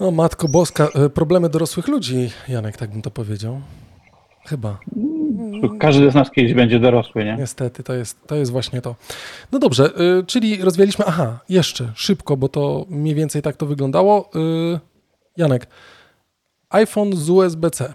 O 0.00 0.10
matko 0.10 0.48
boska, 0.48 0.88
e, 0.94 1.10
problemy 1.10 1.48
dorosłych 1.48 1.88
ludzi, 1.88 2.30
Janek, 2.48 2.76
tak 2.76 2.90
bym 2.90 3.02
to 3.02 3.10
powiedział. 3.10 3.60
Chyba. 4.46 4.78
Każdy 5.80 6.10
z 6.10 6.14
nas 6.14 6.30
kiedyś 6.30 6.54
będzie 6.54 6.78
dorosły, 6.80 7.24
nie? 7.24 7.36
Niestety, 7.38 7.82
to 7.82 7.94
jest, 7.94 8.26
to 8.26 8.34
jest 8.34 8.52
właśnie 8.52 8.80
to. 8.80 8.94
No 9.52 9.58
dobrze, 9.58 9.90
y, 10.20 10.26
czyli 10.26 10.56
rozwialiśmy. 10.62 11.04
Aha, 11.08 11.40
jeszcze 11.48 11.92
szybko, 11.94 12.36
bo 12.36 12.48
to 12.48 12.86
mniej 12.88 13.14
więcej 13.14 13.42
tak 13.42 13.56
to 13.56 13.66
wyglądało. 13.66 14.30
Y, 14.74 14.80
Janek, 15.36 15.66
iPhone 16.70 17.16
z 17.16 17.30
USB-C. 17.30 17.92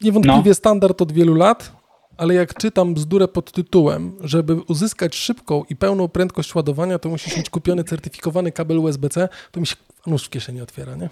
Niewątpliwie 0.00 0.48
No. 0.50 0.54
standard 0.54 1.02
od 1.02 1.12
wielu 1.12 1.34
lat, 1.34 1.72
ale 2.16 2.34
jak 2.34 2.54
czytam 2.54 2.94
bzdurę 2.94 3.28
pod 3.28 3.52
tytułem, 3.52 4.12
żeby 4.20 4.54
uzyskać 4.54 5.14
szybką 5.16 5.64
i 5.70 5.76
pełną 5.76 6.08
prędkość 6.08 6.54
ładowania, 6.54 6.98
to 6.98 7.08
musisz 7.08 7.36
mieć 7.36 7.50
kupiony 7.50 7.84
certyfikowany 7.84 8.52
kabel 8.52 8.78
USB-C, 8.78 9.28
to 9.50 9.60
mi 9.60 9.66
się 9.66 9.76
nóż 10.06 10.24
w 10.26 10.30
kieszeni 10.30 10.60
otwiera, 10.60 10.94
nie? 10.96 11.08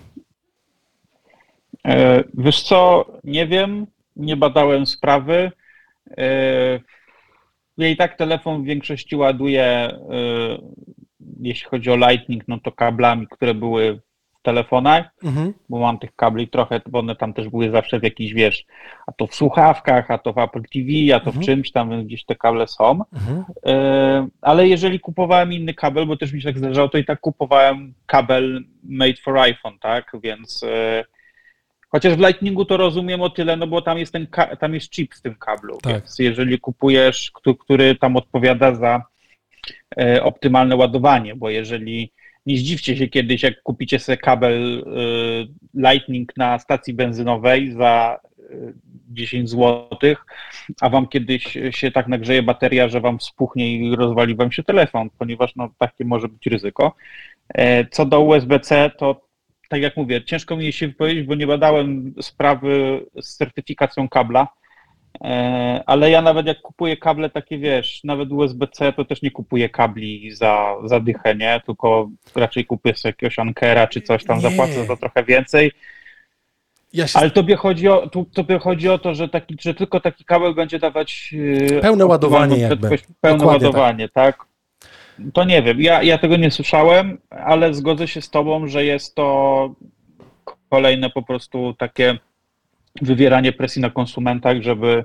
E, 1.87 2.24
Wiesz 2.35 2.62
co, 2.62 3.05
nie 3.24 3.46
wiem, 3.46 3.87
nie 4.20 4.37
badałem 4.37 4.87
sprawy. 4.87 5.52
E, 6.18 6.80
Ja 7.78 7.88
i 7.88 7.96
tak 7.96 8.16
telefon 8.16 8.62
w 8.62 8.66
większości 8.66 9.16
ładuję, 9.16 9.64
e, 9.64 9.96
jeśli 11.40 11.68
chodzi 11.70 11.90
o 11.90 11.96
Lightning, 11.96 12.48
no 12.48 12.59
to 12.64 12.72
kablami, 12.72 13.26
które 13.30 13.54
były 13.54 14.00
w 14.38 14.42
telefonach, 14.42 15.06
Mhm. 15.24 15.54
bo 15.68 15.78
mam 15.78 15.98
tych 15.98 16.16
kabli 16.16 16.48
trochę, 16.48 16.80
bo 16.88 16.98
one 16.98 17.16
tam 17.16 17.33
też 17.35 17.48
były 17.48 17.70
zawsze 17.70 18.00
w 18.00 18.02
jakichś, 18.02 18.33
wiesz, 18.33 18.64
a 19.06 19.12
to 19.12 19.26
w 19.26 19.35
słuchawkach, 19.35 20.11
a 20.11 20.18
to 20.18 20.33
w 20.33 20.38
Apple 20.38 20.62
TV, 20.62 21.14
a 21.16 21.20
to 21.20 21.26
Mhm. 21.26 21.42
w 21.42 21.46
czymś 21.46 21.72
tam 21.72 22.04
gdzieś 22.06 22.24
te 22.24 22.37
kable 22.37 22.66
są. 22.66 23.00
Mhm. 23.12 23.44
E, 23.66 24.28
Ale 24.42 24.68
jeżeli 24.68 25.00
kupowałem 25.00 25.52
inny 25.52 25.74
kabel, 25.74 26.06
bo 26.06 26.16
też 26.16 26.33
mi 26.33 26.42
się 26.42 26.48
tak 26.48 26.59
zdarzało, 26.59 26.88
to 26.88 26.98
i 26.98 27.04
tak 27.04 27.20
kupowałem 27.20 27.94
kabel 28.06 28.64
made 28.85 29.16
for 29.24 29.38
iPhone, 29.38 29.78
tak? 29.78 30.12
Więc 30.22 30.64
chociaż 31.90 32.14
w 32.14 32.18
Lightningu 32.20 32.64
to 32.64 32.76
rozumiem 32.76 33.20
o 33.22 33.31
tyle, 33.31 33.57
no 33.57 33.66
bo 33.66 33.83
tam 33.83 33.98
jest 33.98 34.12
ten 34.12 34.26
tam 34.61 34.74
jest 34.74 34.90
chip 34.90 35.14
w 35.14 35.22
tym 35.22 35.35
kablu. 35.35 35.79
Tak. 35.83 35.92
Więc 35.92 36.18
jeżeli 36.18 36.59
kupujesz, 36.61 37.31
któ- 37.35 37.55
który 37.57 37.94
tam 37.94 38.16
odpowiada 38.16 38.74
za 38.74 39.03
e, 40.00 40.22
optymalne 40.22 40.76
ładowanie, 40.76 41.35
bo 41.37 41.50
jeżeli 41.50 42.12
nie 42.46 42.57
zdziwcie 42.59 42.96
się 42.96 43.09
kiedyś, 43.09 43.42
jak 43.42 43.62
kupicie 43.62 43.98
sobie 43.98 44.16
kabel 44.18 44.79
e, 44.79 45.90
Lightning 45.90 46.37
na 46.37 46.58
stacji 46.58 46.94
benzynowej 46.94 47.73
za 47.73 48.19
e, 48.38 48.42
10 49.12 49.50
zł, 49.50 49.88
a 50.81 50.88
wam 50.88 51.06
kiedyś 51.08 51.58
się 51.71 51.90
tak 51.90 52.08
nagrzeje 52.08 52.42
bateria, 52.42 52.88
że 52.88 53.00
wam 53.00 53.21
spuchnie 53.21 53.73
i 53.77 53.96
rozwali 53.96 54.35
wam 54.35 54.52
się 54.52 54.62
telefon, 54.62 55.10
ponieważ 55.19 55.56
no, 55.56 55.69
takie 55.79 56.04
może 56.04 56.29
być 56.29 56.46
ryzyko. 56.46 56.94
E, 57.54 57.85
Co 57.85 58.06
do 58.06 58.21
USB-C, 58.21 58.90
to 58.98 59.29
tak 59.71 59.83
jak 59.83 59.96
mówię, 59.96 60.25
ciężko 60.25 60.56
mi 60.56 60.73
się 60.73 60.88
wypowiedzieć, 60.88 61.27
bo 61.27 61.35
nie 61.35 61.46
badałem 61.46 62.14
sprawy 62.21 63.06
z 63.21 63.37
certyfikacją 63.37 64.08
kabla, 64.08 64.48
E, 65.25 65.83
ale 65.87 66.10
ja 66.10 66.23
nawet 66.23 66.46
jak 66.46 66.60
kupuję 66.60 66.96
kable 66.96 67.31
takie, 67.31 67.58
wiesz, 67.58 68.04
nawet 68.04 68.33
USB-C, 68.33 68.92
to 68.92 69.04
też 69.04 69.23
nie 69.23 69.31
kupuję 69.31 69.68
kabli 69.68 70.31
za, 70.35 70.77
za 70.85 71.00
dychę, 71.00 71.35
nie? 71.35 71.60
Tylko 71.66 72.10
raczej 72.35 72.64
kupuję 72.64 72.94
sobie 72.94 73.10
jakiegoś 73.10 73.38
Ankera 73.38 73.87
czy 73.87 74.00
coś 74.00 74.25
tam, 74.25 74.37
Nie. 74.37 74.42
zapłacę 74.42 74.85
za 74.87 74.96
trochę 74.96 75.25
więcej. 75.25 75.73
Ja 76.92 77.06
się 77.06 77.18
Ale 77.18 77.31
tobie 77.31 77.56
chodzi 77.56 77.88
o, 77.88 78.08
tu, 78.08 78.25
tobie 78.25 78.58
chodzi 78.58 78.88
o 78.88 78.98
to, 78.98 79.14
że, 79.14 79.29
taki, 79.29 79.56
że 79.60 79.75
tylko 79.75 80.00
taki 80.00 80.25
kabel 80.25 80.54
będzie 80.54 80.79
dawać 80.79 81.35
e, 81.77 81.81
Pełne 81.81 82.06
ładowanie 82.06 82.58
jakby. 82.58 82.98
Pełne 83.21 83.38
Dokładnie 83.38 83.68
tak. 83.68 83.77
ładowanie, 83.77 84.08
tak? 84.08 84.44
To 85.33 85.44
nie 85.44 85.62
wiem. 85.62 85.81
Ja, 85.81 86.02
ja 86.02 86.18
tego 86.18 86.37
nie 86.37 86.50
słyszałem, 86.50 87.18
ale 87.31 87.75
zgodzę 87.75 88.08
się 88.08 88.23
z 88.23 88.31
Tobą, 88.31 88.66
że 88.66 88.85
jest 88.85 89.14
to 89.14 89.75
kolejne 90.68 91.10
po 91.10 91.23
prostu 91.23 91.75
takie 91.79 92.18
wywieranie 93.02 93.52
presji 93.52 93.83
na 93.83 93.90
konsumentach, 93.90 94.62
żeby 94.62 95.04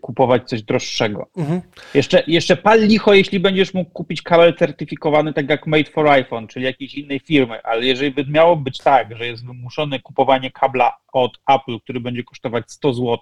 kupować 0.00 0.48
coś 0.48 0.62
droższego. 0.62 1.28
Mhm. 1.36 1.60
Jeszcze, 1.94 2.22
jeszcze 2.26 2.56
pal 2.56 2.80
licho, 2.86 3.14
jeśli 3.14 3.40
będziesz 3.40 3.74
mógł 3.74 3.90
kupić 3.90 4.22
kabel 4.22 4.54
certyfikowany 4.54 5.32
tak 5.32 5.50
jak 5.50 5.66
Made 5.66 5.90
for 5.90 6.08
iPhone, 6.08 6.46
czyli 6.46 6.64
jakiejś 6.64 6.94
innej 6.94 7.20
firmy, 7.20 7.62
ale 7.62 7.86
jeżeli 7.86 8.10
by 8.10 8.24
miało 8.24 8.56
być 8.56 8.78
tak, 8.78 9.16
że 9.16 9.26
jest 9.26 9.46
wymuszone 9.46 10.00
kupowanie 10.00 10.50
kabla 10.50 10.96
od 11.12 11.38
Apple, 11.48 11.80
który 11.80 12.00
będzie 12.00 12.24
kosztować 12.24 12.64
100 12.66 12.92
zł, 12.92 13.18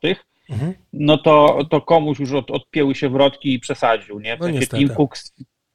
mhm. 0.51 0.75
no 0.93 1.19
to, 1.19 1.64
to 1.71 1.81
komuś 1.81 2.19
już 2.19 2.33
od, 2.33 2.51
odpięły 2.51 2.95
się 2.95 3.09
wrotki 3.09 3.53
i 3.53 3.61
przesadził, 3.61 4.21
nie? 4.21 4.37
W 4.37 4.41
no 4.41 4.49
Tim 4.79 4.89
Cook 4.89 5.19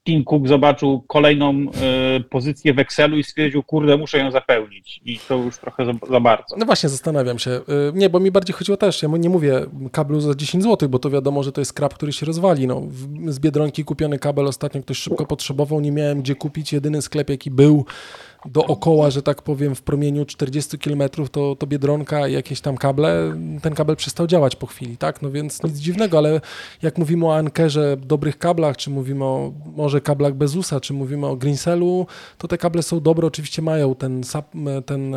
Tim 0.04 0.24
Cook 0.24 0.48
zobaczył 0.48 1.02
kolejną 1.08 1.54
y, 2.18 2.24
pozycję 2.30 2.74
w 2.74 2.80
Excelu 2.80 3.18
i 3.18 3.24
stwierdził, 3.24 3.64
kurde, 3.64 3.98
muszę 3.98 4.18
ją 4.18 4.32
zapełnić. 4.32 5.02
I 5.06 5.20
to 5.28 5.36
już 5.36 5.58
trochę 5.58 5.86
za, 5.86 5.94
za, 6.10 6.20
bardzo. 6.20 6.56
No 6.58 6.66
właśnie, 6.66 6.90
zastanawiam 6.90 7.40
się. 7.40 7.52
Y, 7.52 7.62
nie, 7.94 8.10
bo 8.10 8.20
mi 8.20 8.32
bardziej 8.32 8.54
chodziło 8.54 8.78
też, 8.78 9.04
ja 9.04 9.10
nie 9.10 9.30
mówię 9.30 9.66
kablu 9.92 10.22
za 10.22 10.36
10 10.36 10.64
zł, 10.64 10.90
bo 10.90 11.00
to 11.00 11.10
wiadomo, 11.10 11.44
że 11.44 11.52
to 11.52 11.62
jest 11.62 11.74
krab, 11.74 11.94
który 11.94 12.14
się 12.14 12.26
rozwali. 12.26 12.68
No, 12.68 12.82
z 13.28 13.40
Biedronki 13.40 13.86
kupiony 13.86 14.20
kabel 14.20 14.48
ostatnio 14.48 14.82
ktoś 14.82 14.98
szybko 14.98 15.26
potrzebował, 15.26 15.80
nie 15.80 15.92
miałem 15.92 16.22
gdzie 16.22 16.36
kupić. 16.36 16.74
Jedyny 16.74 17.02
sklep, 17.02 17.30
jaki 17.30 17.52
był 17.52 17.86
dookoła, 18.46 19.10
że 19.10 19.22
tak 19.22 19.42
powiem, 19.42 19.76
w 19.76 19.82
promieniu 19.82 20.26
40 20.26 20.78
km 20.78 21.04
to, 21.32 21.56
to 21.56 21.68
Biedronka 21.68 22.28
i 22.28 22.34
jakieś 22.34 22.62
tam 22.62 22.78
kable, 22.78 23.34
ten 23.62 23.76
kabel 23.76 23.96
przestał 23.96 24.28
działać 24.28 24.56
po 24.56 24.68
chwili, 24.68 24.98
tak? 24.98 25.22
No 25.22 25.32
więc 25.32 25.64
nic 25.64 25.78
dziwnego, 25.78 26.18
ale 26.18 26.42
jak 26.82 26.98
mówimy 26.98 27.26
o 27.26 27.36
Ankerze, 27.36 27.98
dobrych 27.98 28.38
kablach, 28.38 28.78
czy 28.78 28.90
mówimy 28.90 29.26
o 29.26 29.54
może 29.76 30.02
kablach 30.02 30.34
Bezusa, 30.34 30.80
czy 30.80 30.94
mówimy 30.94 31.28
o 31.28 31.36
Greencellu, 31.36 32.08
to 32.38 32.48
te 32.48 32.58
kable 32.58 32.84
są 32.84 33.00
dobre, 33.00 33.28
oczywiście 33.28 33.62
mają 33.62 33.96
ten, 33.96 34.22
ten, 34.86 35.16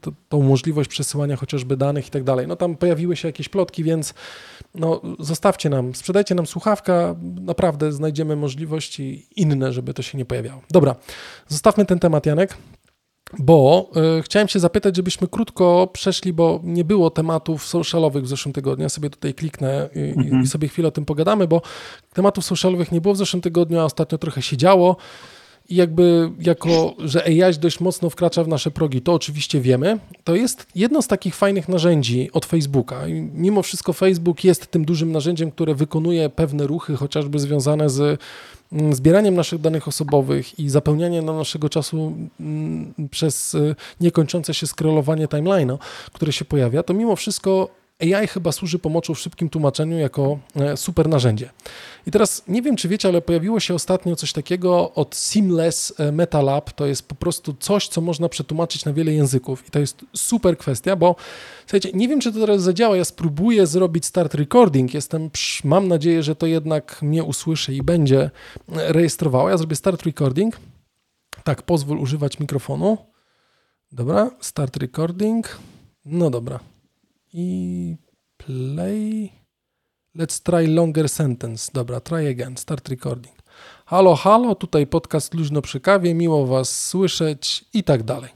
to, 0.00 0.12
tą 0.28 0.42
możliwość 0.42 0.90
przesyłania 0.90 1.36
chociażby 1.36 1.76
danych 1.76 2.06
i 2.06 2.10
tak 2.10 2.24
dalej. 2.24 2.46
No 2.46 2.56
tam 2.56 2.76
pojawiły 2.76 3.16
się 3.16 3.28
jakieś 3.28 3.48
plotki, 3.48 3.84
więc 3.84 4.14
no 4.74 5.00
zostawcie 5.18 5.70
nam, 5.70 5.94
sprzedajcie 5.94 6.34
nam 6.34 6.46
słuchawka, 6.46 7.14
naprawdę 7.40 7.92
znajdziemy 7.92 8.36
możliwości 8.36 9.26
inne, 9.36 9.72
żeby 9.72 9.94
to 9.94 10.02
się 10.02 10.18
nie 10.18 10.24
pojawiało. 10.24 10.62
Dobra, 10.70 10.96
zostawmy 11.48 11.84
ten 11.84 11.98
temat, 11.98 12.26
Janek. 12.26 12.56
Bo 13.38 13.90
y, 14.18 14.22
chciałem 14.22 14.48
się 14.48 14.58
zapytać, 14.58 14.96
żebyśmy 14.96 15.28
krótko 15.28 15.88
przeszli, 15.92 16.32
bo 16.32 16.60
nie 16.64 16.84
było 16.84 17.10
tematów 17.10 17.66
socialowych 17.66 18.24
w 18.24 18.28
zeszłym 18.28 18.52
tygodniu. 18.52 18.82
Ja 18.82 18.88
sobie 18.88 19.10
tutaj 19.10 19.34
kliknę 19.34 19.88
i, 19.94 20.00
mhm. 20.00 20.42
i 20.42 20.46
sobie 20.46 20.68
chwilę 20.68 20.88
o 20.88 20.90
tym 20.90 21.04
pogadamy, 21.04 21.48
bo 21.48 21.62
tematów 22.12 22.44
socialowych 22.44 22.92
nie 22.92 23.00
było 23.00 23.14
w 23.14 23.16
zeszłym 23.16 23.42
tygodniu, 23.42 23.80
a 23.80 23.84
ostatnio 23.84 24.18
trochę 24.18 24.42
się 24.42 24.56
działo. 24.56 24.96
I 25.68 25.76
jakby 25.76 26.30
jako, 26.40 26.94
że 26.98 27.24
AI 27.24 27.54
dość 27.60 27.80
mocno 27.80 28.10
wkracza 28.10 28.44
w 28.44 28.48
nasze 28.48 28.70
progi, 28.70 29.00
to 29.00 29.14
oczywiście 29.14 29.60
wiemy, 29.60 29.98
to 30.24 30.34
jest 30.34 30.66
jedno 30.74 31.02
z 31.02 31.06
takich 31.06 31.34
fajnych 31.34 31.68
narzędzi 31.68 32.30
od 32.32 32.46
Facebooka. 32.46 33.08
I 33.08 33.12
mimo 33.34 33.62
wszystko 33.62 33.92
Facebook 33.92 34.44
jest 34.44 34.66
tym 34.66 34.84
dużym 34.84 35.12
narzędziem, 35.12 35.50
które 35.50 35.74
wykonuje 35.74 36.30
pewne 36.30 36.66
ruchy, 36.66 36.96
chociażby 36.96 37.38
związane 37.38 37.90
z 37.90 38.20
zbieraniem 38.90 39.34
naszych 39.34 39.60
danych 39.60 39.88
osobowych 39.88 40.58
i 40.58 40.68
zapełnianiem 40.68 41.24
naszego 41.24 41.68
czasu 41.68 42.12
mm, 42.40 42.94
przez 43.10 43.54
y, 43.54 43.74
niekończące 44.00 44.54
się 44.54 44.66
scrollowanie 44.66 45.26
timeline'a, 45.26 45.78
które 46.12 46.32
się 46.32 46.44
pojawia, 46.44 46.82
to 46.82 46.94
mimo 46.94 47.16
wszystko 47.16 47.68
AI 48.00 48.26
chyba 48.26 48.52
służy 48.52 48.78
pomocą 48.78 49.14
w 49.14 49.18
szybkim 49.18 49.48
tłumaczeniu 49.48 49.98
jako 49.98 50.38
e, 50.56 50.76
super 50.76 51.08
narzędzie. 51.08 51.50
I 52.06 52.10
teraz 52.10 52.42
nie 52.48 52.62
wiem, 52.62 52.76
czy 52.76 52.88
wiecie, 52.88 53.08
ale 53.08 53.22
pojawiło 53.22 53.60
się 53.60 53.74
ostatnio 53.74 54.16
coś 54.16 54.32
takiego 54.32 54.92
od 54.94 55.16
Seamless 55.16 55.94
e, 55.98 56.12
MetaLab. 56.12 56.72
To 56.72 56.86
jest 56.86 57.08
po 57.08 57.14
prostu 57.14 57.54
coś, 57.60 57.88
co 57.88 58.00
można 58.00 58.28
przetłumaczyć 58.28 58.84
na 58.84 58.92
wiele 58.92 59.12
języków. 59.12 59.68
I 59.68 59.70
to 59.70 59.78
jest 59.78 60.04
super 60.16 60.58
kwestia, 60.58 60.96
bo 60.96 61.16
słuchajcie, 61.60 61.90
nie 61.94 62.08
wiem, 62.08 62.20
czy 62.20 62.32
to 62.32 62.40
teraz 62.40 62.62
zadziała. 62.62 62.96
Ja 62.96 63.04
spróbuję 63.04 63.66
zrobić 63.66 64.06
start 64.06 64.34
recording. 64.34 64.94
Jestem, 64.94 65.30
mam 65.64 65.88
nadzieję, 65.88 66.22
że 66.22 66.36
to 66.36 66.46
jednak 66.46 67.02
mnie 67.02 67.24
usłyszy 67.24 67.74
i 67.74 67.82
będzie 67.82 68.20
e, 68.20 68.30
rejestrowało. 68.92 69.50
Ja 69.50 69.56
zrobię 69.56 69.76
start 69.76 70.02
recording. 70.02 70.56
Tak, 71.44 71.62
pozwól 71.62 71.98
używać 71.98 72.38
mikrofonu. 72.40 72.98
Dobra, 73.92 74.30
start 74.40 74.76
recording. 74.76 75.58
No 76.04 76.30
dobra, 76.30 76.60
i 77.38 77.96
play. 78.36 79.32
Let's 80.14 80.42
try 80.42 80.74
longer 80.74 81.08
sentence. 81.08 81.70
Dobra, 81.72 82.00
try 82.00 82.28
again. 82.28 82.56
Start 82.56 82.88
recording. 82.88 83.34
Halo, 83.86 84.14
halo, 84.14 84.54
tutaj 84.54 84.86
podcast 84.86 85.34
Luźno 85.34 85.62
przy 85.62 85.80
kawie, 85.80 86.14
miło 86.14 86.46
Was 86.46 86.86
słyszeć 86.86 87.64
i 87.74 87.84
tak 87.84 88.02
dalej. 88.02 88.30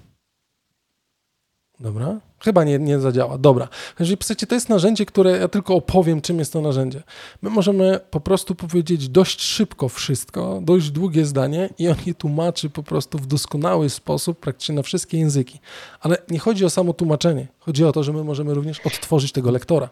Dobra. 1.81 2.21
Chyba 2.45 2.65
nie, 2.65 2.79
nie 2.79 3.01
zadziała. 3.01 3.39
Dobra. 3.39 3.69
Jeżeli 4.01 4.17
chcecie, 4.21 4.47
to 4.47 4.55
jest 4.55 4.69
narzędzie, 4.69 5.07
które 5.07 5.31
ja 5.31 5.49
tylko 5.49 5.75
opowiem, 5.75 6.21
czym 6.21 6.39
jest 6.39 6.53
to 6.53 6.61
narzędzie. 6.61 7.03
My 7.43 7.51
możemy 7.51 8.01
po 8.11 8.21
prostu 8.21 8.55
powiedzieć 8.55 9.09
dość 9.09 9.43
szybko 9.43 9.89
wszystko, 9.89 10.61
dość 10.63 10.91
długie 10.91 11.27
zdanie 11.27 11.69
i 11.79 11.89
on 11.89 11.97
je 12.07 12.15
tłumaczy 12.15 12.71
po 12.71 12.83
prostu 12.83 13.19
w 13.19 13.27
doskonały 13.27 13.91
sposób, 13.91 14.41
praktycznie 14.41 14.75
na 14.75 14.83
wszystkie 14.83 15.19
języki. 15.19 15.61
Ale 16.01 16.17
nie 16.31 16.39
chodzi 16.39 16.65
o 16.65 16.71
samo 16.71 16.93
tłumaczenie. 16.93 17.47
Chodzi 17.59 17.85
o 17.85 17.93
to, 17.93 18.03
że 18.03 18.13
my 18.13 18.25
możemy 18.25 18.55
również 18.55 18.81
odtworzyć 18.81 19.33
tego 19.33 19.51
lektora. 19.51 19.89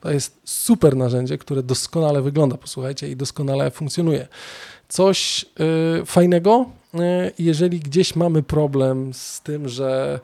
To 0.00 0.10
jest 0.10 0.40
super 0.44 0.96
narzędzie, 0.96 1.38
które 1.38 1.62
doskonale 1.62 2.22
wygląda, 2.22 2.56
posłuchajcie, 2.56 3.08
i 3.08 3.16
doskonale 3.16 3.70
funkcjonuje. 3.70 4.28
Coś 4.88 5.46
yy, 5.98 6.06
fajnego, 6.06 6.66
yy, 6.94 7.00
jeżeli 7.38 7.80
gdzieś 7.80 8.16
mamy 8.16 8.42
problem 8.42 9.14
z 9.14 9.40
tym, 9.40 9.68
że 9.68 10.20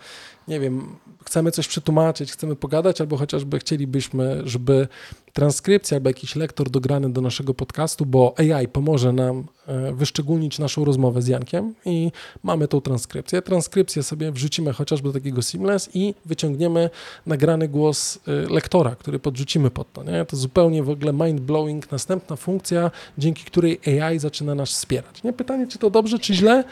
nie 0.49 0.61
wiem, 0.61 0.97
chcemy 1.27 1.51
coś 1.51 1.68
przetłumaczyć, 1.68 2.33
chcemy 2.33 2.57
pogadać, 2.57 3.01
albo 3.01 3.16
chociażby 3.16 3.59
chcielibyśmy, 3.59 4.43
żeby 4.45 4.89
transkrypcja 5.33 5.97
albo 5.97 6.11
jakiś 6.11 6.37
lektor 6.37 6.70
dograny 6.70 7.12
do 7.12 7.20
naszego 7.20 7.55
podcastu, 7.55 8.07
bo 8.07 8.35
AI 8.39 8.68
pomoże 8.68 9.12
nam 9.12 9.45
e, 9.66 9.93
wyszczególnić 9.93 10.59
naszą 10.59 10.85
rozmowę 10.85 11.22
z 11.22 11.29
Jankiem 11.29 11.74
i 11.85 12.12
mamy 12.43 12.68
tą 12.68 12.81
transkrypcję. 12.81 13.43
Transkrypcję 13.43 14.03
sobie 14.03 14.33
wrzucimy 14.33 14.72
chociażby 14.72 15.09
do 15.09 15.12
takiego 15.12 15.43
Seamless 15.43 15.91
i 15.95 16.14
wyciągniemy 16.24 16.91
nagrany 17.27 17.68
głos 17.68 18.18
e, 18.29 18.33
lektora, 18.55 18.97
który 18.97 19.18
podrzucimy 19.18 19.70
pod 19.70 19.93
to. 19.93 20.05
Nie? 20.05 20.24
To 20.24 20.37
zupełnie 20.37 20.83
w 20.83 20.91
ogóle 20.91 21.12
mind-blowing, 21.12 21.93
następna 21.93 22.37
funkcja, 22.37 22.91
dzięki 23.18 23.45
której 23.45 23.81
AI 24.03 24.18
zaczyna 24.18 24.55
nas 24.55 24.70
wspierać. 24.70 25.22
Nie? 25.22 25.33
Pytanie, 25.33 25.66
czy 25.66 25.79
to 25.79 25.91
dobrze, 25.91 26.18
czy 26.18 26.35
źle? 26.35 26.64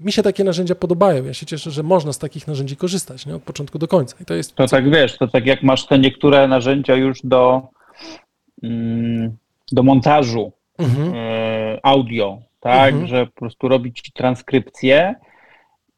Mi 0.00 0.12
się 0.12 0.22
takie 0.22 0.44
narzędzia 0.44 0.74
podobają. 0.74 1.24
Ja 1.24 1.34
się 1.34 1.46
cieszę, 1.46 1.70
że 1.70 1.82
można 1.82 2.12
z 2.12 2.18
takich 2.18 2.46
narzędzi 2.46 2.76
korzystać 2.76 3.26
nie? 3.26 3.34
od 3.34 3.42
początku 3.42 3.78
do 3.78 3.88
końca. 3.88 4.16
I 4.20 4.24
to 4.24 4.34
jest. 4.34 4.54
To 4.54 4.66
tak 4.66 4.90
wiesz, 4.90 5.18
to 5.18 5.28
tak 5.28 5.46
jak 5.46 5.62
masz 5.62 5.86
te 5.86 5.98
niektóre 5.98 6.48
narzędzia 6.48 6.94
już 6.94 7.20
do, 7.24 7.62
mm, 8.62 9.36
do 9.72 9.82
montażu 9.82 10.52
mhm. 10.78 11.14
y, 11.14 11.78
audio, 11.82 12.38
tak, 12.60 12.92
mhm. 12.92 13.06
że 13.06 13.26
po 13.26 13.32
prostu 13.32 13.68
robi 13.68 13.92
ci 13.92 14.12
transkrypcję 14.12 15.14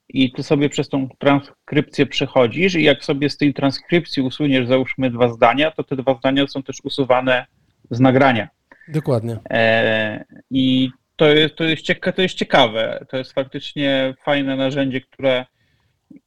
i 0.09 0.32
ty 0.32 0.42
sobie 0.42 0.68
przez 0.68 0.88
tą 0.88 1.09
transkrypcję 1.18 2.07
przechodzisz 2.07 2.74
i 2.74 2.82
jak 2.82 3.05
sobie 3.05 3.30
z 3.30 3.36
tej 3.36 3.55
transkrypcji 3.55 4.22
usuniesz 4.22 4.66
załóżmy 4.66 5.11
dwa 5.11 5.28
zdania, 5.28 5.70
to 5.70 5.84
te 5.84 5.96
dwa 5.96 6.14
zdania 6.14 6.46
są 6.46 6.62
też 6.62 6.76
usuwane 6.84 7.46
z 7.90 8.01
nagrania. 8.01 8.48
Dokładnie. 8.88 9.38
E, 9.51 10.24
I 10.51 10.90
to 11.21 11.29
jest, 11.29 11.57
to, 11.57 11.64
jest 11.64 11.83
cieka, 11.83 12.12
to 12.12 12.23
jest 12.23 12.35
ciekawe. 12.35 13.07
To 13.09 13.16
jest 13.16 13.33
faktycznie 13.33 14.14
fajne 14.25 14.57
narzędzie, 14.57 15.01
które 15.01 15.47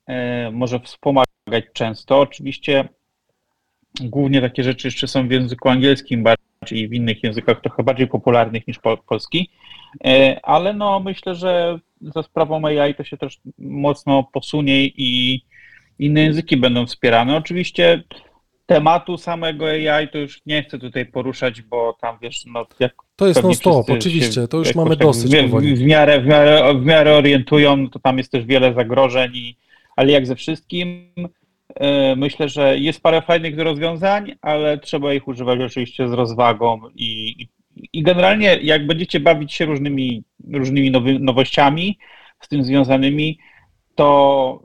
e, 0.08 0.52
może 0.52 0.80
wspomagać 0.80 1.66
często. 1.74 2.20
Oczywiście 2.20 2.88
głównie 4.02 4.42
takie 4.42 4.64
rzeczy 4.64 4.88
jeszcze 4.88 5.08
są 5.08 5.28
w 5.28 5.32
języku 5.32 5.70
angielskim 5.70 6.24
bardziej 6.24 6.80
i 6.80 6.88
w 6.88 6.94
innych 6.94 7.24
językach 7.24 7.62
trochę 7.62 7.84
bardziej 7.84 8.08
popularnych 8.08 8.68
niż 8.68 8.80
pol, 8.80 8.98
polski, 9.08 9.50
e, 10.06 10.40
ale 10.44 10.74
no 10.74 11.00
myślę, 11.00 11.36
że 11.36 11.80
za 12.02 12.24
sprawą 12.24 12.66
AI 12.66 12.96
to 12.96 13.04
się 13.04 13.18
też 13.18 13.40
mocno 13.58 14.24
posunie 14.24 14.86
i 14.86 15.42
inne 16.00 16.22
języki 16.22 16.58
będą 16.58 16.86
wspierane. 16.86 17.36
Oczywiście 17.36 18.04
tematu 18.74 19.18
samego 19.18 19.66
AI 19.66 20.08
to 20.08 20.18
już 20.18 20.42
nie 20.46 20.64
chcę 20.64 20.80
tutaj 20.80 21.06
poruszać, 21.06 21.62
bo 21.62 21.98
tam 22.02 22.18
wiesz, 22.22 22.46
no 22.46 22.66
jak 22.80 22.94
to 23.16 23.28
jest 23.28 23.44
non-stop, 23.44 23.90
oczywiście, 23.90 24.48
to 24.48 24.58
już 24.58 24.76
mamy 24.76 24.96
dosyć. 24.96 25.32
W, 25.36 25.50
w, 25.50 25.82
miarę, 25.82 26.22
w, 26.22 26.26
miarę, 26.26 26.74
w 26.74 26.86
miarę 26.86 27.16
orientują, 27.16 27.90
to 27.90 28.00
tam 28.00 28.18
jest 28.18 28.32
też 28.32 28.46
wiele 28.46 28.74
zagrożeń, 28.74 29.32
i, 29.36 29.58
ale 29.96 30.12
jak 30.12 30.28
ze 30.28 30.36
wszystkim, 30.36 31.12
e, 31.76 32.16
myślę, 32.16 32.50
że 32.50 32.78
jest 32.78 33.02
parę 33.02 33.22
fajnych 33.22 33.60
rozwiązań, 33.60 34.36
ale 34.42 34.78
trzeba 34.78 35.14
ich 35.14 35.28
używać 35.28 35.60
oczywiście 35.60 36.10
z 36.10 36.12
rozwagą 36.12 36.82
i, 36.96 37.36
i 37.94 38.04
generalnie 38.04 38.60
jak 38.62 38.88
będziecie 38.88 39.20
bawić 39.20 39.54
się 39.54 39.66
różnymi, 39.66 40.24
różnymi 40.54 40.92
nowy, 40.92 41.20
nowościami 41.20 41.98
z 42.42 42.48
tym 42.48 42.64
związanymi, 42.64 43.40
to 43.96 44.62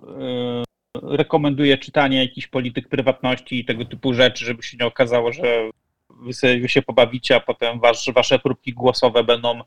rekomenduję 1.03 1.79
czytanie 1.79 2.23
jakichś 2.23 2.47
polityk 2.47 2.89
prywatności 2.89 3.61
i 3.61 3.65
tego 3.65 3.85
typu 3.85 4.15
rzeczy, 4.15 4.45
żeby 4.45 4.63
się 4.63 4.77
nie 4.81 4.87
okazało, 4.87 5.33
że 5.33 5.71
wy, 6.11 6.33
sobie, 6.33 6.61
wy 6.61 6.69
się 6.69 6.83
pobawicie, 6.83 7.37
a 7.37 7.41
potem 7.41 7.81
wasz, 7.81 8.11
wasze 8.15 8.39
próbki 8.39 8.73
głosowe 8.73 9.25
będą 9.25 9.61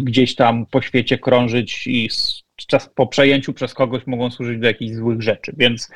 gdzieś 0.00 0.34
tam 0.34 0.66
po 0.66 0.82
świecie 0.82 1.18
krążyć 1.18 1.86
i 1.86 2.08
czas 2.66 2.90
po 2.94 3.06
przejęciu 3.06 3.52
przez 3.52 3.74
kogoś 3.74 4.06
mogą 4.06 4.30
służyć 4.30 4.58
do 4.58 4.66
jakichś 4.66 4.96
złych 4.96 5.22
rzeczy. 5.22 5.52
Więc 5.56 5.90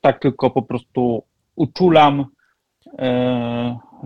tak 0.00 0.18
tylko 0.18 0.50
po 0.50 0.62
prostu 0.62 1.24
uczulam 1.56 2.26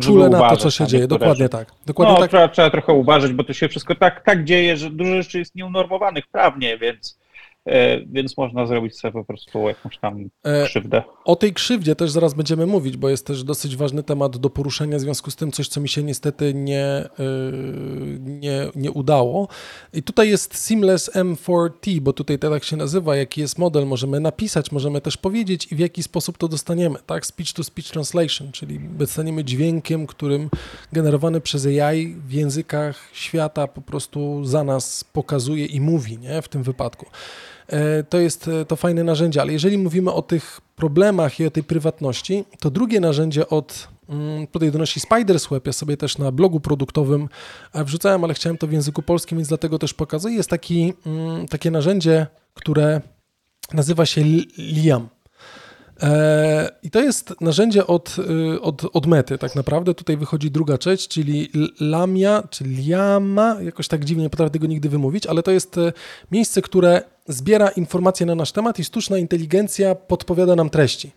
czule 0.01 0.29
na 0.29 0.51
to, 0.51 0.57
co 0.57 0.71
się 0.71 0.87
dzieje. 0.87 1.07
Dokładnie 1.07 1.49
tak. 1.49 1.73
Dokładnie 1.87 2.15
no, 2.15 2.21
tak. 2.21 2.31
Trzeba, 2.31 2.49
trzeba 2.49 2.71
trochę 2.71 2.93
uważać, 2.93 3.33
bo 3.33 3.45
to 3.45 3.53
się 3.53 3.69
wszystko 3.69 3.95
tak, 3.95 4.25
tak 4.25 4.45
dzieje, 4.45 4.77
że 4.77 4.91
dużo 4.91 5.23
rzeczy 5.23 5.39
jest 5.39 5.55
nieunormowanych 5.55 6.27
prawnie, 6.27 6.79
więc 6.79 7.19
E, 7.19 7.24
więc 8.07 8.37
można 8.37 8.67
zrobić 8.67 8.99
sobie 8.99 9.13
po 9.13 9.25
prostu 9.25 9.69
jakąś 9.69 9.99
tam 9.99 10.29
e, 10.43 10.65
krzywdę. 10.65 11.03
O 11.25 11.37
tej 11.37 11.53
krzywdzie 11.53 11.97
też 11.97 12.11
zaraz 12.11 12.35
będziemy 12.35 12.67
mówić, 12.67 12.97
bo 12.97 13.09
jest 13.09 13.27
też 13.27 13.45
dosyć 13.45 13.77
ważny 13.77 14.03
temat 14.03 14.37
do 14.37 14.51
poruszenia, 14.51 14.99
w 14.99 15.01
związku 15.01 15.31
z 15.31 15.37
tym 15.37 15.53
coś, 15.53 15.69
co 15.69 15.81
mi 15.81 15.89
się 15.89 16.03
niestety 16.03 16.55
nie, 16.55 16.85
e, 16.85 17.09
nie, 18.21 18.67
nie 18.75 18.91
udało. 18.91 19.49
I 19.93 20.03
tutaj 20.03 20.29
jest 20.29 20.57
Seamless 20.57 21.11
M4T, 21.15 22.01
bo 22.01 22.13
tutaj 22.13 22.39
tak 22.39 22.65
się 22.65 22.77
nazywa, 22.77 23.17
jaki 23.17 23.41
jest 23.41 23.59
model, 23.59 23.87
możemy 23.87 24.21
napisać, 24.21 24.73
możemy 24.73 25.01
też 25.01 25.17
powiedzieć 25.17 25.73
i 25.73 25.77
w 25.77 25.79
jaki 25.79 26.03
sposób 26.03 26.39
to 26.39 26.49
dostaniemy, 26.49 26.99
tak? 27.07 27.27
Speech 27.27 27.53
to 27.53 27.65
speech 27.65 27.89
translation, 27.91 28.53
czyli 28.53 28.81
dostaniemy 28.81 29.45
dźwiękiem, 29.45 30.07
którym 30.07 30.51
generowany 30.93 31.41
przez 31.41 31.67
AI 31.67 32.17
w 32.29 32.33
językach 32.33 33.09
świata 33.13 33.67
po 33.67 33.81
prostu 33.81 34.45
za 34.45 34.65
nas 34.65 35.05
pokazuje 35.05 35.67
i 35.67 35.81
mówi, 35.81 36.19
nie? 36.19 36.43
W 36.43 36.49
tym 36.49 36.63
wypadku. 36.63 37.07
E, 37.69 38.03
to 38.03 38.19
jest 38.19 38.49
e, 38.49 38.65
to 38.65 38.77
fajne 38.77 39.05
narzędzie, 39.05 39.41
ale 39.41 39.53
jeżeli 39.53 39.79
mówimy 39.79 40.13
o 40.13 40.23
tych 40.23 40.61
problemach 40.77 41.41
i 41.41 41.47
o 41.47 41.51
tej 41.51 41.63
prywatności, 41.63 42.45
to 42.61 42.71
drugie 42.71 43.01
narzędzie 43.01 43.49
od 43.49 43.89
mm, 44.09 44.47
tutaj 44.47 44.71
donosi 44.71 45.01
Spiders 45.01 45.47
Web, 45.49 45.67
ja 45.67 45.73
sobie 45.73 45.97
też 45.97 46.19
na 46.19 46.33
blogu 46.33 46.61
produktowym 46.61 47.29
e, 47.73 47.85
wrzucałem, 47.85 48.25
ale 48.25 48.35
chciałem 48.35 48.59
to 48.59 48.67
w 48.67 48.73
języku 48.73 49.03
polskim, 49.03 49.39
więc 49.39 49.49
dlatego 49.49 49.79
też 49.79 49.95
pokazuję. 49.95 50.37
Jest 50.37 50.51
taki, 50.51 50.93
mm, 51.07 51.49
takie 51.49 51.71
narzędzie, 51.71 52.27
które 52.55 53.01
nazywa 53.73 54.07
się 54.07 54.23
Liam. 54.59 55.09
I 56.83 56.91
to 56.91 57.01
jest 57.01 57.41
narzędzie 57.41 57.87
od, 57.87 58.17
od, 58.61 58.83
od 58.93 59.07
mety, 59.07 59.39
tak 59.39 59.55
naprawdę. 59.55 59.95
Tutaj 59.95 60.17
wychodzi 60.17 60.51
druga 60.51 60.79
część, 60.79 61.09
czyli 61.09 61.51
Lamia, 61.81 62.43
czy 62.51 62.65
Liama, 62.65 63.57
jakoś 63.63 63.89
tak 63.89 64.05
dziwnie, 64.05 64.23
nie 64.23 64.31
potrafię 64.31 64.51
tego 64.51 64.67
nigdy 64.67 64.89
wymówić, 64.89 65.27
ale 65.27 65.43
to 65.43 65.51
jest 65.51 65.77
miejsce, 66.31 66.63
które 66.63 67.03
zbiera 67.29 67.69
informacje 67.69 68.27
na 68.27 68.35
nasz 68.35 68.53
temat 68.53 68.79
i 68.79 68.85
sztuczna 68.85 69.19
inteligencja 69.19 69.95
podpowiada 69.95 70.57
nam 70.57 70.71
treści. 70.71 71.13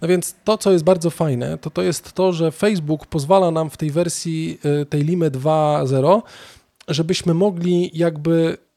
No 0.00 0.08
więc 0.08 0.34
to, 0.44 0.58
co 0.58 0.72
jest 0.72 0.84
bardzo 0.84 1.10
fajne, 1.10 1.58
to 1.58 1.70
to 1.70 1.82
jest 1.82 2.12
to, 2.12 2.32
że 2.32 2.52
Facebook 2.52 3.06
pozwala 3.06 3.50
nam 3.50 3.70
w 3.70 3.76
tej 3.76 3.90
wersji 3.90 4.58
y, 4.82 4.86
tej 4.86 5.04
Limy 5.04 5.30
2.0, 5.30 6.22
żebyśmy 6.88 7.34
mogli 7.34 7.90
jakby 7.94 8.58
Y, 8.58 8.67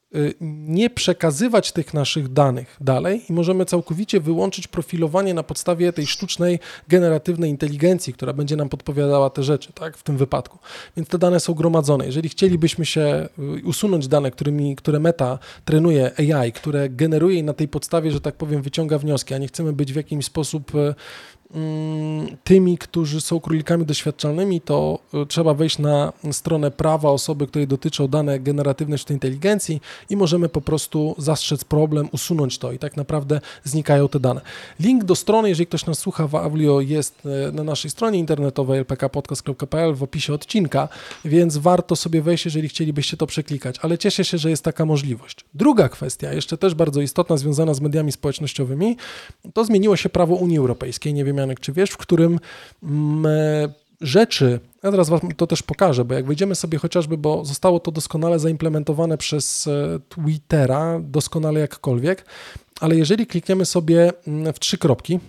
nie 0.41 0.89
przekazywać 0.89 1.71
tych 1.71 1.93
naszych 1.93 2.33
danych 2.33 2.77
dalej 2.81 3.21
i 3.29 3.33
możemy 3.33 3.65
całkowicie 3.65 4.19
wyłączyć 4.19 4.67
profilowanie 4.67 5.33
na 5.33 5.43
podstawie 5.43 5.93
tej 5.93 6.07
sztucznej, 6.07 6.59
generatywnej 6.87 7.49
inteligencji, 7.49 8.13
która 8.13 8.33
będzie 8.33 8.55
nam 8.55 8.69
podpowiadała 8.69 9.29
te 9.29 9.43
rzeczy, 9.43 9.73
tak, 9.73 9.97
w 9.97 10.03
tym 10.03 10.17
wypadku. 10.17 10.59
Więc 10.97 11.09
te 11.09 11.17
dane 11.17 11.39
są 11.39 11.53
gromadzone. 11.53 12.05
Jeżeli 12.05 12.29
chcielibyśmy 12.29 12.85
się 12.85 13.29
y, 13.39 13.65
usunąć 13.65 14.07
dane, 14.07 14.31
którymi, 14.31 14.75
które 14.75 14.99
Meta 14.99 15.39
trenuje 15.65 16.11
AI, 16.17 16.51
które 16.51 16.89
generuje 16.89 17.39
i 17.39 17.43
na 17.43 17.53
tej 17.53 17.67
podstawie, 17.67 18.11
że 18.11 18.21
tak 18.21 18.35
powiem, 18.35 18.61
wyciąga 18.61 18.97
wnioski, 18.97 19.33
a 19.33 19.37
nie 19.37 19.47
chcemy 19.47 19.73
być 19.73 19.93
w 19.93 19.95
jakiś 19.95 20.25
sposób 20.25 20.75
y, 20.75 20.95
tymi, 22.43 22.77
którzy 22.77 23.21
są 23.21 23.39
królikami 23.39 23.85
doświadczalnymi, 23.85 24.61
to 24.61 24.99
y, 25.13 25.25
trzeba 25.25 25.53
wejść 25.53 25.79
na 25.79 26.13
stronę 26.31 26.71
prawa 26.71 27.09
osoby, 27.09 27.47
której 27.47 27.67
dotyczą 27.67 28.07
dane 28.07 28.39
generatywne 28.39 28.97
sztucznej 28.97 29.15
inteligencji 29.15 29.81
i 30.09 30.17
możemy 30.17 30.49
po 30.49 30.61
prostu 30.61 31.15
zastrzec 31.17 31.63
problem, 31.63 32.09
usunąć 32.11 32.57
to 32.57 32.71
i 32.71 32.79
tak 32.79 32.97
naprawdę 32.97 33.41
znikają 33.63 34.07
te 34.07 34.19
dane. 34.19 34.41
Link 34.79 35.03
do 35.03 35.15
strony, 35.15 35.49
jeżeli 35.49 35.67
ktoś 35.67 35.85
nas 35.85 35.99
słucha 35.99 36.27
w 36.27 36.35
Avlio, 36.35 36.81
jest 36.81 37.25
y, 37.49 37.51
na 37.51 37.63
naszej 37.63 37.91
stronie 37.91 38.19
internetowej 38.19 38.79
lpkpodcast.pl 38.79 39.95
w 39.95 40.03
opisie 40.03 40.33
odcinka, 40.33 40.89
więc 41.25 41.57
warto 41.57 41.95
sobie 41.95 42.21
wejść, 42.21 42.45
jeżeli 42.45 42.69
chcielibyście 42.69 43.17
to 43.17 43.27
przeklikać, 43.27 43.75
ale 43.81 43.97
cieszę 43.97 44.25
się, 44.25 44.37
że 44.37 44.49
jest 44.49 44.63
taka 44.63 44.85
możliwość. 44.85 45.45
Druga 45.53 45.89
kwestia, 45.89 46.33
jeszcze 46.33 46.57
też 46.57 46.75
bardzo 46.75 47.01
istotna, 47.01 47.37
związana 47.37 47.73
z 47.73 47.81
mediami 47.81 48.11
społecznościowymi, 48.11 48.97
to 49.53 49.65
zmieniło 49.65 49.95
się 49.95 50.09
prawo 50.09 50.35
Unii 50.35 50.57
Europejskiej. 50.57 51.13
Nie 51.13 51.25
wiem, 51.25 51.40
Janek, 51.41 51.59
czy 51.59 51.73
wiesz, 51.73 51.89
w 51.89 51.97
którym 51.97 52.39
mm, 52.83 53.25
e, 53.25 53.73
rzeczy, 54.01 54.59
ja 54.83 54.91
teraz 54.91 55.09
Wam 55.09 55.19
to 55.37 55.47
też 55.47 55.63
pokażę, 55.63 56.05
bo 56.05 56.13
jak 56.13 56.25
wejdziemy 56.25 56.55
sobie 56.55 56.77
chociażby, 56.77 57.17
bo 57.17 57.45
zostało 57.45 57.79
to 57.79 57.91
doskonale 57.91 58.39
zaimplementowane 58.39 59.17
przez 59.17 59.67
e, 59.67 59.99
Twittera, 60.09 60.99
doskonale 61.03 61.59
jakkolwiek, 61.59 62.25
ale 62.79 62.95
jeżeli 62.95 63.27
klikniemy 63.27 63.65
sobie 63.65 64.11
mm, 64.27 64.53
w 64.53 64.59
trzy 64.59 64.77
kropki, 64.77 65.19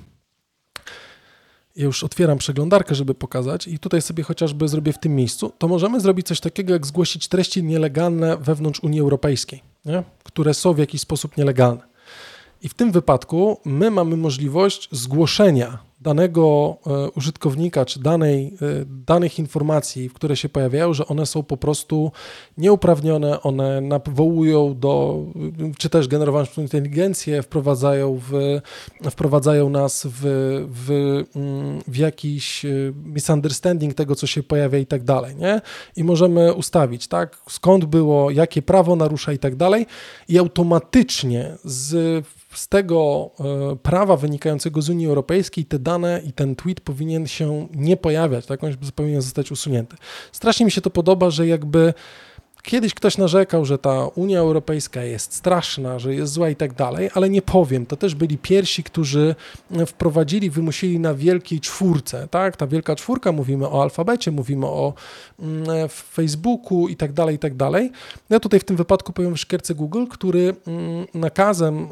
ja 1.76 1.84
już 1.84 2.04
otwieram 2.04 2.38
przeglądarkę, 2.38 2.94
żeby 2.94 3.14
pokazać 3.14 3.68
i 3.68 3.78
tutaj 3.78 4.02
sobie 4.02 4.22
chociażby 4.22 4.68
zrobię 4.68 4.92
w 4.92 4.98
tym 4.98 5.16
miejscu, 5.16 5.52
to 5.58 5.68
możemy 5.68 6.00
zrobić 6.00 6.26
coś 6.26 6.40
takiego, 6.40 6.72
jak 6.72 6.86
zgłosić 6.86 7.28
treści 7.28 7.62
nielegalne 7.62 8.36
wewnątrz 8.36 8.80
Unii 8.80 9.00
Europejskiej, 9.00 9.62
nie? 9.84 10.02
które 10.24 10.54
są 10.54 10.72
w 10.72 10.78
jakiś 10.78 11.00
sposób 11.00 11.36
nielegalne. 11.36 11.82
I 12.62 12.68
w 12.68 12.74
tym 12.74 12.92
wypadku 12.92 13.60
my 13.64 13.90
mamy 13.90 14.16
możliwość 14.16 14.88
zgłoszenia 14.92 15.78
danego 16.02 16.76
e, 16.86 17.10
użytkownika 17.10 17.84
czy 17.84 18.00
danej, 18.00 18.46
e, 18.46 18.84
danych 19.06 19.38
informacji, 19.38 20.10
które 20.10 20.36
się 20.36 20.48
pojawiają, 20.48 20.94
że 20.94 21.06
one 21.06 21.26
są 21.26 21.42
po 21.42 21.56
prostu 21.56 22.12
nieuprawnione, 22.58 23.42
one 23.42 23.80
nawołują 23.80 24.78
do, 24.78 25.24
czy 25.78 25.88
też 25.88 26.08
generowaną 26.08 26.46
inteligencję, 26.58 27.42
wprowadzają, 27.42 28.20
w, 28.30 28.60
wprowadzają 29.10 29.70
nas 29.70 30.06
w, 30.06 30.20
w, 30.72 30.90
mm, 31.36 31.82
w 31.88 31.96
jakiś 31.96 32.64
e, 32.64 32.68
misunderstanding 33.04 33.94
tego, 33.94 34.14
co 34.14 34.26
się 34.26 34.42
pojawia 34.42 34.78
i 34.78 34.86
tak 34.86 35.04
dalej, 35.04 35.36
nie? 35.36 35.60
I 35.96 36.04
możemy 36.04 36.52
ustawić, 36.52 37.08
tak, 37.08 37.42
skąd 37.48 37.84
było, 37.84 38.30
jakie 38.30 38.62
prawo 38.62 38.96
narusza 38.96 39.32
i 39.32 39.38
tak 39.38 39.56
dalej 39.56 39.86
i 40.28 40.38
automatycznie 40.38 41.56
z 41.64 42.24
z 42.54 42.68
tego 42.68 43.30
e, 43.40 43.76
prawa 43.76 44.16
wynikającego 44.16 44.82
z 44.82 44.88
Unii 44.88 45.06
Europejskiej 45.06 45.64
te 45.64 45.78
dane 45.78 46.22
i 46.24 46.32
ten 46.32 46.56
tweet 46.56 46.80
powinien 46.80 47.26
się 47.26 47.68
nie 47.74 47.96
pojawiać, 47.96 48.46
tak? 48.46 48.64
On 48.64 48.76
powinien 48.94 49.22
zostać 49.22 49.52
usunięty. 49.52 49.96
Strasznie 50.32 50.66
mi 50.66 50.72
się 50.72 50.80
to 50.80 50.90
podoba, 50.90 51.30
że 51.30 51.46
jakby 51.46 51.94
Kiedyś 52.62 52.94
ktoś 52.94 53.18
narzekał, 53.18 53.64
że 53.64 53.78
ta 53.78 54.06
Unia 54.06 54.38
Europejska 54.38 55.02
jest 55.02 55.34
straszna, 55.34 55.98
że 55.98 56.14
jest 56.14 56.32
zła 56.32 56.50
i 56.50 56.56
tak 56.56 56.72
dalej, 56.72 57.10
ale 57.14 57.30
nie 57.30 57.42
powiem. 57.42 57.86
To 57.86 57.96
też 57.96 58.14
byli 58.14 58.38
pierwsi, 58.38 58.82
którzy 58.82 59.34
wprowadzili, 59.86 60.50
wymusili 60.50 60.98
na 60.98 61.14
wielkiej 61.14 61.60
czwórce. 61.60 62.28
Tak? 62.30 62.56
Ta 62.56 62.66
wielka 62.66 62.96
czwórka, 62.96 63.32
mówimy 63.32 63.68
o 63.68 63.82
alfabecie, 63.82 64.30
mówimy 64.30 64.66
o 64.66 64.94
mm, 65.40 65.88
Facebooku 65.88 66.88
i 66.88 66.96
tak 66.96 67.12
dalej, 67.12 67.36
i 67.36 67.38
tak 67.38 67.56
dalej. 67.56 67.90
Ja 68.30 68.40
tutaj 68.40 68.60
w 68.60 68.64
tym 68.64 68.76
wypadku 68.76 69.12
powiem 69.12 69.36
szkierce 69.36 69.74
Google, 69.74 70.06
który 70.10 70.56
mm, 70.66 71.06
nakazem 71.14 71.88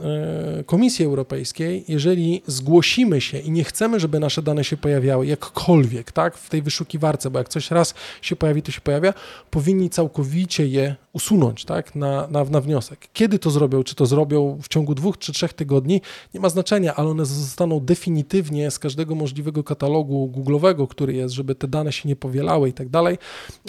e, 0.61 0.65
Komisji 0.65 1.05
Europejskiej, 1.05 1.85
jeżeli 1.89 2.43
zgłosimy 2.47 3.21
się 3.21 3.39
i 3.39 3.51
nie 3.51 3.65
chcemy, 3.65 4.01
żeby 4.01 4.21
nasze 4.21 4.43
dane 4.43 4.65
się 4.65 4.77
pojawiały 4.77 5.27
jakkolwiek 5.27 6.13
tak? 6.13 6.37
w 6.37 6.51
tej 6.51 6.63
wyszukiwarce, 6.63 7.31
bo 7.31 7.39
jak 7.39 7.49
coś 7.49 7.71
raz 7.71 7.95
się 8.23 8.37
pojawi, 8.37 8.63
to 8.63 8.73
się 8.73 8.81
pojawia, 8.81 9.15
powinni 9.51 9.91
całkowicie 9.91 10.60
je 10.67 10.97
usunąć 11.13 11.65
tak, 11.65 11.95
na, 11.95 12.27
na, 12.27 12.45
na 12.45 12.61
wniosek. 12.61 13.09
Kiedy 13.13 13.39
to 13.39 13.51
zrobią, 13.51 13.83
czy 13.83 13.95
to 13.95 14.07
zrobią 14.07 14.59
w 14.63 14.69
ciągu 14.69 14.95
dwóch 14.95 15.19
czy 15.19 15.33
trzech 15.33 15.53
tygodni, 15.53 16.01
nie 16.35 16.41
ma 16.41 16.49
znaczenia, 16.49 16.95
ale 16.95 17.09
one 17.09 17.27
zostaną 17.27 17.81
definitywnie 17.81 18.71
z 18.71 18.79
każdego 18.79 19.15
możliwego 19.15 19.65
katalogu 19.65 20.33
Google'owego, 20.37 20.89
który 20.89 21.15
jest, 21.15 21.35
żeby 21.35 21.55
te 21.55 21.69
dane 21.69 21.93
się 21.93 22.09
nie 22.09 22.17
powielały 22.17 22.69
i 22.69 22.73
tak 22.73 22.89
dalej, 22.89 23.19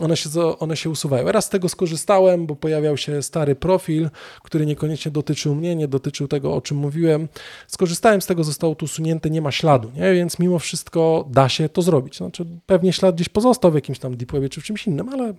one 0.02 0.18
się, 0.18 0.30
one 0.60 0.78
się 0.78 0.90
usuwają. 0.90 1.32
Raz 1.32 1.46
z 1.46 1.50
tego 1.50 1.70
skorzystałem, 1.70 2.46
bo 2.46 2.56
pojawiał 2.56 2.98
się 2.98 3.22
stary 3.22 3.56
profil, 3.56 4.10
który 4.44 4.66
niekoniecznie 4.66 5.12
dotyczył 5.12 5.56
mnie, 5.56 5.76
nie 5.76 5.88
dotyczył 5.88 6.28
tego, 6.28 6.56
o 6.56 6.62
czym 6.62 6.78
mówiłem. 6.78 7.28
Skorzystałem 7.68 8.22
z 8.22 8.26
tego, 8.26 8.44
zostało 8.44 8.76
to 8.76 8.86
usunięte, 8.86 9.30
nie 9.30 9.42
ma 9.42 9.52
śladu, 9.52 9.92
nie? 9.96 10.14
więc 10.14 10.40
mimo 10.40 10.60
wszystko 10.60 11.26
da 11.30 11.50
się 11.50 11.70
to 11.70 11.82
zrobić. 11.82 12.18
Znaczy, 12.18 12.46
pewnie 12.66 12.94
ślad 12.94 13.16
gdzieś 13.16 13.30
pozostał 13.30 13.72
w 13.72 13.76
jakimś 13.76 14.00
tam 14.00 14.18
deep 14.18 14.32
webie 14.32 14.50
czy 14.50 14.62
w 14.62 14.64
czymś 14.64 14.88
innym, 14.88 15.10
ale 15.10 15.34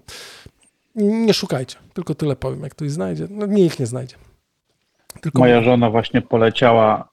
nie 0.94 1.34
szukajcie, 1.34 1.76
tylko 1.94 2.14
tyle 2.14 2.36
powiem. 2.36 2.62
Jak 2.62 2.72
ktoś 2.72 2.90
znajdzie, 2.90 3.26
no 3.30 3.46
nikt 3.46 3.80
nie 3.80 3.86
znajdzie. 3.86 4.16
Tylko 5.20 5.38
Moja 5.38 5.62
żona 5.62 5.90
właśnie 5.90 6.22
poleciała 6.22 7.08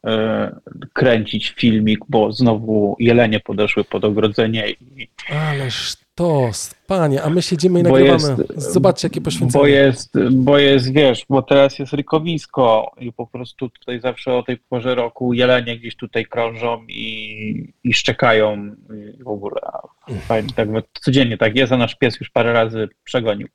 y, 0.75 0.87
kręcić 0.93 1.49
filmik, 1.49 1.99
bo 2.09 2.31
znowu 2.31 2.95
jelenie 2.99 3.39
podeszły 3.39 3.83
pod 3.83 4.05
ogrodzenie. 4.05 4.69
I... 4.69 5.09
Ależ 5.29 5.97
to, 6.19 6.51
panie, 6.87 7.23
a 7.23 7.29
my 7.29 7.41
siedzimy 7.41 7.79
i 7.79 7.83
bo 7.83 7.89
nagrywamy. 7.89 8.43
Jest, 8.49 8.73
Zobaczcie, 8.73 9.05
jakie 9.07 9.21
poświęcenie. 9.21 9.61
Bo 9.61 9.67
jest, 9.67 10.13
bo 10.31 10.57
jest, 10.57 10.93
wiesz, 10.93 11.25
bo 11.29 11.41
teraz 11.41 11.79
jest 11.79 11.93
rykowisko 11.93 12.91
i 12.99 13.13
po 13.13 13.27
prostu 13.27 13.69
tutaj 13.69 14.01
zawsze 14.01 14.33
o 14.33 14.43
tej 14.43 14.57
porze 14.57 14.95
roku 14.95 15.33
jelenie 15.33 15.77
gdzieś 15.79 15.95
tutaj 15.95 16.25
krążą 16.25 16.85
i, 16.87 17.73
i 17.83 17.93
szczekają 17.93 18.75
i 19.19 19.23
w 19.23 19.27
ogóle. 19.27 19.61
Fajnie, 20.21 20.49
tak, 20.55 20.69
codziennie 21.01 21.37
tak 21.37 21.55
jest, 21.55 21.71
a 21.71 21.77
nasz 21.77 21.95
pies 21.95 22.19
już 22.19 22.29
parę 22.29 22.53
razy 22.53 22.89
przegonił. 23.03 23.47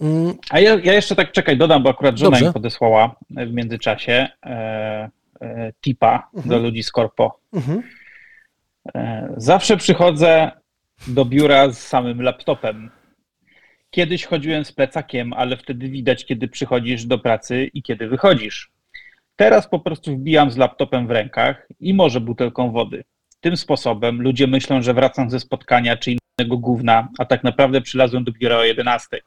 Mm. 0.00 0.34
A 0.50 0.60
ja, 0.60 0.78
ja, 0.84 0.92
jeszcze 0.92 1.16
tak 1.16 1.32
czekaj, 1.32 1.56
dodam, 1.56 1.82
bo 1.82 1.90
akurat 1.90 2.18
żona 2.18 2.30
Dobrze. 2.30 2.46
mi 2.46 2.52
podesłała 2.52 3.16
w 3.30 3.52
międzyczasie 3.52 4.28
e, 4.46 5.10
e, 5.40 5.72
tipa 5.80 6.28
mhm. 6.34 6.48
do 6.48 6.58
ludzi 6.58 6.82
z 6.82 6.92
korpo. 6.92 7.40
Mhm. 7.52 7.82
E, 8.94 9.34
zawsze 9.36 9.76
przychodzę 9.76 10.50
do 11.08 11.24
biura 11.24 11.70
z 11.70 11.78
samym 11.78 12.22
laptopem. 12.22 12.90
Kiedyś 13.90 14.24
chodziłem 14.24 14.64
z 14.64 14.72
plecakiem, 14.72 15.32
ale 15.32 15.56
wtedy 15.56 15.88
widać, 15.88 16.24
kiedy 16.24 16.48
przychodzisz 16.48 17.04
do 17.04 17.18
pracy 17.18 17.70
i 17.74 17.82
kiedy 17.82 18.08
wychodzisz. 18.08 18.70
Teraz 19.36 19.68
po 19.68 19.78
prostu 19.78 20.16
wbijam 20.16 20.50
z 20.50 20.56
laptopem 20.56 21.06
w 21.06 21.10
rękach 21.10 21.68
i 21.80 21.94
może 21.94 22.20
butelką 22.20 22.72
wody. 22.72 23.04
Tym 23.40 23.56
sposobem 23.56 24.22
ludzie 24.22 24.46
myślą, 24.46 24.82
że 24.82 24.94
wracam 24.94 25.30
ze 25.30 25.40
spotkania 25.40 25.96
czy 25.96 26.16
innego 26.42 26.58
gówna, 26.58 27.08
a 27.18 27.24
tak 27.24 27.44
naprawdę 27.44 27.80
przylazłem 27.80 28.24
do 28.24 28.32
biura 28.32 28.56
o 28.56 28.64
11. 28.64 29.20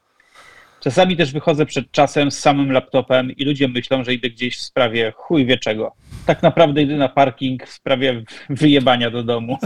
Czasami 0.80 1.18
też 1.18 1.34
wychodzę 1.34 1.66
przed 1.66 1.91
czasem 1.91 2.32
z 2.32 2.39
samym 2.39 2.72
laptopem 2.72 3.32
i 3.32 3.45
ludzie 3.45 3.68
myślą, 3.68 4.03
że 4.03 4.13
idę 4.13 4.30
gdzieś 4.30 4.57
w 4.57 4.61
sprawie 4.61 5.13
chuj 5.16 5.45
wie 5.45 5.57
czego. 5.57 5.91
Tak 6.26 6.43
naprawdę 6.43 6.82
idę 6.82 6.95
na 6.95 7.09
parking 7.09 7.68
w 7.68 7.72
sprawie 7.72 8.24
wyjebania 8.49 9.11
do 9.11 9.24
domu. 9.24 9.57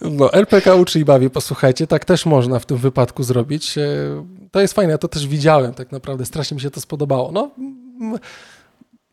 No, 0.00 0.32
LPK 0.32 0.74
uczy 0.74 1.00
i 1.00 1.04
bawi, 1.04 1.30
posłuchajcie, 1.30 1.86
tak 1.86 2.04
też 2.04 2.26
można 2.26 2.58
w 2.58 2.66
tym 2.66 2.76
wypadku 2.76 3.22
zrobić. 3.22 3.78
E, 3.78 3.84
to 4.50 4.60
jest 4.60 4.74
fajne, 4.74 4.92
ja 4.92 4.98
to 4.98 5.08
też 5.08 5.26
widziałem 5.26 5.74
tak 5.74 5.92
naprawdę, 5.92 6.24
strasznie 6.24 6.54
mi 6.54 6.60
się 6.60 6.70
to 6.70 6.80
spodobało. 6.80 7.32
No, 7.32 7.50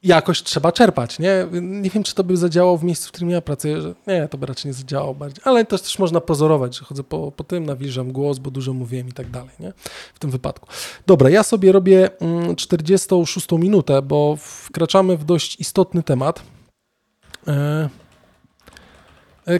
jakoś 0.04 0.44
trzeba 0.44 0.72
czerpać, 0.72 1.20
nie? 1.20 1.48
Nie 1.62 1.90
wiem, 1.90 2.04
czy 2.04 2.16
to 2.16 2.24
by 2.24 2.38
zadziałało 2.38 2.78
w 2.78 2.84
miejscu, 2.84 3.08
w 3.08 3.12
którym 3.12 3.30
ja 3.30 3.42
pracuję, 3.42 3.82
że 3.82 3.96
nie, 4.08 4.28
to 4.28 4.38
by 4.38 4.46
raczej 4.46 4.70
nie 4.70 4.74
zadziałało 4.74 5.14
bardziej, 5.14 5.42
ale 5.46 5.66
to 5.66 5.78
też 5.78 6.00
można 6.00 6.22
pozorować, 6.22 6.78
że 6.78 6.86
chodzę 6.86 7.04
po, 7.04 7.32
po 7.32 7.44
tym, 7.44 7.66
nawilżam 7.66 8.12
głos, 8.12 8.40
bo 8.40 8.52
dużo 8.52 8.74
mówiłem 8.74 9.08
i 9.08 9.12
tak 9.12 9.30
dalej, 9.30 9.52
nie? 9.60 9.74
W 10.14 10.20
tym 10.20 10.32
wypadku. 10.32 10.68
Dobra, 11.08 11.30
ja 11.30 11.44
sobie 11.44 11.72
robię 11.72 12.10
46 12.58 13.54
mm, 13.54 13.64
minutę, 13.64 14.02
bo 14.02 14.38
wkraczamy 14.40 15.18
w 15.18 15.24
dość 15.24 15.60
istotny 15.60 16.04
temat. 16.04 16.44
E, 17.48 17.90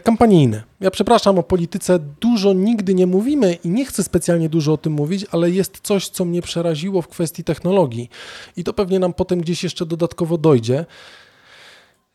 kampanijny. 0.04 0.64
Ja 0.80 0.92
przepraszam 0.92 1.40
o 1.40 1.44
polityce, 1.44 2.00
dużo 2.00 2.54
nigdy 2.54 2.94
nie 2.94 3.08
mówimy 3.08 3.58
i 3.64 3.70
nie 3.70 3.86
chcę 3.86 4.04
specjalnie 4.04 4.50
dużo 4.50 4.74
o 4.74 4.78
tym 4.78 4.94
mówić, 4.94 5.26
ale 5.32 5.50
jest 5.50 5.80
coś, 5.84 6.10
co 6.10 6.26
mnie 6.26 6.42
przeraziło 6.42 7.02
w 7.02 7.08
kwestii 7.08 7.44
technologii 7.44 8.10
i 8.58 8.64
to 8.64 8.74
pewnie 8.74 9.00
nam 9.00 9.14
potem 9.14 9.42
gdzieś 9.42 9.64
jeszcze 9.64 9.86
dodatkowo 9.86 10.38
dojdzie. 10.38 10.86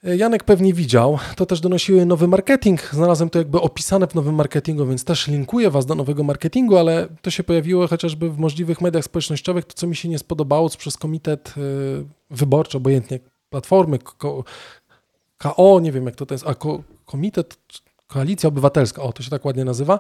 E, 0.05 0.17
Janek 0.17 0.45
pewnie 0.45 0.75
widział, 0.75 1.19
to 1.37 1.47
też 1.47 1.61
donosiły 1.61 2.07
nowy 2.07 2.29
marketing. 2.29 2.83
Znalazłem 2.93 3.31
to 3.31 3.39
jakby 3.39 3.61
opisane 3.61 4.07
w 4.07 4.15
nowym 4.15 4.35
marketingu, 4.35 4.87
więc 4.87 5.05
też 5.05 5.29
linkuję 5.29 5.71
Was 5.71 5.87
do 5.87 5.95
nowego 5.95 6.23
marketingu, 6.23 6.77
ale 6.77 7.09
to 7.23 7.31
się 7.31 7.45
pojawiło 7.45 7.87
chociażby 7.87 8.31
w 8.31 8.39
możliwych 8.39 8.81
mediach 8.81 9.05
społecznościowych. 9.05 9.65
To, 9.65 9.75
co 9.75 9.87
mi 9.87 9.97
się 9.97 10.09
nie 10.09 10.19
spodobało, 10.19 10.69
przez 10.69 10.97
komitet 10.97 11.55
e, 11.57 11.61
wyborczy, 12.31 12.77
obojętnie 12.77 13.19
platformy, 13.51 13.99
KO, 15.39 15.81
nie 15.81 15.93
wiem 15.93 16.07
jak 16.07 16.17
to 16.17 16.27
jest, 16.31 16.47
a 16.47 16.55
komitet, 17.09 17.59
koalicja 18.07 18.49
obywatelska, 18.49 19.03
o 19.03 19.13
to 19.13 19.23
się 19.23 19.31
tak 19.31 19.45
ładnie 19.45 19.65
nazywa. 19.65 19.99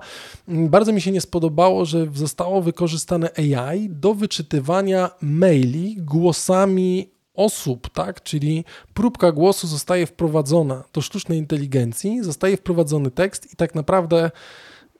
Mm, 0.48 0.68
bardzo 0.68 0.92
mi 0.92 1.00
się 1.00 1.12
nie 1.12 1.20
spodobało, 1.20 1.84
że 1.84 2.06
zostało 2.14 2.62
wykorzystane 2.62 3.30
AI 3.36 3.88
do 3.90 4.14
wyczytywania 4.14 5.10
maili 5.20 5.96
głosami 5.98 7.10
osób, 7.34 7.90
tak? 7.90 8.22
Czyli 8.22 8.64
próbka 8.94 9.32
głosu 9.32 9.66
zostaje 9.66 10.06
wprowadzona 10.06 10.84
do 10.92 11.00
sztucznej 11.00 11.38
inteligencji, 11.38 12.24
zostaje 12.24 12.56
wprowadzony 12.56 13.10
tekst 13.10 13.52
i 13.52 13.56
tak 13.56 13.74
naprawdę 13.74 14.30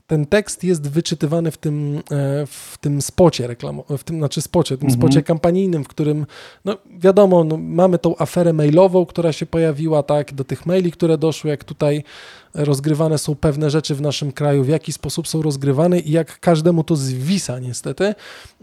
ten 0.09 0.26
tekst 0.26 0.64
jest 0.64 0.90
wyczytywany 0.90 1.50
w 1.50 1.56
tym, 1.56 1.96
e, 1.96 2.46
w 2.46 2.78
tym 2.80 3.02
spocie 3.02 3.46
reklamowym, 3.46 3.98
w 3.98 4.04
tym, 4.04 4.18
znaczy 4.18 4.42
spocie, 4.42 4.78
tym 4.78 4.86
mhm. 4.86 5.00
spocie 5.00 5.22
kampanijnym, 5.22 5.84
w 5.84 5.88
którym, 5.88 6.26
no 6.64 6.76
wiadomo, 6.98 7.44
no, 7.44 7.56
mamy 7.56 7.98
tą 7.98 8.16
aferę 8.18 8.52
mailową, 8.52 9.06
która 9.06 9.32
się 9.32 9.46
pojawiła, 9.46 10.02
tak, 10.02 10.34
do 10.34 10.44
tych 10.44 10.66
maili, 10.66 10.92
które 10.92 11.18
doszły, 11.18 11.50
jak 11.50 11.64
tutaj 11.64 12.04
rozgrywane 12.54 13.18
są 13.18 13.34
pewne 13.34 13.70
rzeczy 13.70 13.94
w 13.94 14.00
naszym 14.00 14.32
kraju, 14.32 14.64
w 14.64 14.68
jaki 14.68 14.92
sposób 14.92 15.28
są 15.28 15.42
rozgrywane 15.42 16.00
i 16.00 16.11
jak 16.11 16.40
każdemu 16.40 16.84
to 16.84 16.96
zwisa 16.96 17.59
niestety. 17.59 18.04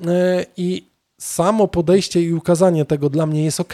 E, 0.08 0.46
I 0.58 0.88
samo 1.18 1.68
podejście 1.68 2.22
i 2.22 2.34
ukazanie 2.34 2.86
tego 2.86 3.10
dla 3.10 3.26
mnie 3.26 3.44
jest 3.44 3.60
ok, 3.60 3.74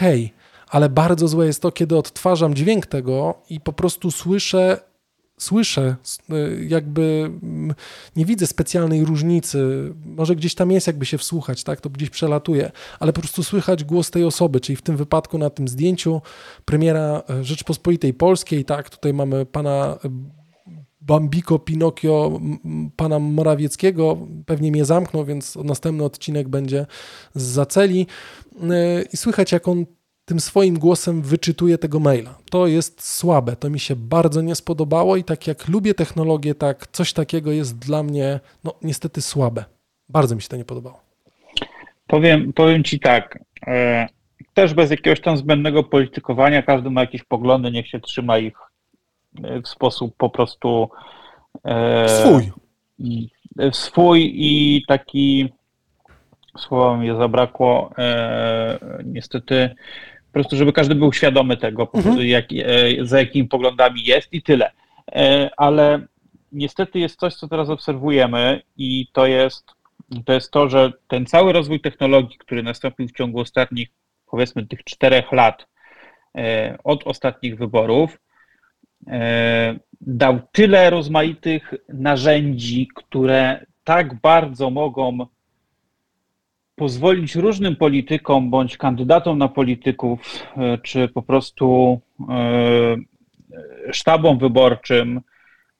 ale 0.69 0.89
bardzo 0.89 1.27
złe 1.27 1.45
jest 1.45 1.61
to, 1.61 1.71
kiedy 1.71 1.97
odtwarzam 1.97 2.53
dźwięk 2.53 2.85
tego 2.85 3.33
i 3.49 3.59
po 3.59 3.73
prostu 3.73 4.11
słyszę 4.11 4.90
słyszę, 5.41 5.95
y, 6.33 6.65
jakby 6.69 7.31
mm, 7.43 7.75
nie 8.15 8.25
widzę 8.25 8.47
specjalnej 8.47 9.05
różnicy. 9.05 9.91
Może 10.05 10.35
gdzieś 10.35 10.55
tam 10.55 10.71
jest, 10.71 10.87
jakby 10.87 11.05
się 11.05 11.17
wsłuchać, 11.17 11.63
tak? 11.63 11.81
To 11.81 11.89
gdzieś 11.89 12.09
przelatuje, 12.09 12.71
ale 12.99 13.13
po 13.13 13.21
prostu 13.21 13.43
słychać 13.43 13.83
głos 13.83 14.11
tej 14.11 14.23
osoby, 14.23 14.59
czyli 14.59 14.75
w 14.75 14.81
tym 14.81 14.97
wypadku 14.97 15.37
na 15.37 15.49
tym 15.49 15.67
zdjęciu 15.67 16.21
premiera 16.65 17.23
e, 17.29 17.43
Rzeczpospolitej 17.43 18.13
Polskiej, 18.13 18.65
tak? 18.65 18.89
Tutaj 18.89 19.13
mamy 19.13 19.45
pana 19.45 19.97
e, 20.05 20.09
Bambiko 21.01 21.59
Pinokio 21.59 22.39
pana 22.95 23.19
Morawieckiego. 23.19 24.17
Pewnie 24.45 24.71
mnie 24.71 24.85
zamknął, 24.85 25.25
więc 25.25 25.55
następny 25.55 26.03
odcinek 26.03 26.49
będzie 26.49 26.85
z 27.35 27.43
zaceli. 27.43 28.07
E, 28.61 29.01
I 29.13 29.17
słychać, 29.17 29.51
jak 29.51 29.67
on 29.67 29.85
tym 30.31 30.39
swoim 30.39 30.79
głosem 30.79 31.21
wyczytuje 31.21 31.77
tego 31.77 31.99
maila. 31.99 32.35
To 32.51 32.67
jest 32.67 33.17
słabe, 33.17 33.55
to 33.55 33.69
mi 33.69 33.79
się 33.79 33.95
bardzo 33.95 34.41
nie 34.41 34.55
spodobało 34.55 35.17
i 35.17 35.23
tak 35.23 35.47
jak 35.47 35.67
lubię 35.67 35.93
technologię, 35.93 36.55
tak 36.55 36.87
coś 36.87 37.13
takiego 37.13 37.51
jest 37.51 37.79
dla 37.79 38.03
mnie 38.03 38.39
no 38.63 38.73
niestety 38.81 39.21
słabe. 39.21 39.65
Bardzo 40.09 40.35
mi 40.35 40.41
się 40.41 40.47
to 40.47 40.57
nie 40.57 40.65
podobało. 40.65 40.99
Powiem, 42.07 42.53
powiem 42.53 42.83
Ci 42.83 42.99
tak, 42.99 43.39
e, 43.67 44.07
też 44.53 44.73
bez 44.73 44.91
jakiegoś 44.91 45.21
tam 45.21 45.37
zbędnego 45.37 45.83
politykowania, 45.83 46.61
każdy 46.61 46.89
ma 46.89 47.01
jakieś 47.01 47.23
poglądy, 47.23 47.71
niech 47.71 47.87
się 47.87 47.99
trzyma 47.99 48.37
ich 48.37 48.57
e, 49.43 49.61
w 49.61 49.67
sposób 49.67 50.15
po 50.17 50.29
prostu 50.29 50.89
e, 51.63 52.09
swój. 52.09 52.51
Swój 53.71 54.31
i 54.35 54.81
taki 54.87 55.49
słowa 56.57 56.97
mi 56.97 57.07
zabrakło, 57.17 57.91
e, 57.97 58.79
niestety 59.05 59.75
po 60.31 60.33
prostu, 60.33 60.55
żeby 60.55 60.73
każdy 60.73 60.95
był 60.95 61.13
świadomy 61.13 61.57
tego, 61.57 61.89
mhm. 61.93 62.19
jak, 62.19 62.45
e, 62.53 63.05
za 63.05 63.19
jakimi 63.19 63.47
poglądami 63.47 64.03
jest 64.03 64.33
i 64.33 64.41
tyle. 64.41 64.71
E, 65.11 65.49
ale 65.57 66.05
niestety 66.51 66.99
jest 66.99 67.19
coś, 67.19 67.35
co 67.35 67.47
teraz 67.47 67.69
obserwujemy 67.69 68.61
i 68.77 69.07
to 69.13 69.25
jest, 69.25 69.65
to 70.25 70.33
jest 70.33 70.51
to, 70.51 70.69
że 70.69 70.93
ten 71.07 71.25
cały 71.25 71.53
rozwój 71.53 71.81
technologii, 71.81 72.37
który 72.37 72.63
nastąpił 72.63 73.07
w 73.07 73.11
ciągu 73.11 73.39
ostatnich, 73.39 73.89
powiedzmy, 74.31 74.67
tych 74.67 74.83
czterech 74.83 75.31
lat 75.31 75.67
e, 76.37 76.77
od 76.83 77.07
ostatnich 77.07 77.57
wyborów, 77.57 78.19
dał 80.01 80.39
tyle 80.51 80.89
rozmaitych 80.89 81.73
narzędzi, 81.89 82.87
które 82.95 83.65
tak 83.83 84.21
bardzo 84.21 84.69
mogą 84.69 85.25
pozwolić 86.81 87.35
różnym 87.35 87.75
politykom 87.75 88.49
bądź 88.49 88.77
kandydatom 88.77 89.37
na 89.37 89.47
polityków, 89.47 90.19
e, 90.57 90.77
czy 90.77 91.07
po 91.07 91.21
prostu 91.21 91.99
e, 92.29 92.95
sztabom 93.91 94.39
wyborczym 94.39 95.21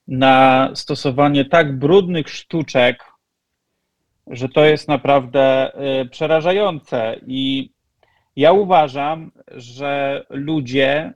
na 0.08 0.70
stosowanie 0.74 1.46
tak 1.46 1.80
brudnych 1.80 2.30
sztuczek, 2.30 3.04
że 4.28 4.50
to 4.50 4.66
jest 4.66 4.88
naprawdę 4.88 5.74
e, 5.74 6.06
przerażające. 6.06 7.20
I 7.28 7.72
ja 8.36 8.52
uważam, 8.52 9.32
że 9.48 10.26
ludzie, 10.30 11.14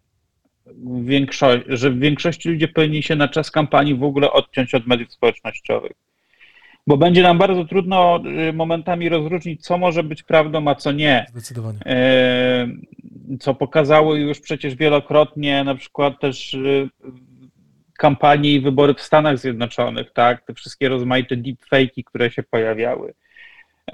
że 1.68 1.92
w 1.92 2.00
większości 2.00 2.50
ludzie 2.50 2.68
powinni 2.68 3.04
się 3.04 3.16
na 3.16 3.28
czas 3.28 3.52
kampanii 3.52 3.96
w 3.96 4.04
ogóle 4.04 4.32
odciąć 4.32 4.74
od 4.74 4.88
mediów 4.88 5.14
społecznościowych 5.14 6.06
bo 6.88 6.98
będzie 6.98 7.24
nam 7.24 7.38
bardzo 7.38 7.66
trudno 7.66 8.20
y, 8.50 8.54
momentami 8.54 9.10
rozróżnić, 9.10 9.64
co 9.64 9.78
może 9.78 10.04
być 10.04 10.24
prawdą, 10.24 10.68
a 10.68 10.76
co 10.76 10.92
nie. 10.92 11.26
Zdecydowanie. 11.30 11.80
E, 11.86 12.68
co 13.40 13.56
pokazały 13.56 14.20
już 14.20 14.40
przecież 14.40 14.76
wielokrotnie 14.76 15.64
na 15.64 15.76
przykład 15.76 16.20
też 16.20 16.54
y, 16.54 16.90
kampanie 17.98 18.52
i 18.52 18.62
wybory 18.62 18.94
w 18.94 19.02
Stanach 19.02 19.38
Zjednoczonych, 19.38 20.12
tak? 20.14 20.46
Te 20.46 20.54
wszystkie 20.54 20.90
rozmaite 20.90 21.38
deepfake'i, 21.38 22.04
które 22.04 22.32
się 22.32 22.44
pojawiały. 22.44 23.14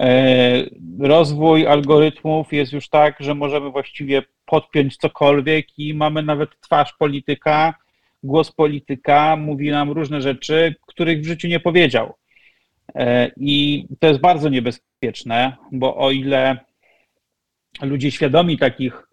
E, 0.00 0.64
rozwój 1.00 1.66
algorytmów 1.66 2.52
jest 2.52 2.72
już 2.72 2.88
tak, 2.88 3.16
że 3.20 3.34
możemy 3.34 3.70
właściwie 3.70 4.22
podpiąć 4.46 4.96
cokolwiek 4.96 5.78
i 5.78 5.94
mamy 5.94 6.22
nawet 6.22 6.60
twarz 6.60 6.92
polityka, 6.92 7.74
głos 8.22 8.52
polityka, 8.52 9.36
mówi 9.36 9.70
nam 9.70 9.90
różne 9.90 10.20
rzeczy, 10.20 10.74
których 10.86 11.20
w 11.20 11.26
życiu 11.26 11.48
nie 11.48 11.60
powiedział. 11.60 12.14
E, 12.94 13.30
I 13.36 13.86
to 13.98 14.06
jest 14.06 14.20
bardzo 14.20 14.48
niebezpieczne, 14.48 15.56
bo 15.72 15.96
o 15.96 16.10
ile 16.10 16.56
ludzie 17.82 18.10
świadomi 18.10 18.58
takich, 18.58 19.08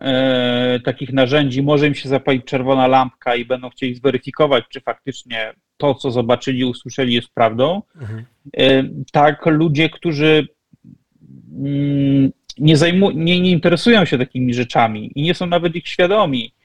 e, 0.00 0.80
takich 0.84 1.12
narzędzi, 1.12 1.62
może 1.62 1.86
im 1.86 1.94
się 1.94 2.08
zapalić 2.08 2.44
czerwona 2.44 2.86
lampka 2.86 3.34
i 3.34 3.44
będą 3.44 3.70
chcieli 3.70 3.94
zweryfikować, 3.94 4.64
czy 4.68 4.80
faktycznie 4.80 5.52
to, 5.76 5.94
co 5.94 6.10
zobaczyli, 6.10 6.64
usłyszeli, 6.64 7.14
jest 7.14 7.28
prawdą, 7.34 7.82
mhm. 8.00 8.24
tak 9.12 9.46
ludzie, 9.46 9.90
którzy 9.90 10.48
mm, 11.56 12.32
nie, 12.58 12.76
zajmu, 12.76 13.10
nie, 13.10 13.40
nie 13.40 13.50
interesują 13.50 14.04
się 14.04 14.18
takimi 14.18 14.54
rzeczami 14.54 15.12
i 15.14 15.22
nie 15.22 15.34
są 15.34 15.46
nawet 15.46 15.76
ich 15.76 15.88
świadomi, 15.88 16.52
E, 16.52 16.55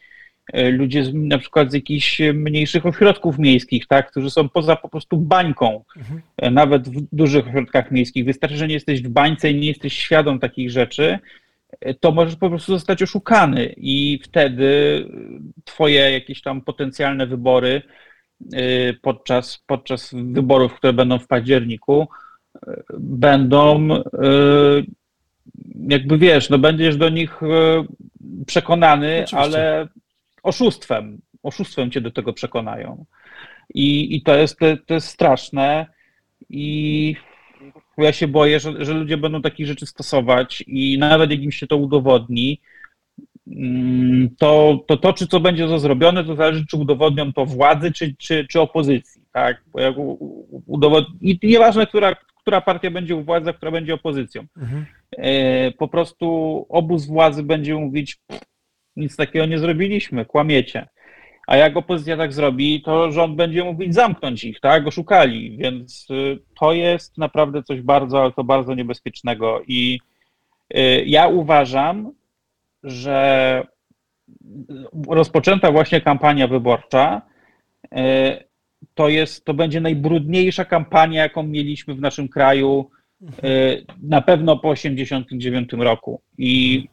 ludzie 0.53 1.05
z, 1.05 1.13
na 1.13 1.37
przykład 1.37 1.71
z 1.71 1.73
jakichś 1.73 2.21
mniejszych 2.33 2.85
ośrodków 2.85 3.39
miejskich, 3.39 3.87
tak, 3.87 4.11
którzy 4.11 4.29
są 4.29 4.49
poza 4.49 4.75
po 4.75 4.89
prostu 4.89 5.17
bańką, 5.17 5.83
mhm. 5.97 6.21
E, 6.37 6.51
nawet 6.51 6.89
w 6.89 7.07
dużych 7.11 7.47
ośrodkach 7.47 7.91
miejskich. 7.91 8.25
Wystarczy, 8.25 8.57
że 8.57 8.67
nie 8.67 8.73
jesteś 8.73 9.01
w 9.01 9.09
bańce 9.09 9.51
i 9.51 9.59
nie 9.59 9.67
jesteś 9.67 9.93
świadom 9.93 10.39
takich 10.39 10.71
rzeczy, 10.71 11.19
e, 11.81 11.93
to 11.93 12.11
możesz 12.11 12.35
po 12.35 12.49
prostu 12.49 12.71
zostać 12.71 13.03
oszukany 13.03 13.73
i 13.77 14.19
wtedy 14.23 14.69
twoje 15.65 16.11
jakieś 16.11 16.41
tam 16.41 16.61
potencjalne 16.61 17.27
wybory 17.27 17.81
podczas, 19.01 19.63
podczas 19.67 20.11
wyborów, 20.13 20.73
które 20.73 20.93
będą 20.93 21.19
w 21.19 21.27
październiku, 21.27 22.07
będą 22.99 23.87
jakby 25.87 26.17
wiesz, 26.17 26.49
no 26.49 26.57
będziesz 26.57 26.97
do 26.97 27.09
nich 27.09 27.41
przekonany, 28.45 29.23
Oczywiście. 29.23 29.37
ale 29.37 29.87
oszustwem. 30.43 31.21
Oszustwem 31.43 31.91
cię 31.91 32.01
do 32.01 32.11
tego 32.11 32.33
przekonają. 32.33 33.05
I, 33.73 34.15
i 34.15 34.21
to, 34.21 34.35
jest, 34.35 34.59
to 34.85 34.93
jest 34.93 35.07
straszne. 35.07 35.85
I 36.49 37.15
ja 37.97 38.13
się 38.13 38.27
boję, 38.27 38.59
że, 38.59 38.85
że 38.85 38.93
ludzie 38.93 39.17
będą 39.17 39.41
takich 39.41 39.67
rzeczy 39.67 39.85
stosować 39.85 40.63
i 40.67 40.97
nawet 40.97 41.31
jak 41.31 41.41
im 41.41 41.51
się 41.51 41.67
to 41.67 41.77
udowodni, 41.77 42.61
mm, 43.47 44.29
to, 44.37 44.83
to 44.87 44.97
to, 44.97 45.13
czy 45.13 45.27
co 45.27 45.39
będzie 45.39 45.67
to 45.67 45.79
zrobione, 45.79 46.23
to 46.23 46.35
zależy, 46.35 46.65
czy 46.65 46.77
udowodnią 46.77 47.33
to 47.33 47.45
władzy, 47.45 47.91
czy, 47.91 48.15
czy, 48.17 48.47
czy 48.47 48.61
opozycji. 48.61 49.21
Tak? 49.31 49.63
Bo 49.73 49.79
jak 49.79 49.95
udowod... 50.67 51.05
I 51.21 51.39
nieważne, 51.43 51.87
która, 51.87 52.15
która 52.41 52.61
partia 52.61 52.91
będzie 52.91 53.15
u 53.15 53.23
władzy, 53.23 53.49
a 53.49 53.53
która 53.53 53.71
będzie 53.71 53.93
opozycją. 53.93 54.45
Mhm. 54.57 54.85
E, 55.11 55.71
po 55.71 55.87
prostu 55.87 56.65
obóz 56.69 57.05
władzy 57.05 57.43
będzie 57.43 57.75
mówić, 57.75 58.19
nic 59.01 59.15
takiego 59.15 59.45
nie 59.45 59.59
zrobiliśmy, 59.59 60.25
kłamiecie. 60.25 60.87
A 61.47 61.57
jak 61.57 61.77
opozycja 61.77 62.17
tak 62.17 62.33
zrobi, 62.33 62.81
to 62.81 63.11
rząd 63.11 63.35
będzie 63.35 63.63
mówić 63.63 63.93
zamknąć 63.93 64.43
ich, 64.43 64.59
tak? 64.59 64.87
Oszukali, 64.87 65.57
więc 65.57 66.07
y, 66.11 66.39
to 66.59 66.73
jest 66.73 67.17
naprawdę 67.17 67.63
coś 67.63 67.81
bardzo, 67.81 68.21
ale 68.21 68.31
to 68.31 68.43
bardzo 68.43 68.75
niebezpiecznego. 68.75 69.61
I 69.67 69.99
y, 70.75 71.03
ja 71.05 71.27
uważam, 71.27 72.11
że 72.83 73.67
rozpoczęta 75.07 75.71
właśnie 75.71 76.01
kampania 76.01 76.47
wyborcza 76.47 77.21
y, 77.85 77.87
to 78.93 79.09
jest, 79.09 79.45
to 79.45 79.53
będzie 79.53 79.81
najbrudniejsza 79.81 80.65
kampania, 80.65 81.23
jaką 81.23 81.43
mieliśmy 81.43 81.95
w 81.95 82.01
naszym 82.01 82.29
kraju 82.29 82.89
na 84.03 84.21
pewno 84.21 84.57
po 84.57 84.73
1989 84.73 85.73
roku. 85.73 86.21
I 86.37 86.87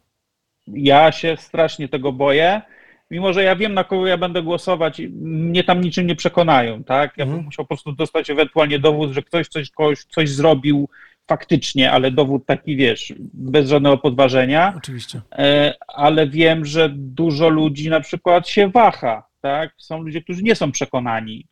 ja 0.75 1.13
się 1.13 1.37
strasznie 1.37 1.89
tego 1.89 2.13
boję, 2.13 2.63
mimo 3.11 3.33
że 3.33 3.43
ja 3.43 3.57
wiem, 3.57 3.75
na 3.75 3.85
kogo 3.85 4.07
ja 4.07 4.19
będę 4.19 4.43
głosować, 4.43 5.03
mnie 5.21 5.65
tam 5.65 5.81
niczym 5.81 6.07
nie 6.07 6.17
przekonają, 6.17 6.85
tak? 6.85 7.13
Ja 7.17 7.25
bym 7.25 7.35
mhm. 7.35 7.45
musiał 7.45 7.65
po 7.65 7.69
prostu 7.69 7.93
dostać 7.93 8.31
ewentualnie 8.31 8.79
dowód, 8.79 9.13
że 9.13 9.23
ktoś 9.23 9.49
coś, 9.49 9.71
kogoś, 9.71 10.05
coś 10.05 10.31
zrobił 10.31 10.89
faktycznie, 11.29 11.93
ale 11.93 12.11
dowód 12.11 12.47
taki, 12.47 12.77
wiesz, 12.77 13.15
bez 13.33 13.69
żadnego 13.69 13.99
podważenia. 13.99 14.75
Oczywiście. 14.77 15.21
E, 15.33 15.75
ale 15.89 16.29
wiem, 16.29 16.65
że 16.65 16.89
dużo 16.95 17.49
ludzi 17.49 17.91
na 17.91 18.01
przykład 18.01 18.49
się 18.49 18.69
waha, 18.69 19.29
tak? 19.41 19.71
Są 19.77 20.03
ludzie, 20.03 20.23
którzy 20.23 20.43
nie 20.43 20.55
są 20.55 20.73
przekonani. 20.73 21.47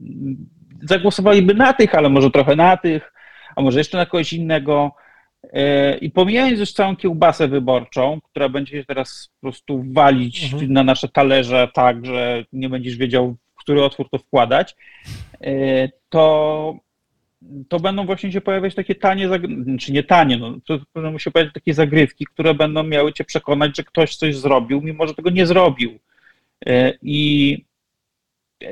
Zagłosowaliby 0.83 1.55
na 1.55 1.73
tych, 1.73 1.95
ale 1.95 2.09
może 2.09 2.31
trochę 2.31 2.57
na 2.57 2.77
tych, 2.77 3.13
a 3.57 3.63
może 3.63 3.79
jeszcze 3.79 3.99
na 3.99 4.07
kogoś 4.07 4.33
innego. 4.33 4.93
E, 5.53 5.97
I 5.99 6.11
pomijając 6.11 6.61
już 6.61 6.73
całą 6.73 6.97
kiełbasę 6.97 7.49
wyborczą, 7.49 8.21
która 8.31 8.49
będzie 8.49 8.79
się 8.79 8.85
teraz 8.85 9.31
po 9.35 9.41
prostu 9.41 9.85
walić 9.93 10.53
mhm. 10.53 10.73
na 10.73 10.85
nasze 10.85 11.09
talerze 11.09 11.69
tak, 11.75 12.07
że 12.07 12.45
nie 12.53 12.69
będziesz 12.69 12.97
wiedział, 12.97 13.37
w 13.55 13.59
który 13.59 13.85
otwór 13.85 14.11
to 14.11 14.19
wkładać, 14.19 14.77
e, 15.41 15.89
to, 16.09 16.77
to 17.69 17.81
będą 17.81 18.07
właśnie 18.07 18.33
się 18.33 18.41
pojawiać 18.41 18.75
takie 18.75 18.95
tanie, 18.95 19.29
czy 19.81 19.93
nie 19.93 20.03
tanie, 20.03 20.37
no, 20.37 20.59
to 20.67 20.79
będą 20.95 21.19
się 21.19 21.31
pojawiać 21.31 21.55
takie 21.55 21.75
zagrywki, 21.75 22.27
które 22.27 22.55
będą 22.55 22.83
miały 22.83 23.13
cię 23.13 23.25
przekonać, 23.25 23.77
że 23.77 23.85
ktoś 23.85 24.17
coś 24.17 24.37
zrobił, 24.37 24.81
mimo 24.81 25.07
że 25.07 25.15
tego 25.15 25.31
nie 25.31 25.47
zrobił. 25.47 25.99
E, 26.67 26.93
I 27.03 27.65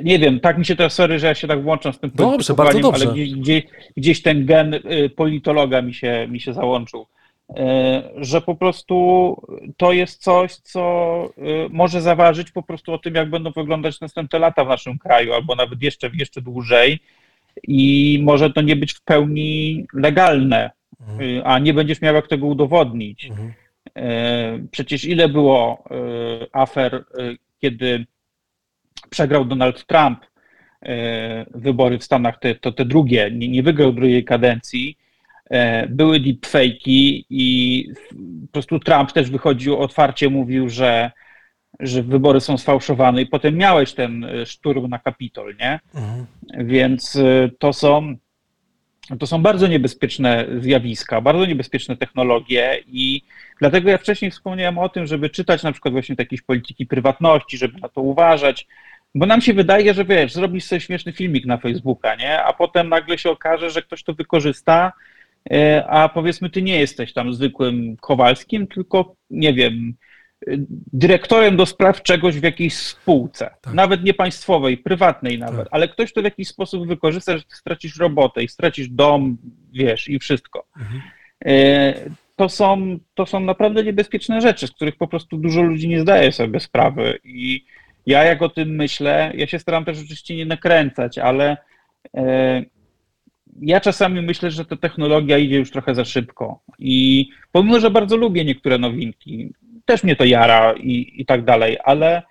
nie 0.02 0.18
wiem, 0.18 0.40
tak 0.40 0.58
mi 0.58 0.64
się 0.64 0.76
teraz, 0.76 0.92
sorry, 0.92 1.18
że 1.18 1.26
ja 1.26 1.34
się 1.34 1.48
tak 1.48 1.62
włączam 1.62 1.92
z 1.92 1.98
tym 1.98 2.10
dobrze, 2.14 2.54
bardzo 2.54 2.80
dobrze. 2.80 3.06
ale 3.06 3.14
gdzieś, 3.14 3.64
gdzieś 3.96 4.22
ten 4.22 4.46
gen 4.46 4.74
y, 4.74 5.10
politologa 5.16 5.82
mi 5.82 5.94
się, 5.94 6.26
mi 6.30 6.40
się 6.40 6.52
załączył, 6.52 7.06
y, 7.50 7.54
że 8.16 8.40
po 8.40 8.54
prostu 8.54 9.36
to 9.76 9.92
jest 9.92 10.22
coś, 10.22 10.54
co 10.54 11.24
y, 11.38 11.68
może 11.70 12.00
zaważyć 12.00 12.50
po 12.50 12.62
prostu 12.62 12.92
o 12.92 12.98
tym, 12.98 13.14
jak 13.14 13.30
będą 13.30 13.50
wyglądać 13.50 14.00
następne 14.00 14.38
lata 14.38 14.64
w 14.64 14.68
naszym 14.68 14.98
kraju, 14.98 15.32
albo 15.32 15.54
nawet 15.54 15.82
jeszcze, 15.82 16.10
jeszcze 16.14 16.40
dłużej 16.40 16.98
i 17.68 18.20
może 18.22 18.50
to 18.50 18.60
nie 18.60 18.76
być 18.76 18.92
w 18.92 19.02
pełni 19.02 19.84
legalne, 19.92 20.70
mhm. 21.00 21.42
a 21.44 21.58
nie 21.58 21.74
będziesz 21.74 22.00
miał 22.00 22.14
jak 22.14 22.28
tego 22.28 22.46
udowodnić. 22.46 23.26
Mhm. 23.26 23.52
Przecież 24.70 25.04
ile 25.04 25.28
było 25.28 25.84
afer, 26.52 27.04
kiedy 27.60 28.06
przegrał 29.10 29.44
Donald 29.44 29.86
Trump 29.86 30.18
e, 30.82 31.46
wybory 31.54 31.98
w 31.98 32.04
Stanach, 32.04 32.38
te, 32.38 32.54
to 32.54 32.72
te 32.72 32.84
drugie, 32.84 33.30
nie, 33.32 33.48
nie 33.48 33.62
wygrał 33.62 33.92
drugiej 33.92 34.24
kadencji, 34.24 34.98
e, 35.50 35.88
były 35.88 36.20
deepfake'i 36.20 37.24
i 37.30 37.88
po 38.46 38.52
prostu 38.52 38.78
Trump 38.78 39.12
też 39.12 39.30
wychodził 39.30 39.76
otwarcie, 39.78 40.30
mówił, 40.30 40.68
że, 40.68 41.10
że 41.80 42.02
wybory 42.02 42.40
są 42.40 42.58
sfałszowane 42.58 43.22
i 43.22 43.26
potem 43.26 43.56
miałeś 43.56 43.92
ten 43.92 44.24
e, 44.24 44.46
szturm 44.46 44.88
na 44.88 44.98
Kapitol, 44.98 45.56
nie? 45.60 45.80
Mhm. 45.94 46.26
Więc 46.66 47.18
to 47.58 47.72
są, 47.72 48.16
to 49.18 49.26
są 49.26 49.42
bardzo 49.42 49.66
niebezpieczne 49.66 50.46
zjawiska, 50.58 51.20
bardzo 51.20 51.46
niebezpieczne 51.46 51.96
technologie 51.96 52.82
i 52.86 53.22
dlatego 53.60 53.90
ja 53.90 53.98
wcześniej 53.98 54.30
wspomniałem 54.30 54.78
o 54.78 54.88
tym, 54.88 55.06
żeby 55.06 55.30
czytać 55.30 55.62
na 55.62 55.72
przykład 55.72 55.92
właśnie 55.92 56.14
jakieś 56.18 56.42
polityki 56.42 56.86
prywatności, 56.86 57.58
żeby 57.58 57.80
na 57.80 57.88
to 57.88 58.00
uważać, 58.00 58.66
bo 59.14 59.26
nam 59.26 59.40
się 59.40 59.54
wydaje, 59.54 59.94
że 59.94 60.04
wiesz, 60.04 60.32
zrobisz 60.32 60.64
sobie 60.64 60.80
śmieszny 60.80 61.12
filmik 61.12 61.46
na 61.46 61.56
Facebooka, 61.56 62.14
nie? 62.14 62.42
A 62.42 62.52
potem 62.52 62.88
nagle 62.88 63.18
się 63.18 63.30
okaże, 63.30 63.70
że 63.70 63.82
ktoś 63.82 64.02
to 64.02 64.14
wykorzysta, 64.14 64.92
e, 65.50 65.86
a 65.88 66.08
powiedzmy, 66.08 66.50
ty 66.50 66.62
nie 66.62 66.80
jesteś 66.80 67.12
tam 67.12 67.34
zwykłym 67.34 67.96
Kowalskim, 67.96 68.66
tylko 68.66 69.16
nie 69.30 69.54
wiem, 69.54 69.94
dyrektorem 70.92 71.56
do 71.56 71.66
spraw 71.66 72.02
czegoś 72.02 72.40
w 72.40 72.42
jakiejś 72.42 72.74
spółce, 72.74 73.50
tak. 73.60 73.74
nawet 73.74 74.04
nie 74.04 74.14
państwowej, 74.14 74.78
prywatnej 74.78 75.38
nawet, 75.38 75.64
tak. 75.64 75.68
ale 75.70 75.88
ktoś 75.88 76.12
to 76.12 76.20
w 76.20 76.24
jakiś 76.24 76.48
sposób 76.48 76.88
wykorzysta, 76.88 77.38
że 77.38 77.44
ty 77.44 77.56
stracisz 77.56 77.98
robotę 77.98 78.42
i 78.42 78.48
stracisz 78.48 78.88
dom, 78.88 79.36
wiesz, 79.72 80.08
i 80.08 80.18
wszystko. 80.18 80.66
Mhm. 80.76 81.02
E, 81.44 81.94
to 82.36 82.48
są, 82.48 82.98
to 83.14 83.26
są 83.26 83.40
naprawdę 83.40 83.84
niebezpieczne 83.84 84.40
rzeczy, 84.40 84.66
z 84.66 84.70
których 84.70 84.96
po 84.96 85.08
prostu 85.08 85.36
dużo 85.36 85.62
ludzi 85.62 85.88
nie 85.88 86.00
zdaje 86.00 86.32
sobie 86.32 86.60
sprawy 86.60 87.18
i 87.24 87.64
ja 88.06 88.24
jak 88.24 88.42
o 88.42 88.48
tym 88.48 88.68
myślę, 88.68 89.32
ja 89.34 89.46
się 89.46 89.58
staram 89.58 89.84
też 89.84 89.98
oczywiście 89.98 90.36
nie 90.36 90.46
nakręcać, 90.46 91.18
ale 91.18 91.56
e, 92.16 92.62
ja 93.60 93.80
czasami 93.80 94.22
myślę, 94.22 94.50
że 94.50 94.64
ta 94.64 94.76
technologia 94.76 95.38
idzie 95.38 95.56
już 95.56 95.70
trochę 95.70 95.94
za 95.94 96.04
szybko. 96.04 96.60
I 96.78 97.28
pomimo, 97.52 97.80
że 97.80 97.90
bardzo 97.90 98.16
lubię 98.16 98.44
niektóre 98.44 98.78
nowinki, 98.78 99.54
też 99.84 100.04
mnie 100.04 100.16
to 100.16 100.24
jara 100.24 100.72
i, 100.72 101.12
i 101.16 101.26
tak 101.26 101.44
dalej, 101.44 101.78
ale 101.84 102.22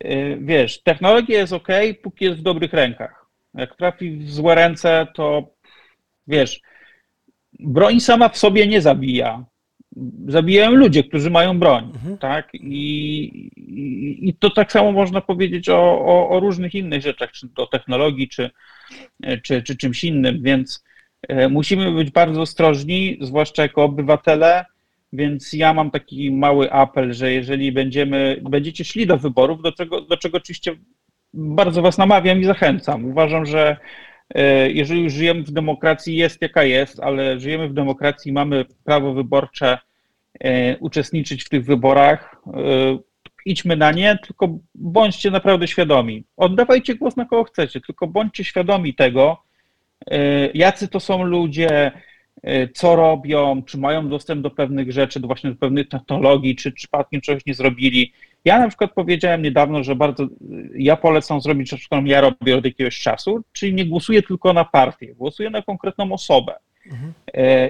e, 0.00 0.36
wiesz, 0.36 0.82
technologia 0.82 1.38
jest 1.38 1.52
ok, 1.52 1.68
póki 2.02 2.24
jest 2.24 2.38
w 2.38 2.42
dobrych 2.42 2.72
rękach. 2.72 3.26
Jak 3.54 3.76
trafi 3.76 4.10
w 4.10 4.30
złe 4.30 4.54
ręce, 4.54 5.06
to 5.14 5.48
wiesz, 6.26 6.60
broń 7.60 8.00
sama 8.00 8.28
w 8.28 8.38
sobie 8.38 8.66
nie 8.66 8.80
zabija 8.80 9.44
zabijają 10.28 10.70
ludzie, 10.70 11.04
którzy 11.04 11.30
mają 11.30 11.58
broń, 11.58 11.92
mhm. 11.94 12.18
tak? 12.18 12.54
I, 12.54 13.24
i, 13.56 14.28
I, 14.28 14.34
to 14.34 14.50
tak 14.50 14.72
samo 14.72 14.92
można 14.92 15.20
powiedzieć 15.20 15.68
o, 15.68 15.80
o, 16.06 16.28
o, 16.28 16.40
różnych 16.40 16.74
innych 16.74 17.02
rzeczach, 17.02 17.32
czy 17.32 17.48
o 17.56 17.66
technologii, 17.66 18.28
czy, 18.28 18.50
czy, 19.42 19.62
czy 19.62 19.76
czymś 19.76 20.04
innym, 20.04 20.42
więc 20.42 20.84
e, 21.28 21.48
musimy 21.48 21.92
być 21.92 22.10
bardzo 22.10 22.40
ostrożni, 22.40 23.18
zwłaszcza 23.20 23.62
jako 23.62 23.84
obywatele, 23.84 24.64
więc 25.12 25.52
ja 25.52 25.74
mam 25.74 25.90
taki 25.90 26.30
mały 26.30 26.72
apel, 26.72 27.12
że 27.12 27.32
jeżeli 27.32 27.72
będziemy, 27.72 28.40
będziecie 28.42 28.84
szli 28.84 29.06
do 29.06 29.16
wyborów, 29.16 29.62
do 29.62 29.72
czego, 29.72 30.00
do 30.00 30.16
czego 30.16 30.36
oczywiście 30.36 30.76
bardzo 31.34 31.82
was 31.82 31.98
namawiam 31.98 32.40
i 32.40 32.44
zachęcam. 32.44 33.04
Uważam, 33.04 33.46
że 33.46 33.76
e, 34.34 34.70
jeżeli 34.70 35.02
już 35.02 35.12
żyjemy 35.12 35.42
w 35.42 35.50
demokracji, 35.50 36.16
jest 36.16 36.42
jaka 36.42 36.64
jest, 36.64 37.00
ale 37.00 37.40
żyjemy 37.40 37.68
w 37.68 37.74
demokracji, 37.74 38.32
mamy 38.32 38.64
prawo 38.84 39.12
wyborcze, 39.14 39.78
uczestniczyć 40.80 41.44
w 41.44 41.48
tych 41.48 41.64
wyborach. 41.64 42.36
E, 42.46 42.98
idźmy 43.44 43.76
na 43.76 43.92
nie, 43.92 44.18
tylko 44.26 44.58
bądźcie 44.74 45.30
naprawdę 45.30 45.68
świadomi. 45.68 46.24
Oddawajcie 46.36 46.94
głos 46.94 47.16
na 47.16 47.24
kogo 47.24 47.44
chcecie, 47.44 47.80
tylko 47.80 48.06
bądźcie 48.06 48.44
świadomi 48.44 48.94
tego, 48.94 49.42
jacy 50.54 50.88
to 50.88 51.00
są 51.00 51.22
ludzie, 51.22 51.92
co 52.74 52.96
robią, 52.96 53.62
czy 53.62 53.78
mają 53.78 54.08
dostęp 54.08 54.42
do 54.42 54.50
pewnych 54.50 54.92
rzeczy, 54.92 55.20
do 55.20 55.26
właśnie 55.26 55.50
do 55.50 55.56
pewnych 55.56 55.88
technologii, 55.88 56.56
czy 56.56 56.72
przypadkiem 56.72 57.20
czegoś 57.20 57.46
nie 57.46 57.54
zrobili. 57.54 58.12
Ja 58.44 58.58
na 58.58 58.68
przykład 58.68 58.92
powiedziałem 58.92 59.42
niedawno, 59.42 59.84
że 59.84 59.96
bardzo, 59.96 60.26
ja 60.74 60.96
polecam 60.96 61.40
zrobić 61.40 61.70
rzecz, 61.70 61.86
którą 61.86 62.04
ja 62.04 62.20
robię 62.20 62.56
od 62.56 62.64
jakiegoś 62.64 63.00
czasu, 63.00 63.44
czyli 63.52 63.74
nie 63.74 63.86
głosuję 63.86 64.22
tylko 64.22 64.52
na 64.52 64.64
partię, 64.64 65.14
głosuję 65.14 65.50
na 65.50 65.62
konkretną 65.62 66.12
osobę. 66.12 66.54
Mhm. 66.86 67.12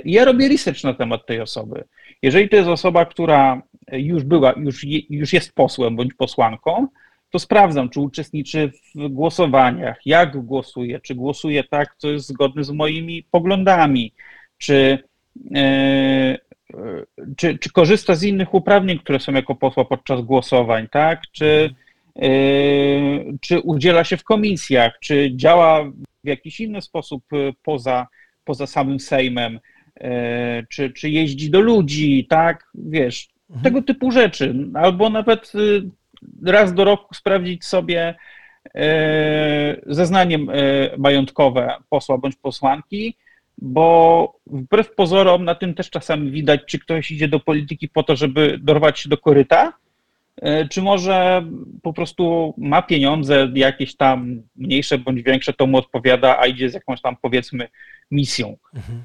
Ja 0.04 0.24
robię 0.24 0.48
research 0.48 0.84
na 0.84 0.94
temat 0.94 1.26
tej 1.26 1.40
osoby. 1.40 1.84
Jeżeli 2.22 2.48
to 2.48 2.56
jest 2.56 2.68
osoba, 2.68 3.04
która 3.04 3.62
już 3.92 4.24
była, 4.24 4.54
już, 4.56 4.84
już 5.10 5.32
jest 5.32 5.52
posłem 5.52 5.96
bądź 5.96 6.14
posłanką, 6.14 6.88
to 7.30 7.38
sprawdzam, 7.38 7.88
czy 7.88 8.00
uczestniczy 8.00 8.72
w 8.94 9.08
głosowaniach, 9.08 10.06
jak 10.06 10.44
głosuje, 10.44 11.00
czy 11.00 11.14
głosuje 11.14 11.64
tak, 11.64 11.94
co 11.98 12.10
jest 12.10 12.28
zgodne 12.28 12.64
z 12.64 12.70
moimi 12.70 13.22
poglądami, 13.30 14.12
czy, 14.58 14.98
e, 15.54 16.38
czy, 17.36 17.58
czy 17.58 17.72
korzysta 17.72 18.14
z 18.14 18.22
innych 18.22 18.54
uprawnień, 18.54 18.98
które 18.98 19.20
są 19.20 19.32
jako 19.32 19.54
posła 19.54 19.84
podczas 19.84 20.20
głosowań, 20.20 20.88
tak? 20.90 21.20
Czy, 21.32 21.74
e, 22.16 22.30
czy 23.40 23.60
udziela 23.60 24.04
się 24.04 24.16
w 24.16 24.24
komisjach, 24.24 24.98
czy 25.00 25.30
działa 25.36 25.84
w 26.24 26.28
jakiś 26.28 26.60
inny 26.60 26.82
sposób 26.82 27.24
poza, 27.62 28.06
poza 28.44 28.66
samym 28.66 29.00
Sejmem, 29.00 29.56
e, 29.56 29.60
czy, 30.68 30.90
czy 30.90 31.10
jeździ 31.10 31.50
do 31.50 31.60
ludzi, 31.60 32.26
tak? 32.30 32.70
Wiesz, 32.74 33.28
mhm. 33.50 33.64
tego 33.64 33.82
typu 33.82 34.10
rzeczy. 34.10 34.54
Albo 34.74 35.10
nawet 35.10 35.52
raz 36.44 36.74
do 36.74 36.84
roku 36.84 37.14
sprawdzić 37.14 37.64
sobie 37.64 38.14
zeznanie 39.86 40.38
majątkowe 40.98 41.74
posła 41.88 42.18
bądź 42.18 42.36
posłanki, 42.36 43.16
bo 43.62 44.34
wbrew 44.46 44.94
pozorom 44.94 45.44
na 45.44 45.54
tym 45.54 45.74
też 45.74 45.90
czasami 45.90 46.30
widać, 46.30 46.60
czy 46.66 46.78
ktoś 46.78 47.10
idzie 47.10 47.28
do 47.28 47.40
polityki 47.40 47.88
po 47.88 48.02
to, 48.02 48.16
żeby 48.16 48.58
dorwać 48.62 49.00
się 49.00 49.08
do 49.08 49.16
koryta, 49.16 49.72
e, 50.36 50.68
czy 50.68 50.82
może 50.82 51.44
po 51.82 51.92
prostu 51.92 52.54
ma 52.58 52.82
pieniądze 52.82 53.48
jakieś 53.54 53.96
tam 53.96 54.42
mniejsze 54.56 54.98
bądź 54.98 55.22
większe, 55.22 55.52
to 55.52 55.66
mu 55.66 55.78
odpowiada, 55.78 56.38
a 56.38 56.46
idzie 56.46 56.70
z 56.70 56.74
jakąś 56.74 57.00
tam 57.00 57.16
powiedzmy 57.22 57.68
misją. 58.10 58.56
Mhm. 58.74 59.04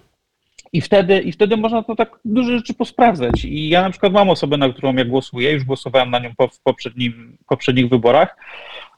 I 0.74 0.82
wtedy, 0.82 1.22
I 1.22 1.32
wtedy 1.32 1.58
można 1.58 1.84
to 1.84 1.96
tak 1.96 2.20
duże 2.26 2.58
rzeczy 2.58 2.74
posprawdzać. 2.74 3.46
I 3.46 3.70
ja 3.70 3.82
na 3.82 3.90
przykład 3.90 4.14
mam 4.14 4.30
osobę, 4.30 4.58
na 4.58 4.70
którą 4.70 4.96
ja 4.96 5.06
głosuję, 5.06 5.52
już 5.52 5.64
głosowałem 5.64 6.12
na 6.12 6.20
nią 6.20 6.36
po, 6.38 6.48
w 6.48 6.60
poprzednim, 6.60 7.38
poprzednich 7.48 7.90
wyborach. 7.90 8.38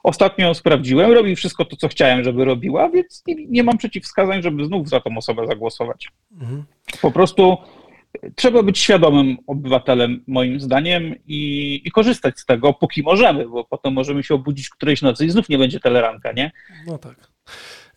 Ostatnio 0.02 0.46
ją 0.46 0.54
sprawdziłem, 0.54 1.12
robi 1.12 1.36
wszystko 1.36 1.64
to, 1.64 1.76
co 1.76 1.88
chciałem, 1.88 2.24
żeby 2.24 2.44
robiła, 2.44 2.88
więc 2.88 3.22
nie, 3.26 3.34
nie 3.46 3.62
mam 3.62 3.78
przeciwwskazań, 3.78 4.42
żeby 4.42 4.64
znów 4.64 4.88
za 4.88 5.00
tą 5.00 5.16
osobę 5.16 5.46
zagłosować. 5.46 6.08
Mhm. 6.40 6.64
Po 7.02 7.10
prostu 7.10 7.56
trzeba 8.34 8.62
być 8.62 8.78
świadomym 8.78 9.36
obywatelem, 9.46 10.24
moim 10.26 10.60
zdaniem, 10.60 11.14
i, 11.26 11.82
i, 11.84 11.90
korzystać 11.90 12.40
z 12.40 12.46
tego, 12.46 12.72
póki 12.72 13.02
możemy, 13.02 13.48
bo 13.48 13.64
potem 13.64 13.92
możemy 13.92 14.22
się 14.22 14.34
obudzić 14.34 14.68
którejś 14.68 15.02
nocy 15.02 15.26
i 15.26 15.30
znów 15.30 15.48
nie 15.48 15.58
będzie 15.58 15.80
teleranka, 15.80 16.32
nie? 16.32 16.52
No 16.86 16.98
tak. 16.98 17.30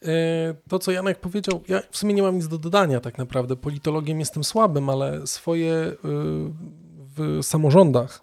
E, 0.05 0.55
to, 0.69 0.79
co 0.79 0.91
Janek 0.91 1.19
powiedział, 1.19 1.61
ja 1.67 1.81
w 1.91 1.97
sumie 1.97 2.13
nie 2.13 2.21
mam 2.21 2.35
nic 2.35 2.47
do 2.47 2.57
dodania 2.57 2.99
tak 2.99 3.17
naprawdę. 3.17 3.55
Politologiem 3.55 4.19
jestem 4.19 4.43
słabym, 4.43 4.89
ale 4.89 5.27
swoje 5.27 5.73
y, 5.73 5.95
w 7.15 7.39
samorządach, 7.41 8.21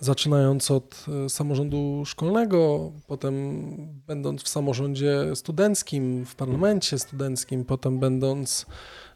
zaczynając 0.00 0.70
od 0.70 1.06
e, 1.26 1.28
samorządu 1.28 2.02
szkolnego, 2.06 2.92
potem 3.06 3.64
będąc 4.06 4.42
w 4.42 4.48
samorządzie 4.48 5.36
studenckim, 5.36 6.26
w 6.26 6.34
parlamencie 6.34 6.98
studenckim, 6.98 7.64
potem 7.64 7.98
będąc 7.98 8.66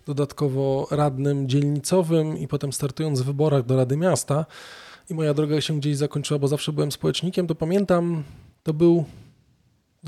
dodatkowo 0.07 0.89
radnym 0.91 1.49
dzielnicowym 1.49 2.39
i 2.39 2.49
potem 2.49 2.73
startując 2.73 3.21
w 3.21 3.25
wyborach 3.25 3.67
do 3.67 3.77
Rady 3.77 3.97
Miasta 3.97 4.47
i 5.11 5.15
moja 5.15 5.35
droga 5.35 5.61
się 5.61 5.79
gdzieś 5.79 5.97
zakończyła, 5.97 6.39
bo 6.39 6.49
zawsze 6.49 6.73
byłem 6.73 6.93
społecznikiem, 6.93 7.47
to 7.47 7.55
pamiętam, 7.55 8.25
to 8.63 8.75
był 8.75 9.05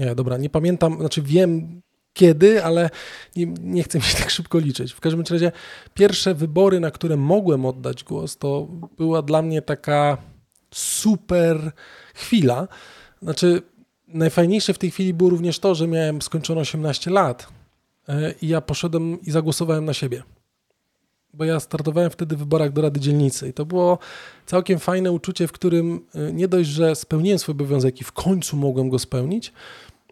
nie, 0.01 0.15
dobra, 0.15 0.37
nie 0.37 0.51
pamiętam, 0.51 0.99
znaczy 1.01 1.23
wiem 1.23 1.83
kiedy, 2.13 2.65
ale 2.65 2.91
nie, 3.37 3.47
nie 3.47 3.83
chcę 3.83 3.99
mi 3.99 4.05
się 4.05 4.19
tak 4.23 4.31
szybko 4.31 4.59
liczyć. 4.59 4.93
W 4.93 5.01
każdym 5.01 5.25
razie 5.31 5.53
pierwsze 5.95 6.35
wybory, 6.35 6.81
na 6.81 6.91
które 6.91 7.17
mogłem 7.17 7.67
oddać 7.67 8.05
głos, 8.05 8.37
to 8.37 8.69
była 8.97 9.23
dla 9.23 9.43
mnie 9.43 9.63
taka 9.63 10.19
super 10.71 11.73
chwila. 12.15 12.69
Znaczy, 13.23 13.63
najfajniejsze 14.09 14.75
w 14.75 14.79
tej 14.79 14.91
chwili 14.91 15.15
było 15.15 15.31
również 15.31 15.59
to, 15.59 15.75
że 15.75 15.89
miałem 15.89 16.23
skończone 16.23 16.61
18 16.61 17.11
lat 17.11 17.49
e, 18.09 18.35
i 18.43 18.49
ja 18.49 18.61
poszedłem 18.61 19.21
i 19.23 19.31
zagłosowałem 19.31 19.85
na 19.85 19.95
siebie. 19.95 20.23
Bo 21.35 21.45
ja 21.45 21.61
startowałem 21.61 22.11
wtedy 22.11 22.37
w 22.37 22.39
wyborach 22.39 22.73
do 22.73 22.83
Rady 22.83 23.01
Dzielnicy 23.01 23.49
i 23.49 23.53
to 23.53 23.67
było 23.67 23.99
całkiem 24.47 24.79
fajne 24.79 25.13
uczucie, 25.13 25.47
w 25.47 25.53
którym 25.53 26.01
e, 26.15 26.33
nie 26.33 26.49
dość, 26.49 26.69
że 26.69 26.97
spełniłem 26.97 27.39
swój 27.39 27.53
obowiązek 27.53 28.01
i 28.01 28.05
w 28.05 28.13
końcu 28.13 28.57
mogłem 28.57 28.89
go 28.89 28.99
spełnić, 28.99 29.53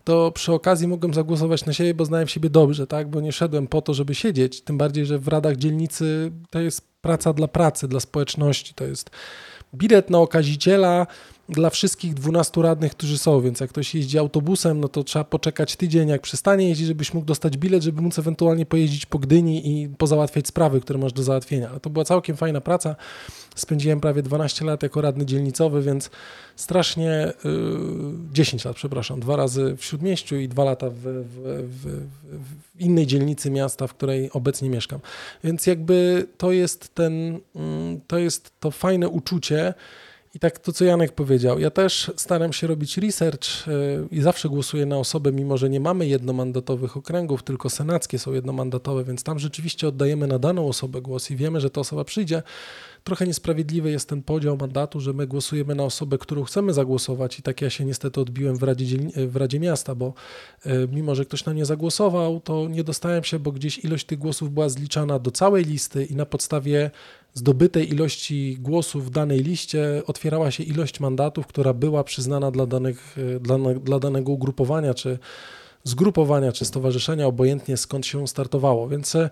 to 0.09 0.33
przy 0.33 0.53
okazji 0.53 0.89
mogłem 0.89 1.15
zagłosować 1.15 1.67
na 1.67 1.73
siebie, 1.73 1.95
bo 1.95 2.05
znałem 2.05 2.29
siebie 2.29 2.51
dobrze, 2.51 2.87
tak? 2.87 3.09
Bo 3.09 3.21
nie 3.21 3.33
szedłem 3.33 3.67
po 3.67 3.83
to, 3.83 3.95
żeby 3.95 4.15
siedzieć. 4.15 4.61
Tym 4.61 4.79
bardziej, 4.79 5.07
że 5.07 5.19
w 5.19 5.29
radach 5.29 5.57
dzielnicy 5.57 6.33
to 6.51 6.61
jest 6.61 6.83
praca 7.03 7.33
dla 7.33 7.49
pracy, 7.49 7.89
dla 7.89 8.01
społeczności. 8.01 8.75
To 8.75 8.85
jest 8.85 9.11
bilet 9.75 10.11
na 10.11 10.19
okaziciela 10.19 11.07
dla 11.49 11.71
wszystkich 11.71 12.15
12 12.15 12.63
radnych, 12.63 12.93
którzy 12.93 13.19
są, 13.19 13.41
więc 13.41 13.61
jak 13.61 13.71
ktoś 13.71 13.95
jeździ 13.95 14.19
autobusem, 14.19 14.81
no 14.81 14.89
to 14.89 15.05
trzeba 15.05 15.25
poczekać 15.25 15.77
tydzień, 15.77 16.09
jak 16.09 16.23
przestanie 16.23 16.69
jeździć, 16.69 16.87
żebyś 16.87 17.15
mógł 17.15 17.27
dostać 17.27 17.57
bilet, 17.57 17.83
żeby 17.83 18.03
móc 18.03 18.19
ewentualnie 18.19 18.67
pojeździć 18.67 19.07
po 19.07 19.19
Gdyni 19.19 19.83
i 19.83 19.89
pozałatwiać 19.89 20.49
sprawy, 20.49 20.81
które 20.81 20.99
masz 20.99 21.13
do 21.13 21.23
załatwienia. 21.23 21.71
Ale 21.71 21.81
to 21.81 21.91
była 21.91 22.05
całkiem 22.05 22.37
fajna 22.37 22.61
praca. 22.61 22.97
Spędziłem 23.55 24.01
prawie 24.01 24.23
12 24.23 24.65
lat 24.65 24.83
jako 24.83 25.01
radny 25.01 25.27
dzielnicowy, 25.27 25.83
więc 25.83 26.11
strasznie, 26.57 27.33
yy, 27.45 27.53
10 28.33 28.65
lat, 28.65 28.77
przepraszam, 28.77 29.21
dwa 29.21 29.37
razy 29.37 29.77
w 29.77 29.85
Śródmieściu 29.85 30.37
i 30.37 30.49
dwa 30.49 30.65
lata 30.65 30.91
w, 30.91 30.95
w, 30.95 31.29
w, 31.69 32.07
w 32.77 32.81
innej 32.81 33.07
dzielnicy 33.07 33.51
miasta, 33.51 33.87
w 33.87 33.95
której 33.95 34.31
obecnie 34.33 34.71
mieszkam. 34.71 35.01
Więc 35.45 35.67
jakby 35.67 36.27
to 36.39 36.53
jest 36.53 36.95
ten, 36.95 37.33
yy, 37.33 38.01
to 38.07 38.19
jest 38.19 38.51
to 38.61 38.71
fajne 38.71 39.09
uczucie, 39.09 39.75
i 40.35 40.39
tak 40.39 40.59
to, 40.59 40.73
co 40.73 40.85
Janek 40.85 41.13
powiedział, 41.13 41.59
ja 41.59 41.71
też 41.71 42.13
staram 42.17 42.53
się 42.53 42.67
robić 42.67 42.99
research 42.99 43.69
y, 43.69 43.71
i 44.11 44.21
zawsze 44.21 44.49
głosuję 44.49 44.87
na 44.87 44.97
osobę, 44.97 45.33
mimo 45.33 45.57
że 45.57 45.71
nie 45.71 45.81
mamy 45.81 46.07
jednomandatowych 46.07 46.97
okręgów, 46.97 47.43
tylko 47.43 47.71
senackie 47.71 48.19
są 48.19 48.33
jednomandatowe, 48.33 49.05
więc 49.05 49.23
tam 49.23 49.39
rzeczywiście 49.39 49.89
oddajemy 49.89 50.27
na 50.27 50.39
daną 50.39 50.69
osobę 50.69 51.03
głos 51.03 51.31
i 51.31 51.37
wiemy, 51.37 51.61
że 51.61 51.71
ta 51.71 51.81
osoba 51.81 52.05
przyjdzie. 52.05 52.43
Trochę 53.09 53.27
niesprawiedliwy 53.27 53.91
jest 53.91 54.09
ten 54.09 54.23
podział 54.23 54.57
mandatu, 54.57 55.01
że 55.01 55.13
my 55.13 55.27
głosujemy 55.27 55.75
na 55.75 55.85
osobę, 55.85 56.19
którą 56.19 56.45
chcemy 56.45 56.73
zagłosować 56.73 57.39
i 57.39 57.43
tak 57.43 57.63
ja 57.63 57.71
się 57.71 57.85
niestety 57.85 58.21
odbiłem 58.21 58.57
w 58.57 58.63
Radzie, 58.63 58.99
w 59.27 59.37
Radzie 59.37 59.61
Miasta, 59.61 59.95
bo 59.95 60.13
y, 60.67 60.71
mimo, 60.93 61.15
że 61.15 61.25
ktoś 61.25 61.45
na 61.45 61.53
nie 61.53 61.65
zagłosował, 61.65 62.41
to 62.41 62.69
nie 62.69 62.85
dostałem 62.85 63.25
się, 63.25 63.39
bo 63.39 63.53
gdzieś 63.53 63.79
ilość 63.79 64.07
tych 64.07 64.19
głosów 64.19 64.53
była 64.53 64.69
zliczana 64.69 65.19
do 65.19 65.31
całej 65.31 65.65
listy 65.65 66.05
i 66.05 66.17
na 66.17 66.27
podstawie 66.27 66.91
zdobytej 67.35 67.91
ilości 67.91 68.57
głosów 68.61 69.07
w 69.07 69.11
danej 69.11 69.39
liście 69.39 70.03
otwierała 70.07 70.51
się 70.51 70.63
ilość 70.63 71.01
mandatów, 71.01 71.47
która 71.47 71.73
była 71.73 72.05
przyznana 72.05 72.51
dla, 72.51 72.67
danych, 72.67 73.17
e, 73.37 73.41
dla, 73.41 73.59
dla 73.75 73.99
danego 73.99 74.33
ugrupowania, 74.33 74.95
czy 74.95 75.19
zgrupowania, 75.85 76.53
czy 76.53 76.65
stowarzyszenia, 76.65 77.27
obojętnie 77.27 77.77
skąd 77.77 78.07
się 78.07 78.29
startowało. 78.29 78.89
Więc 78.89 79.15
e, 79.15 79.31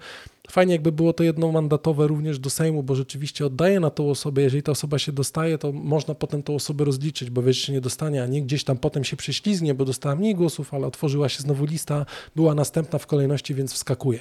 fajnie 0.50 0.72
jakby 0.72 0.92
było 0.92 1.12
to 1.12 1.24
jednomandatowe 1.24 2.06
również 2.06 2.38
do 2.38 2.50
Sejmu, 2.50 2.82
bo 2.82 2.94
rzeczywiście 2.94 3.46
oddaje 3.46 3.80
na 3.80 3.90
tą 3.90 4.10
osobę, 4.10 4.42
jeżeli 4.42 4.62
ta 4.62 4.72
osoba 4.72 4.98
się 4.98 5.12
dostaje, 5.12 5.58
to 5.58 5.72
można 5.72 6.14
potem 6.14 6.42
tą 6.42 6.54
osobę 6.54 6.84
rozliczyć, 6.84 7.30
bo 7.30 7.42
wiesz, 7.42 7.66
że 7.66 7.72
nie 7.72 7.80
dostanie, 7.80 8.22
a 8.22 8.26
nie 8.26 8.42
gdzieś 8.42 8.64
tam 8.64 8.78
potem 8.78 9.04
się 9.04 9.16
prześlizgnie, 9.16 9.74
bo 9.74 9.84
dostała 9.84 10.16
mniej 10.16 10.34
głosów, 10.34 10.74
ale 10.74 10.86
otworzyła 10.86 11.28
się 11.28 11.42
znowu 11.42 11.64
lista, 11.64 12.06
była 12.36 12.54
następna 12.54 12.98
w 12.98 13.06
kolejności, 13.06 13.54
więc 13.54 13.72
wskakuje. 13.72 14.20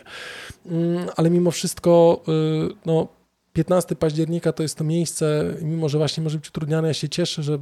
Mm, 0.65 1.07
ale 1.15 1.29
mimo 1.29 1.51
wszystko, 1.51 2.23
y, 2.71 2.75
no 2.85 3.07
15 3.53 3.95
października 3.95 4.51
to 4.51 4.63
jest 4.63 4.77
to 4.77 4.83
miejsce, 4.83 5.55
mimo 5.61 5.89
że 5.89 5.97
właśnie 5.97 6.23
może 6.23 6.37
być 6.37 6.49
utrudniane, 6.49 6.87
ja 6.87 6.93
się 6.93 7.09
cieszę, 7.09 7.43
że 7.43 7.59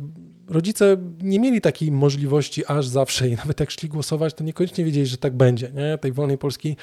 rodzice 0.48 0.98
nie 1.22 1.40
mieli 1.40 1.62
takiej 1.62 1.92
możliwości 1.92 2.66
aż 2.66 2.88
zawsze 2.88 3.30
i 3.30 3.36
nawet 3.36 3.60
jak 3.60 3.72
szli 3.72 3.90
głosować, 3.90 4.34
to 4.34 4.44
niekoniecznie 4.44 4.86
wiedzieli, 4.86 5.06
że 5.06 5.18
tak 5.18 5.38
będzie. 5.38 5.72
Nie? 5.72 5.98
Tej 5.98 6.12
wolnej 6.12 6.38
Polski 6.38 6.76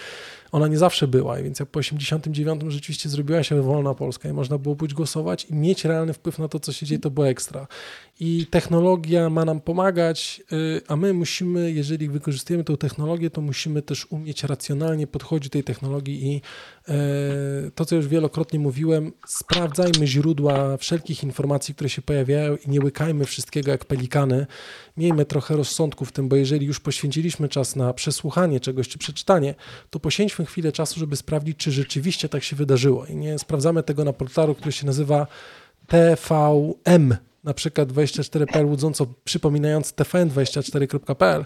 ona 0.53 0.69
nie 0.69 0.79
zawsze 0.79 1.09
była, 1.09 1.37
więc 1.37 1.61
jak 1.61 1.69
po 1.69 1.79
89 1.79 2.63
rzeczywiście 2.69 3.09
zrobiła 3.09 3.43
się 3.43 3.63
wolna 3.63 3.95
Polska 3.95 4.29
i 4.29 4.33
można 4.33 4.59
było 4.59 4.77
pójść 4.77 4.95
głosować 4.95 5.45
i 5.45 5.55
mieć 5.55 5.85
realny 5.85 6.13
wpływ 6.13 6.39
na 6.39 6.49
to, 6.49 6.61
co 6.61 6.73
się 6.73 6.87
dzieje, 6.87 6.99
to 6.99 7.11
było 7.11 7.29
ekstra. 7.29 7.67
I 8.21 8.47
technologia 8.51 9.31
ma 9.31 9.45
nam 9.45 9.61
pomagać, 9.61 10.43
y, 10.53 10.81
a 10.89 10.97
my 10.97 11.13
musimy, 11.13 11.73
jeżeli 11.73 12.09
wykorzystujemy 12.09 12.65
tę 12.65 12.77
technologię, 12.77 13.31
to 13.31 13.41
musimy 13.41 13.83
też 13.83 14.07
umieć 14.11 14.45
racjonalnie 14.45 15.07
podchodzić 15.07 15.49
do 15.49 15.53
tej 15.53 15.65
technologii 15.65 16.27
i 16.27 16.37
y, 16.37 17.71
to, 17.75 17.85
co 17.85 17.97
już 17.97 18.09
wielokrotnie 18.09 18.59
mówiłem, 18.59 19.13
sprawdzajmy 19.27 20.07
źródła 20.07 20.77
wszelkich 20.77 21.25
informacji, 21.25 21.75
które 21.75 21.91
się 21.91 22.03
pojawiają 22.03 22.57
i 22.57 22.71
nie 22.71 22.81
łykajmy 22.81 23.25
wszystkiego 23.25 23.71
jak 23.71 23.85
pelikany. 23.85 24.47
Miejmy 24.97 25.25
trochę 25.25 25.57
rozsądku 25.57 26.05
w 26.05 26.13
tym, 26.13 26.29
bo 26.29 26.37
jeżeli 26.37 26.67
już 26.67 26.81
poświęciliśmy 26.81 27.49
czas 27.49 27.77
na 27.77 27.93
przesłuchanie 27.95 28.61
czegoś 28.61 28.89
czy 28.89 28.99
przeczytanie, 28.99 29.55
to 29.91 30.01
poświęćmy 30.01 30.40
chwilę 30.45 30.73
czasu, 30.73 31.01
żeby 31.01 31.17
sprawdzić, 31.17 31.57
czy 31.57 31.73
rzeczywiście 31.73 32.29
tak 32.29 32.43
się 32.43 32.57
wydarzyło. 32.57 33.07
I 33.07 33.17
nie 33.17 33.39
sprawdzamy 33.39 33.83
tego 33.83 34.05
na 34.05 34.13
portalu, 34.13 34.55
który 34.55 34.73
się 34.73 34.87
nazywa 34.87 35.27
TVM, 35.87 37.15
na 37.45 37.55
przykład 37.55 37.89
24.pl 37.89 38.67
łudząco 38.67 39.07
przypominając 39.25 39.93
tvn24.pl, 39.93 41.45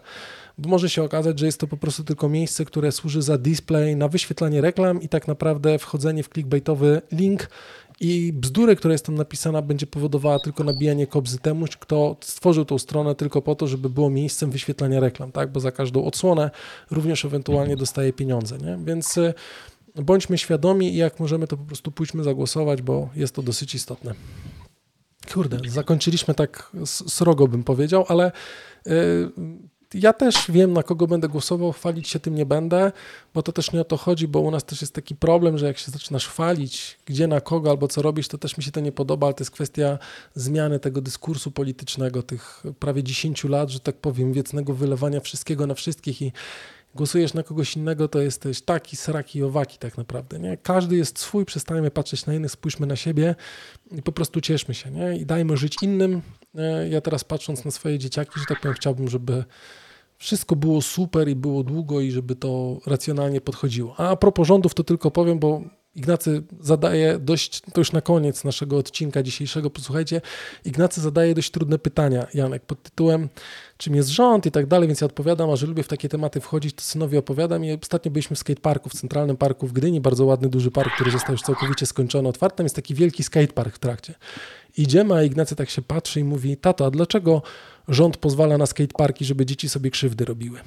bo 0.58 0.68
może 0.68 0.90
się 0.90 1.02
okazać, 1.02 1.38
że 1.38 1.46
jest 1.46 1.60
to 1.60 1.66
po 1.66 1.76
prostu 1.76 2.04
tylko 2.04 2.28
miejsce, 2.28 2.64
które 2.64 2.92
służy 2.92 3.22
za 3.22 3.38
display 3.38 3.96
na 3.96 4.08
wyświetlanie 4.08 4.60
reklam 4.60 5.02
i 5.02 5.08
tak 5.08 5.28
naprawdę 5.28 5.78
wchodzenie 5.78 6.22
w 6.22 6.28
clickbaitowy 6.28 7.02
link 7.12 7.48
i 8.00 8.32
bzdurę, 8.32 8.76
która 8.76 8.92
jest 8.92 9.06
tam 9.06 9.14
napisana, 9.14 9.62
będzie 9.62 9.86
powodowała 9.86 10.38
tylko 10.38 10.64
nabijanie 10.64 11.06
kobzy 11.06 11.38
temu, 11.38 11.66
kto 11.80 12.16
stworzył 12.20 12.64
tą 12.64 12.78
stronę 12.78 13.14
tylko 13.14 13.42
po 13.42 13.54
to, 13.54 13.66
żeby 13.66 13.90
było 13.90 14.10
miejscem 14.10 14.50
wyświetlania 14.50 15.00
reklam, 15.00 15.32
tak? 15.32 15.52
Bo 15.52 15.60
za 15.60 15.72
każdą 15.72 16.04
odsłonę 16.04 16.50
również 16.90 17.24
ewentualnie 17.24 17.76
dostaje 17.76 18.12
pieniądze, 18.12 18.58
nie? 18.58 18.78
Więc 18.84 19.16
y, 19.16 19.34
bądźmy 19.94 20.38
świadomi 20.38 20.94
i 20.94 20.96
jak 20.96 21.20
możemy, 21.20 21.46
to 21.46 21.56
po 21.56 21.64
prostu 21.64 21.90
pójdźmy 21.90 22.24
zagłosować, 22.24 22.82
bo 22.82 23.08
jest 23.16 23.34
to 23.34 23.42
dosyć 23.42 23.74
istotne. 23.74 24.14
Kurde, 25.32 25.58
zakończyliśmy 25.68 26.34
tak 26.34 26.72
srogo, 26.84 27.48
bym 27.48 27.64
powiedział, 27.64 28.04
ale 28.08 28.32
y, 28.86 29.30
ja 29.94 30.12
też 30.12 30.44
wiem, 30.48 30.72
na 30.72 30.82
kogo 30.82 31.06
będę 31.06 31.28
głosował, 31.28 31.72
chwalić 31.72 32.08
się 32.08 32.20
tym 32.20 32.34
nie 32.34 32.46
będę, 32.46 32.92
bo 33.34 33.42
to 33.42 33.52
też 33.52 33.72
nie 33.72 33.80
o 33.80 33.84
to 33.84 33.96
chodzi, 33.96 34.28
bo 34.28 34.40
u 34.40 34.50
nas 34.50 34.64
też 34.64 34.80
jest 34.80 34.94
taki 34.94 35.14
problem, 35.14 35.58
że 35.58 35.66
jak 35.66 35.78
się 35.78 35.90
zaczynasz 35.90 36.28
chwalić, 36.28 36.98
gdzie 37.06 37.26
na 37.26 37.40
kogo 37.40 37.70
albo 37.70 37.88
co 37.88 38.02
robisz, 38.02 38.28
to 38.28 38.38
też 38.38 38.56
mi 38.56 38.64
się 38.64 38.70
to 38.70 38.80
nie 38.80 38.92
podoba, 38.92 39.26
ale 39.26 39.34
to 39.34 39.42
jest 39.42 39.50
kwestia 39.50 39.98
zmiany 40.34 40.80
tego 40.80 41.00
dyskursu 41.00 41.50
politycznego, 41.50 42.22
tych 42.22 42.62
prawie 42.78 43.02
10 43.02 43.44
lat, 43.44 43.70
że 43.70 43.80
tak 43.80 43.96
powiem, 43.96 44.32
wiecnego 44.32 44.74
wylewania 44.74 45.20
wszystkiego 45.20 45.66
na 45.66 45.74
wszystkich 45.74 46.22
i 46.22 46.32
głosujesz 46.94 47.34
na 47.34 47.42
kogoś 47.42 47.76
innego, 47.76 48.08
to 48.08 48.20
jesteś 48.20 48.60
taki, 48.60 48.96
sraki, 48.96 49.42
owaki 49.42 49.78
tak 49.78 49.98
naprawdę. 49.98 50.38
Nie? 50.38 50.56
Każdy 50.56 50.96
jest 50.96 51.18
swój, 51.18 51.44
przestajemy 51.44 51.90
patrzeć 51.90 52.26
na 52.26 52.34
innych, 52.34 52.50
spójrzmy 52.50 52.86
na 52.86 52.96
siebie 52.96 53.34
i 53.92 54.02
po 54.02 54.12
prostu 54.12 54.40
cieszmy 54.40 54.74
się 54.74 54.90
nie? 54.90 55.16
i 55.16 55.26
dajmy 55.26 55.56
żyć 55.56 55.76
innym. 55.82 56.22
E, 56.54 56.88
ja 56.88 57.00
teraz 57.00 57.24
patrząc 57.24 57.64
na 57.64 57.70
swoje 57.70 57.98
dzieciaki, 57.98 58.40
że 58.40 58.46
tak 58.48 58.60
powiem, 58.60 58.74
chciałbym, 58.74 59.08
żeby 59.08 59.44
wszystko 60.24 60.56
było 60.56 60.82
super 60.82 61.28
i 61.28 61.36
było 61.36 61.64
długo 61.64 62.00
i 62.00 62.10
żeby 62.10 62.36
to 62.36 62.80
racjonalnie 62.86 63.40
podchodziło. 63.40 63.94
A, 63.96 64.08
a 64.08 64.16
propos 64.16 64.48
rządów 64.48 64.74
to 64.74 64.84
tylko 64.84 65.10
powiem, 65.10 65.38
bo 65.38 65.62
Ignacy 65.94 66.42
zadaje 66.60 67.18
dość, 67.18 67.60
to 67.60 67.80
już 67.80 67.92
na 67.92 68.00
koniec 68.00 68.44
naszego 68.44 68.78
odcinka 68.78 69.22
dzisiejszego, 69.22 69.70
posłuchajcie, 69.70 70.20
Ignacy 70.64 71.00
zadaje 71.00 71.34
dość 71.34 71.50
trudne 71.50 71.78
pytania, 71.78 72.26
Janek, 72.34 72.66
pod 72.66 72.82
tytułem 72.82 73.28
czym 73.76 73.94
jest 73.94 74.08
rząd 74.08 74.46
i 74.46 74.50
tak 74.50 74.66
dalej, 74.66 74.88
więc 74.88 75.00
ja 75.00 75.04
odpowiadam, 75.04 75.50
a 75.50 75.56
że 75.56 75.66
lubię 75.66 75.82
w 75.82 75.88
takie 75.88 76.08
tematy 76.08 76.40
wchodzić, 76.40 76.74
to 76.74 76.82
synowi 76.82 77.16
opowiadam 77.16 77.64
i 77.64 77.78
ostatnio 77.82 78.10
byliśmy 78.10 78.36
w 78.36 78.38
skateparku, 78.38 78.88
w 78.88 78.94
Centralnym 78.94 79.36
Parku 79.36 79.66
w 79.66 79.72
Gdyni, 79.72 80.00
bardzo 80.00 80.24
ładny, 80.24 80.48
duży 80.48 80.70
park, 80.70 80.94
który 80.94 81.10
został 81.10 81.32
już 81.32 81.42
całkowicie 81.42 81.86
skończony, 81.86 82.28
otwarty, 82.28 82.62
jest 82.62 82.76
taki 82.76 82.94
wielki 82.94 83.22
skatepark 83.22 83.74
w 83.74 83.78
trakcie. 83.78 84.14
Idziemy, 84.76 85.14
a 85.14 85.22
Ignacy 85.22 85.56
tak 85.56 85.70
się 85.70 85.82
patrzy 85.82 86.20
i 86.20 86.24
mówi, 86.24 86.56
tato, 86.56 86.86
a 86.86 86.90
dlaczego 86.90 87.42
rząd 87.88 88.16
pozwala 88.16 88.58
na 88.58 88.66
skateparki, 88.66 89.24
żeby 89.24 89.46
dzieci 89.46 89.68
sobie 89.68 89.90
krzywdy 89.90 90.24
robiły? 90.24 90.60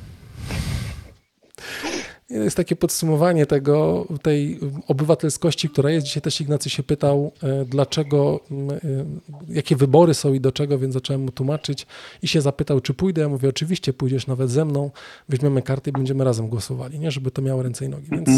Jest 2.30 2.58
takie 2.58 2.76
podsumowanie 2.76 3.46
tego, 3.46 4.08
tej 4.22 4.60
obywatelskości, 4.88 5.70
która 5.70 5.92
jest. 5.92 6.08
Dzisiaj 6.08 6.22
też 6.22 6.42
Ignacy 6.42 6.70
się 6.70 6.84
pytał, 6.84 7.32
e, 7.44 7.66
dlaczego, 7.66 8.40
e, 8.52 9.06
jakie 9.50 9.76
wybory 9.76 10.14
są 10.14 10.34
i 10.34 10.40
do 10.40 10.52
czego, 10.52 10.80
więc 10.80 10.94
zacząłem 10.94 11.22
mu 11.22 11.32
tłumaczyć 11.32 11.88
i 12.22 12.28
się 12.28 12.42
zapytał, 12.42 12.82
czy 12.82 12.94
pójdę. 12.94 13.22
Ja 13.22 13.30
mówię, 13.30 13.50
oczywiście 13.50 13.94
pójdziesz 13.94 14.28
nawet 14.28 14.50
ze 14.50 14.66
mną, 14.66 14.92
weźmiemy 15.30 15.62
karty 15.62 15.90
i 15.90 15.94
będziemy 15.94 16.24
razem 16.24 16.48
głosowali, 16.48 17.00
nie? 17.00 17.12
żeby 17.12 17.32
to 17.32 17.42
miało 17.42 17.64
ręce 17.64 17.86
i 17.86 17.90
nogi. 17.90 18.08
Więc 18.12 18.30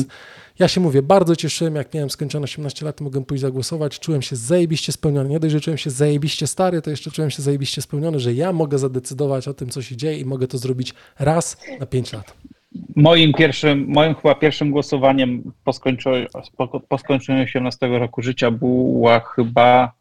ja 0.60 0.68
się 0.68 0.82
mówię, 0.82 1.02
bardzo 1.02 1.36
cieszyłem, 1.36 1.76
jak 1.76 1.94
miałem 1.94 2.10
skończone 2.10 2.44
18 2.44 2.86
lat, 2.86 3.02
mogłem 3.02 3.26
pójść 3.26 3.42
zagłosować, 3.42 4.00
czułem 4.00 4.22
się 4.22 4.36
zajebiście 4.36 4.92
spełniony. 4.92 5.30
Nie 5.30 5.40
dość, 5.40 5.52
że 5.52 5.62
czułem 5.62 5.78
się 5.78 5.90
zajebiście 5.90 6.48
stary, 6.48 6.82
to 6.82 6.90
jeszcze 6.90 7.12
czułem 7.12 7.32
się 7.32 7.42
zajebiście 7.42 7.82
spełniony, 7.82 8.20
że 8.20 8.34
ja 8.34 8.54
mogę 8.54 8.78
zadecydować 8.78 9.48
o 9.48 9.54
tym, 9.54 9.70
co 9.70 9.82
się 9.82 9.98
dzieje 9.98 10.20
i 10.20 10.26
mogę 10.26 10.48
to 10.48 10.58
zrobić 10.58 10.94
raz 11.20 11.58
na 11.80 11.86
5 11.86 12.14
lat. 12.14 12.34
Moim 12.96 13.34
pierwszym, 13.34 13.86
moim 13.88 14.16
chyba 14.16 14.36
pierwszym 14.36 14.72
głosowaniem 14.72 15.52
po 15.64 15.74
skończeniu, 15.74 16.28
po 16.90 16.98
skończeniu 16.98 17.44
18 17.44 17.88
roku 17.88 18.22
życia 18.22 18.52
była 18.52 19.20
chyba, 19.20 19.94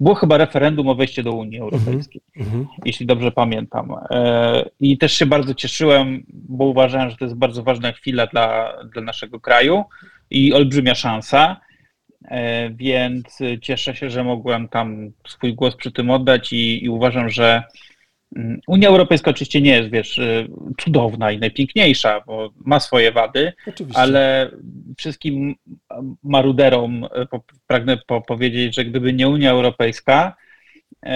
było 0.00 0.14
chyba 0.14 0.36
referendum 0.36 0.88
o 0.88 0.94
wejście 0.94 1.22
do 1.22 1.32
Unii 1.32 1.58
Europejskiej, 1.58 2.22
mm 2.36 2.50
-hmm. 2.50 2.66
jeśli 2.84 3.06
dobrze 3.06 3.32
pamiętam. 3.32 3.94
E, 4.10 4.64
I 4.80 4.98
też 4.98 5.12
się 5.12 5.26
bardzo 5.26 5.54
cieszyłem, 5.54 6.24
bo 6.28 6.64
uważałem, 6.64 7.10
że 7.10 7.16
to 7.16 7.24
jest 7.24 7.36
bardzo 7.36 7.62
ważna 7.62 7.92
chwila 7.92 8.26
dla, 8.26 8.74
dla 8.92 9.02
naszego 9.02 9.40
kraju 9.40 9.84
i 10.30 10.52
olbrzymia 10.52 10.94
szansa. 10.94 11.60
E, 12.24 12.70
więc 12.70 13.38
cieszę 13.62 13.96
się, 13.96 14.10
że 14.10 14.24
mogłem 14.24 14.68
tam 14.68 15.10
swój 15.28 15.54
głos 15.54 15.76
przy 15.76 15.92
tym 15.92 16.10
oddać 16.10 16.52
i, 16.52 16.84
i 16.84 16.88
uważam, 16.88 17.30
że 17.30 17.62
Unia 18.66 18.88
Europejska 18.88 19.30
oczywiście 19.30 19.60
nie 19.60 19.70
jest, 19.70 19.90
wiesz, 19.90 20.18
y, 20.18 20.48
cudowna 20.80 21.32
i 21.32 21.38
najpiękniejsza, 21.38 22.20
bo 22.26 22.50
ma 22.64 22.80
swoje 22.80 23.12
wady, 23.12 23.52
oczywiście. 23.66 24.00
ale 24.00 24.50
wszystkim 24.98 25.54
maruderom 26.22 27.04
y, 27.04 27.08
pragnę 27.66 27.98
powiedzieć, 28.26 28.74
że 28.74 28.84
gdyby 28.84 29.12
nie 29.12 29.28
Unia 29.28 29.50
Europejska, 29.50 30.36
y, 31.06 31.08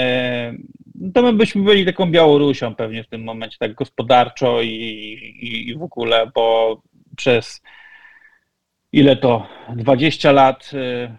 to 1.15 1.23
my 1.23 1.33
byśmy 1.33 1.63
byli 1.63 1.85
taką 1.85 2.11
Białorusią 2.11 2.75
pewnie 2.75 3.05
w 3.05 3.09
tym 3.09 3.25
momencie, 3.25 3.57
tak 3.61 3.75
gospodarczo 3.75 4.63
i, 4.63 4.69
i, 4.69 5.69
i 5.69 5.75
w 5.75 5.83
ogóle, 5.83 6.31
bo 6.35 6.77
przez 7.17 7.63
ile 8.93 9.17
to 9.17 9.47
20 9.77 10.33
lat, 10.33 10.71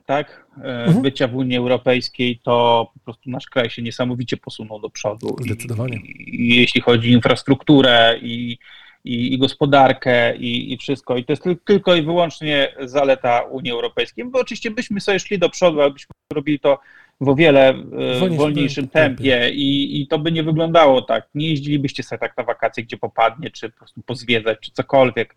tak? 0.05 0.42
E, 0.57 0.85
mhm. 0.85 1.01
bycia 1.01 1.27
w 1.27 1.35
Unii 1.35 1.57
Europejskiej, 1.57 2.39
to 2.43 2.87
po 2.93 2.99
prostu 2.99 3.29
nasz 3.29 3.45
kraj 3.45 3.69
się 3.69 3.81
niesamowicie 3.81 4.37
posunął 4.37 4.79
do 4.79 4.89
przodu. 4.89 5.35
Zdecydowanie. 5.39 5.97
I, 5.97 6.51
i 6.51 6.55
jeśli 6.55 6.81
chodzi 6.81 7.09
o 7.09 7.13
infrastrukturę 7.13 8.19
i, 8.21 8.57
i, 9.03 9.33
i 9.33 9.37
gospodarkę 9.37 10.37
i, 10.37 10.73
i, 10.73 10.77
wszystko. 10.77 11.17
I 11.17 11.25
to 11.25 11.33
jest 11.33 11.43
tylko 11.65 11.95
i 11.95 12.01
wyłącznie 12.01 12.75
zaleta 12.83 13.41
Unii 13.41 13.71
Europejskiej, 13.71 14.25
bo 14.25 14.39
oczywiście 14.39 14.71
byśmy 14.71 15.01
sobie 15.01 15.19
szli 15.19 15.39
do 15.39 15.49
przodu, 15.49 15.81
ale 15.81 15.91
byśmy 15.91 16.13
robili 16.33 16.59
to 16.59 16.79
w 17.23 17.29
o 17.29 17.35
wiele 17.35 17.69
e, 17.69 18.29
wolniejszym 18.29 18.87
tempie 18.87 19.49
i, 19.49 20.01
i 20.01 20.07
to 20.07 20.19
by 20.19 20.31
nie 20.31 20.43
wyglądało 20.43 21.01
tak. 21.01 21.27
Nie 21.35 21.49
jeździlibyście 21.49 22.03
sobie 22.03 22.19
tak 22.19 22.37
na 22.37 22.43
wakacje, 22.43 22.83
gdzie 22.83 22.97
popadnie, 22.97 23.51
czy 23.51 23.69
po 23.69 23.77
prostu 23.77 24.01
pozwiedzać, 24.01 24.59
czy 24.59 24.71
cokolwiek. 24.71 25.35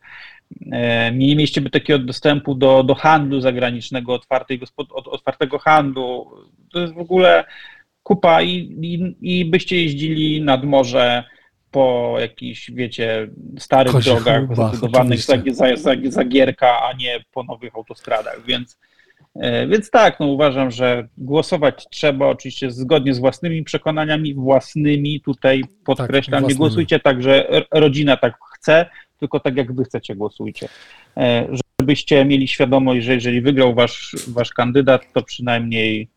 E, 0.73 1.13
nie 1.13 1.37
mieliście 1.37 1.61
by 1.61 1.71
takiego 1.71 1.99
dostępu 1.99 2.55
do, 2.55 2.83
do 2.83 2.95
handlu 2.95 3.41
zagranicznego, 3.41 4.15
otwartej, 4.15 4.61
otwartego 4.91 5.59
handlu. 5.59 6.31
To 6.73 6.81
jest 6.81 6.95
w 6.95 6.99
ogóle 6.99 7.45
kupa 8.03 8.43
i, 8.43 8.55
i, 8.83 9.17
i 9.21 9.45
byście 9.45 9.83
jeździli 9.83 10.43
nad 10.43 10.65
morze 10.65 11.25
po 11.71 12.17
jakichś, 12.21 12.71
wiecie, 12.71 13.29
starych 13.59 13.93
Kozie 13.93 14.11
drogach 14.11 14.43
zbudowanych 14.75 15.23
za, 15.23 15.37
za, 15.53 15.77
za, 15.77 15.93
za 16.09 16.25
gierka, 16.25 16.83
a 16.83 16.93
nie 16.93 17.25
po 17.33 17.43
nowych 17.43 17.77
autostradach, 17.77 18.45
więc 18.47 18.79
więc 19.69 19.91
tak, 19.91 20.21
no 20.21 20.27
uważam, 20.27 20.71
że 20.71 21.09
głosować 21.19 21.87
trzeba 21.91 22.27
oczywiście 22.27 22.71
zgodnie 22.71 23.15
z 23.15 23.19
własnymi 23.19 23.63
przekonaniami, 23.63 24.35
własnymi, 24.35 25.21
tutaj 25.21 25.63
podkreślam, 25.85 26.43
tak, 26.43 26.51
nie 26.51 26.57
głosujcie 26.57 27.01
tak, 27.01 27.23
że 27.23 27.49
rodzina 27.71 28.17
tak 28.17 28.35
chce, 28.55 28.87
tylko 29.21 29.41
tak 29.41 29.57
jak 29.57 29.73
wy 29.73 29.85
chcecie 29.85 30.17
głosujcie. 30.17 30.69
E, 31.17 31.49
żebyście 31.81 32.25
mieli 32.25 32.49
świadomość, 32.49 33.05
że 33.05 33.15
jeżeli 33.15 33.41
wygrał 33.41 33.75
wasz, 33.75 34.17
wasz 34.29 34.51
kandydat, 34.51 35.03
to 35.13 35.23
przynajmniej 35.23 36.09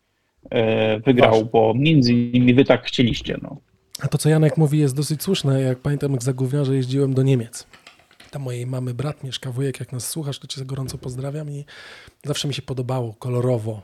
e, 0.50 1.00
wygrał, 1.00 1.40
Wasz. 1.40 1.50
bo 1.52 1.74
między 1.76 2.12
innymi 2.12 2.54
wy 2.54 2.64
tak 2.64 2.86
chcieliście. 2.86 3.38
No. 3.42 3.56
A 4.02 4.08
to, 4.08 4.18
co 4.18 4.28
Janek 4.28 4.56
mówi, 4.56 4.78
jest 4.78 4.96
dosyć 4.96 5.22
słuszne. 5.22 5.62
Jak 5.62 5.78
pamiętam, 5.78 6.12
jak 6.12 6.22
za 6.22 6.32
gówniarze 6.32 6.76
jeździłem 6.76 7.14
do 7.14 7.22
Niemiec 7.22 7.66
tam 8.30 8.42
mojej 8.42 8.66
mamy 8.66 8.94
brat 8.94 9.24
mieszka, 9.24 9.52
wujek, 9.52 9.80
jak 9.80 9.92
nas 9.92 10.08
słuchasz, 10.08 10.38
to 10.38 10.46
cię 10.46 10.64
gorąco 10.64 10.98
pozdrawiam 10.98 11.50
i 11.50 11.64
zawsze 12.24 12.48
mi 12.48 12.54
się 12.54 12.62
podobało 12.62 13.14
kolorowo, 13.14 13.82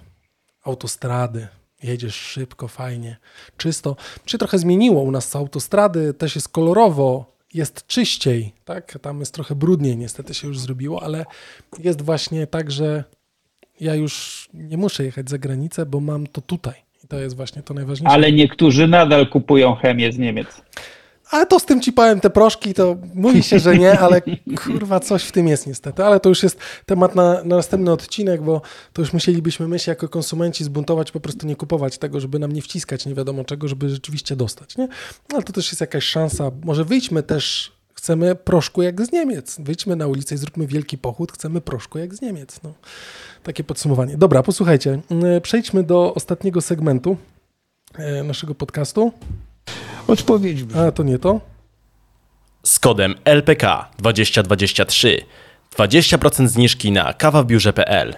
autostrady, 0.64 1.48
Jedziesz 1.82 2.14
szybko, 2.14 2.68
fajnie, 2.68 3.16
czysto. 3.56 3.96
Się 4.26 4.38
trochę 4.38 4.58
zmieniło 4.58 5.02
u 5.02 5.10
nas 5.10 5.36
autostrady, 5.36 6.14
też 6.14 6.34
jest 6.34 6.48
kolorowo, 6.48 7.36
jest 7.54 7.86
czyściej, 7.86 8.52
tak? 8.64 8.98
Tam 9.02 9.20
jest 9.20 9.34
trochę 9.34 9.54
brudniej, 9.54 9.96
niestety 9.96 10.34
się 10.34 10.48
już 10.48 10.58
zrobiło, 10.58 11.02
ale 11.02 11.24
jest 11.78 12.02
właśnie 12.02 12.46
tak, 12.46 12.70
że 12.70 13.04
ja 13.80 13.94
już 13.94 14.48
nie 14.54 14.76
muszę 14.76 15.04
jechać 15.04 15.30
za 15.30 15.38
granicę, 15.38 15.86
bo 15.86 16.00
mam 16.00 16.26
to 16.26 16.40
tutaj. 16.40 16.74
I 17.04 17.08
to 17.08 17.18
jest 17.18 17.36
właśnie 17.36 17.62
to 17.62 17.74
najważniejsze. 17.74 18.14
Ale 18.14 18.32
niektórzy 18.32 18.88
nadal 18.88 19.28
kupują 19.28 19.74
chemię 19.74 20.12
z 20.12 20.18
Niemiec. 20.18 20.62
Ale 21.30 21.46
to 21.46 21.58
z 21.60 21.64
tym 21.64 21.80
ci 21.80 21.92
powiem 21.92 22.20
te 22.20 22.30
proszki, 22.30 22.74
to 22.74 22.96
mówi 23.14 23.42
się, 23.42 23.58
że 23.58 23.78
nie, 23.78 23.98
ale 23.98 24.22
kurwa 24.64 25.00
coś 25.00 25.24
w 25.24 25.32
tym 25.32 25.48
jest 25.48 25.66
niestety. 25.66 26.04
Ale 26.04 26.20
to 26.20 26.28
już 26.28 26.42
jest 26.42 26.58
temat 26.86 27.14
na, 27.14 27.44
na 27.44 27.56
następny 27.56 27.92
odcinek, 27.92 28.42
bo 28.42 28.60
to 28.92 29.02
już 29.02 29.12
musielibyśmy 29.12 29.68
my 29.68 29.78
się 29.78 29.92
jako 29.92 30.08
konsumenci 30.08 30.64
zbuntować, 30.64 31.12
po 31.12 31.20
prostu 31.20 31.46
nie 31.46 31.56
kupować 31.56 31.98
tego, 31.98 32.20
żeby 32.20 32.38
nam 32.38 32.52
nie 32.52 32.62
wciskać 32.62 33.06
nie 33.06 33.14
wiadomo 33.14 33.44
czego, 33.44 33.68
żeby 33.68 33.88
rzeczywiście 33.88 34.36
dostać. 34.36 34.76
Nie? 34.76 34.88
Ale 35.32 35.42
to 35.42 35.52
też 35.52 35.68
jest 35.68 35.80
jakaś 35.80 36.04
szansa. 36.04 36.50
Może 36.64 36.84
wyjdźmy 36.84 37.22
też, 37.22 37.72
chcemy 37.94 38.34
proszku 38.34 38.82
jak 38.82 39.06
z 39.06 39.12
Niemiec. 39.12 39.56
Wyjdźmy 39.60 39.96
na 39.96 40.06
ulicę 40.06 40.34
i 40.34 40.38
zróbmy 40.38 40.66
wielki 40.66 40.98
pochód, 40.98 41.32
chcemy 41.32 41.60
proszku 41.60 41.98
jak 41.98 42.14
z 42.14 42.20
Niemiec. 42.20 42.60
No. 42.64 42.72
Takie 43.42 43.64
podsumowanie. 43.64 44.16
Dobra, 44.16 44.42
posłuchajcie, 44.42 45.00
przejdźmy 45.42 45.82
do 45.82 46.14
ostatniego 46.14 46.60
segmentu 46.60 47.16
e, 47.94 48.22
naszego 48.22 48.54
podcastu. 48.54 49.12
Odpowiedź 50.08 50.62
brzmi. 50.62 50.80
A 50.80 50.92
to 50.92 51.02
nie 51.02 51.18
to? 51.18 51.40
Z 52.62 52.78
kodem 52.78 53.14
LPK 53.24 53.90
2023 53.98 55.20
20% 55.78 56.46
zniżki 56.46 56.92
na 56.92 57.12
kawabiurze.pl 57.12 58.14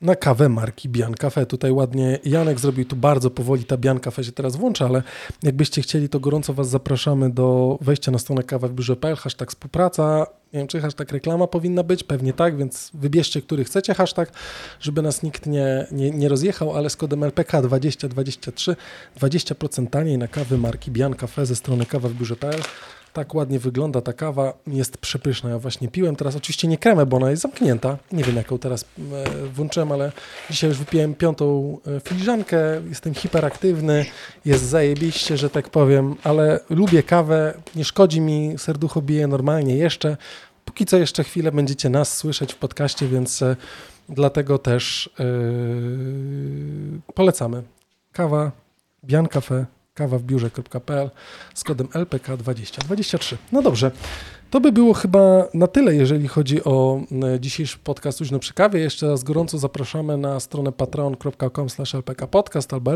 na 0.00 0.16
kawę 0.16 0.48
marki 0.48 0.88
Bian 0.88 1.14
Cafe. 1.14 1.46
Tutaj 1.46 1.72
ładnie 1.72 2.18
Janek 2.24 2.60
zrobił 2.60 2.84
tu 2.84 2.96
bardzo 2.96 3.30
powoli, 3.30 3.64
ta 3.64 3.76
Bian 3.76 4.00
Cafe 4.00 4.24
się 4.24 4.32
teraz 4.32 4.56
włącza, 4.56 4.86
ale 4.86 5.02
jakbyście 5.42 5.82
chcieli, 5.82 6.08
to 6.08 6.20
gorąco 6.20 6.54
Was 6.54 6.68
zapraszamy 6.68 7.30
do 7.30 7.78
wejścia 7.80 8.12
na 8.12 8.18
stronę 8.18 8.42
kawa 8.42 8.68
w 8.68 8.72
biurze.pl, 8.72 9.16
hashtag 9.16 9.50
współpraca. 9.50 10.26
Nie 10.52 10.58
wiem, 10.58 10.68
czy 10.68 10.80
hashtag 10.80 11.12
reklama 11.12 11.46
powinna 11.46 11.82
być, 11.82 12.04
pewnie 12.04 12.32
tak, 12.32 12.56
więc 12.56 12.90
wybierzcie, 12.94 13.42
który 13.42 13.64
chcecie 13.64 13.94
hashtag, 13.94 14.32
żeby 14.80 15.02
nas 15.02 15.22
nikt 15.22 15.46
nie, 15.46 15.86
nie, 15.92 16.10
nie 16.10 16.28
rozjechał, 16.28 16.76
ale 16.76 16.90
z 16.90 16.96
kodem 16.96 17.24
LPK 17.24 17.62
2023 17.62 18.76
20% 19.20 19.86
taniej 19.86 20.18
na 20.18 20.28
kawy 20.28 20.58
marki 20.58 20.90
Bian 20.90 21.14
Cafe 21.14 21.46
ze 21.46 21.56
strony 21.56 21.86
kawa 21.86 22.08
w 22.08 22.14
biurze.pl. 22.14 22.60
Tak 23.12 23.34
ładnie 23.34 23.58
wygląda 23.58 24.00
ta 24.00 24.12
kawa, 24.12 24.52
jest 24.66 24.98
przepyszna. 24.98 25.50
Ja 25.50 25.58
właśnie 25.58 25.88
piłem 25.88 26.16
teraz, 26.16 26.36
oczywiście 26.36 26.68
nie 26.68 26.78
kremę, 26.78 27.06
bo 27.06 27.16
ona 27.16 27.30
jest 27.30 27.42
zamknięta. 27.42 27.98
Nie 28.12 28.24
wiem, 28.24 28.36
jaką 28.36 28.58
teraz 28.58 28.82
e, 28.82 29.46
włączyłem, 29.46 29.92
ale 29.92 30.12
dzisiaj 30.50 30.70
już 30.70 30.78
wypiłem 30.78 31.14
piątą 31.14 31.78
e, 31.96 32.00
filiżankę. 32.00 32.58
Jestem 32.88 33.14
hiperaktywny, 33.14 34.06
jest 34.44 34.64
zajebiście, 34.64 35.36
że 35.36 35.50
tak 35.50 35.68
powiem, 35.68 36.16
ale 36.22 36.60
lubię 36.70 37.02
kawę, 37.02 37.54
nie 37.76 37.84
szkodzi 37.84 38.20
mi, 38.20 38.54
serducho 38.58 39.02
bije 39.02 39.26
normalnie 39.26 39.76
jeszcze. 39.76 40.16
Póki 40.64 40.86
co 40.86 40.96
jeszcze 40.96 41.24
chwilę 41.24 41.52
będziecie 41.52 41.88
nas 41.88 42.16
słyszeć 42.16 42.52
w 42.52 42.56
podcaście, 42.56 43.08
więc 43.08 43.42
e, 43.42 43.56
dlatego 44.08 44.58
też 44.58 45.10
yy, 45.18 47.00
polecamy. 47.14 47.62
Kawa, 48.12 48.52
Bian 49.04 49.28
Cafe, 49.28 49.66
kawa 49.94 50.18
w 50.18 50.22
biurze.pl 50.22 51.10
z 51.54 51.64
kodem 51.64 51.86
LPK2023. 51.86 53.36
No 53.52 53.62
dobrze, 53.62 53.90
to 54.50 54.60
by 54.60 54.72
było 54.72 54.94
chyba 54.94 55.48
na 55.54 55.66
tyle, 55.66 55.94
jeżeli 55.94 56.28
chodzi 56.28 56.64
o 56.64 57.00
dzisiejszy 57.40 57.78
podcast 57.78 58.20
Luźno 58.20 58.38
przy 58.38 58.54
kawie. 58.54 58.80
Jeszcze 58.80 59.08
raz 59.08 59.22
gorąco 59.22 59.58
zapraszamy 59.58 60.16
na 60.16 60.40
stronę 60.40 60.72
patreon.com 60.72 61.66
lpkpodcast 61.94 62.72
albo 62.72 62.92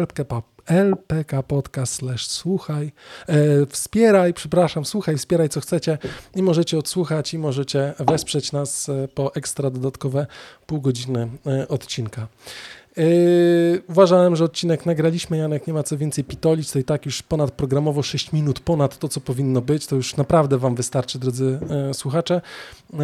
lpkpodcast 0.68 2.02
słuchaj, 2.26 2.92
e, 3.26 3.66
wspieraj, 3.66 4.34
przepraszam, 4.34 4.84
słuchaj, 4.84 5.16
wspieraj 5.16 5.48
co 5.48 5.60
chcecie 5.60 5.98
i 6.34 6.42
możecie 6.42 6.78
odsłuchać 6.78 7.34
i 7.34 7.38
możecie 7.38 7.94
wesprzeć 7.98 8.52
nas 8.52 8.88
e, 8.88 9.08
po 9.08 9.34
ekstra 9.34 9.70
dodatkowe 9.70 10.26
pół 10.66 10.80
godziny 10.80 11.28
e, 11.46 11.68
odcinka. 11.68 12.26
Yy, 12.96 13.82
uważałem, 13.88 14.36
że 14.36 14.44
odcinek 14.44 14.86
nagraliśmy, 14.86 15.36
Janek, 15.36 15.66
nie 15.66 15.72
ma 15.72 15.82
co 15.82 15.98
więcej 15.98 16.24
pitolić, 16.24 16.70
to 16.70 16.78
i 16.78 16.84
tak 16.84 17.06
już 17.06 17.22
ponad 17.22 17.50
programowo 17.50 18.02
6 18.02 18.32
minut, 18.32 18.60
ponad 18.60 18.98
to, 18.98 19.08
co 19.08 19.20
powinno 19.20 19.60
być, 19.60 19.86
to 19.86 19.96
już 19.96 20.16
naprawdę 20.16 20.58
Wam 20.58 20.74
wystarczy, 20.74 21.18
drodzy 21.18 21.58
yy, 21.86 21.94
słuchacze. 21.94 22.40
Yy, 22.92 22.98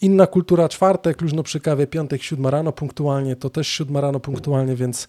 inna 0.00 0.26
kultura 0.26 0.68
czwartek, 0.68 1.20
luźno 1.20 1.42
przy 1.42 1.60
kawie, 1.60 1.86
piątek, 1.86 2.22
siódma 2.22 2.50
rano 2.50 2.72
punktualnie, 2.72 3.36
to 3.36 3.50
też 3.50 3.68
siódma 3.68 4.00
rano 4.00 4.20
punktualnie, 4.20 4.76
więc 4.76 5.08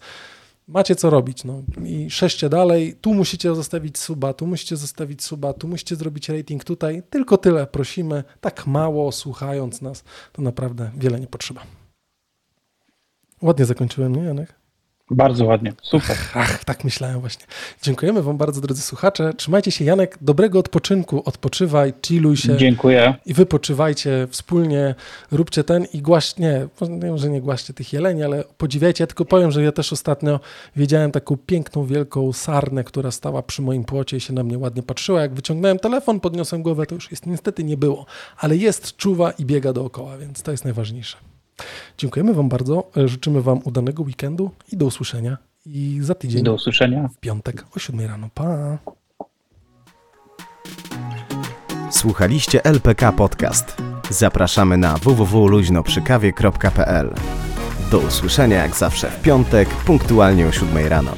macie 0.68 0.96
co 0.96 1.10
robić. 1.10 1.44
No. 1.44 1.62
I 1.84 2.10
szeście 2.10 2.48
dalej, 2.48 2.96
tu 3.00 3.14
musicie 3.14 3.54
zostawić 3.54 3.98
suba, 3.98 4.32
tu 4.32 4.46
musicie 4.46 4.76
zostawić 4.76 5.24
suba, 5.24 5.52
tu 5.52 5.68
musicie 5.68 5.96
zrobić 5.96 6.28
rating 6.28 6.64
tutaj, 6.64 7.02
tylko 7.10 7.36
tyle 7.36 7.66
prosimy, 7.66 8.24
tak 8.40 8.66
mało 8.66 9.12
słuchając 9.12 9.82
nas, 9.82 10.04
to 10.32 10.42
naprawdę 10.42 10.90
wiele 10.96 11.20
nie 11.20 11.26
potrzeba. 11.26 11.60
Ładnie 13.44 13.64
zakończyłem, 13.64 14.16
nie 14.16 14.22
Janek? 14.22 14.54
Bardzo 15.10 15.44
ładnie, 15.44 15.72
super. 15.82 16.16
Ach, 16.34 16.64
tak 16.64 16.84
myślałem 16.84 17.20
właśnie. 17.20 17.46
Dziękujemy 17.82 18.22
Wam 18.22 18.36
bardzo, 18.36 18.60
drodzy 18.60 18.82
słuchacze. 18.82 19.32
Trzymajcie 19.36 19.70
się, 19.70 19.84
Janek, 19.84 20.18
dobrego 20.20 20.58
odpoczynku, 20.58 21.22
odpoczywaj, 21.24 21.92
chilluj 22.06 22.36
się. 22.36 22.56
Dziękuję. 22.56 23.14
I 23.26 23.34
wypoczywajcie 23.34 24.28
wspólnie, 24.30 24.94
róbcie 25.30 25.64
ten 25.64 25.86
i 25.92 26.02
głaśnie, 26.02 26.68
nie 26.88 27.00
wiem, 27.00 27.18
że 27.18 27.28
nie 27.28 27.40
głaście 27.40 27.74
tych 27.74 27.92
jeleni, 27.92 28.22
ale 28.22 28.44
podziwiajcie. 28.58 29.02
Ja 29.02 29.06
tylko 29.06 29.24
powiem, 29.24 29.50
że 29.50 29.62
ja 29.62 29.72
też 29.72 29.92
ostatnio 29.92 30.40
wiedziałem 30.76 31.10
taką 31.10 31.36
piękną, 31.36 31.86
wielką 31.86 32.32
sarnę, 32.32 32.84
która 32.84 33.10
stała 33.10 33.42
przy 33.42 33.62
moim 33.62 33.84
płocie 33.84 34.16
i 34.16 34.20
się 34.20 34.32
na 34.32 34.42
mnie 34.42 34.58
ładnie 34.58 34.82
patrzyła. 34.82 35.20
Jak 35.20 35.34
wyciągnąłem 35.34 35.78
telefon, 35.78 36.20
podniosłem 36.20 36.62
głowę, 36.62 36.86
to 36.86 36.94
już 36.94 37.10
jest 37.10 37.26
niestety 37.26 37.64
nie 37.64 37.76
było, 37.76 38.06
ale 38.38 38.56
jest, 38.56 38.96
czuwa 38.96 39.30
i 39.30 39.44
biega 39.44 39.72
dookoła, 39.72 40.18
więc 40.18 40.42
to 40.42 40.50
jest 40.50 40.64
najważniejsze. 40.64 41.33
Dziękujemy 41.98 42.34
Wam 42.34 42.48
bardzo. 42.48 42.90
Życzymy 43.04 43.42
Wam 43.42 43.60
udanego 43.64 44.02
weekendu 44.02 44.50
i 44.72 44.76
do 44.76 44.86
usłyszenia. 44.86 45.38
I 45.66 45.98
za 46.02 46.14
tydzień. 46.14 46.44
Do 46.44 46.54
usłyszenia. 46.54 47.08
W 47.08 47.16
piątek 47.16 47.64
o 47.76 47.78
7 47.78 48.06
rano. 48.06 48.28
Pa. 48.34 48.78
Słuchaliście 51.90 52.64
LPK 52.64 53.12
Podcast. 53.12 53.76
Zapraszamy 54.10 54.76
na 54.76 54.96
www.luźnoprzykawie.pl. 54.96 57.14
Do 57.90 57.98
usłyszenia 57.98 58.56
jak 58.56 58.76
zawsze 58.76 59.10
w 59.10 59.22
piątek, 59.22 59.68
punktualnie 59.68 60.46
o 60.46 60.52
7 60.52 60.86
rano. 60.86 61.12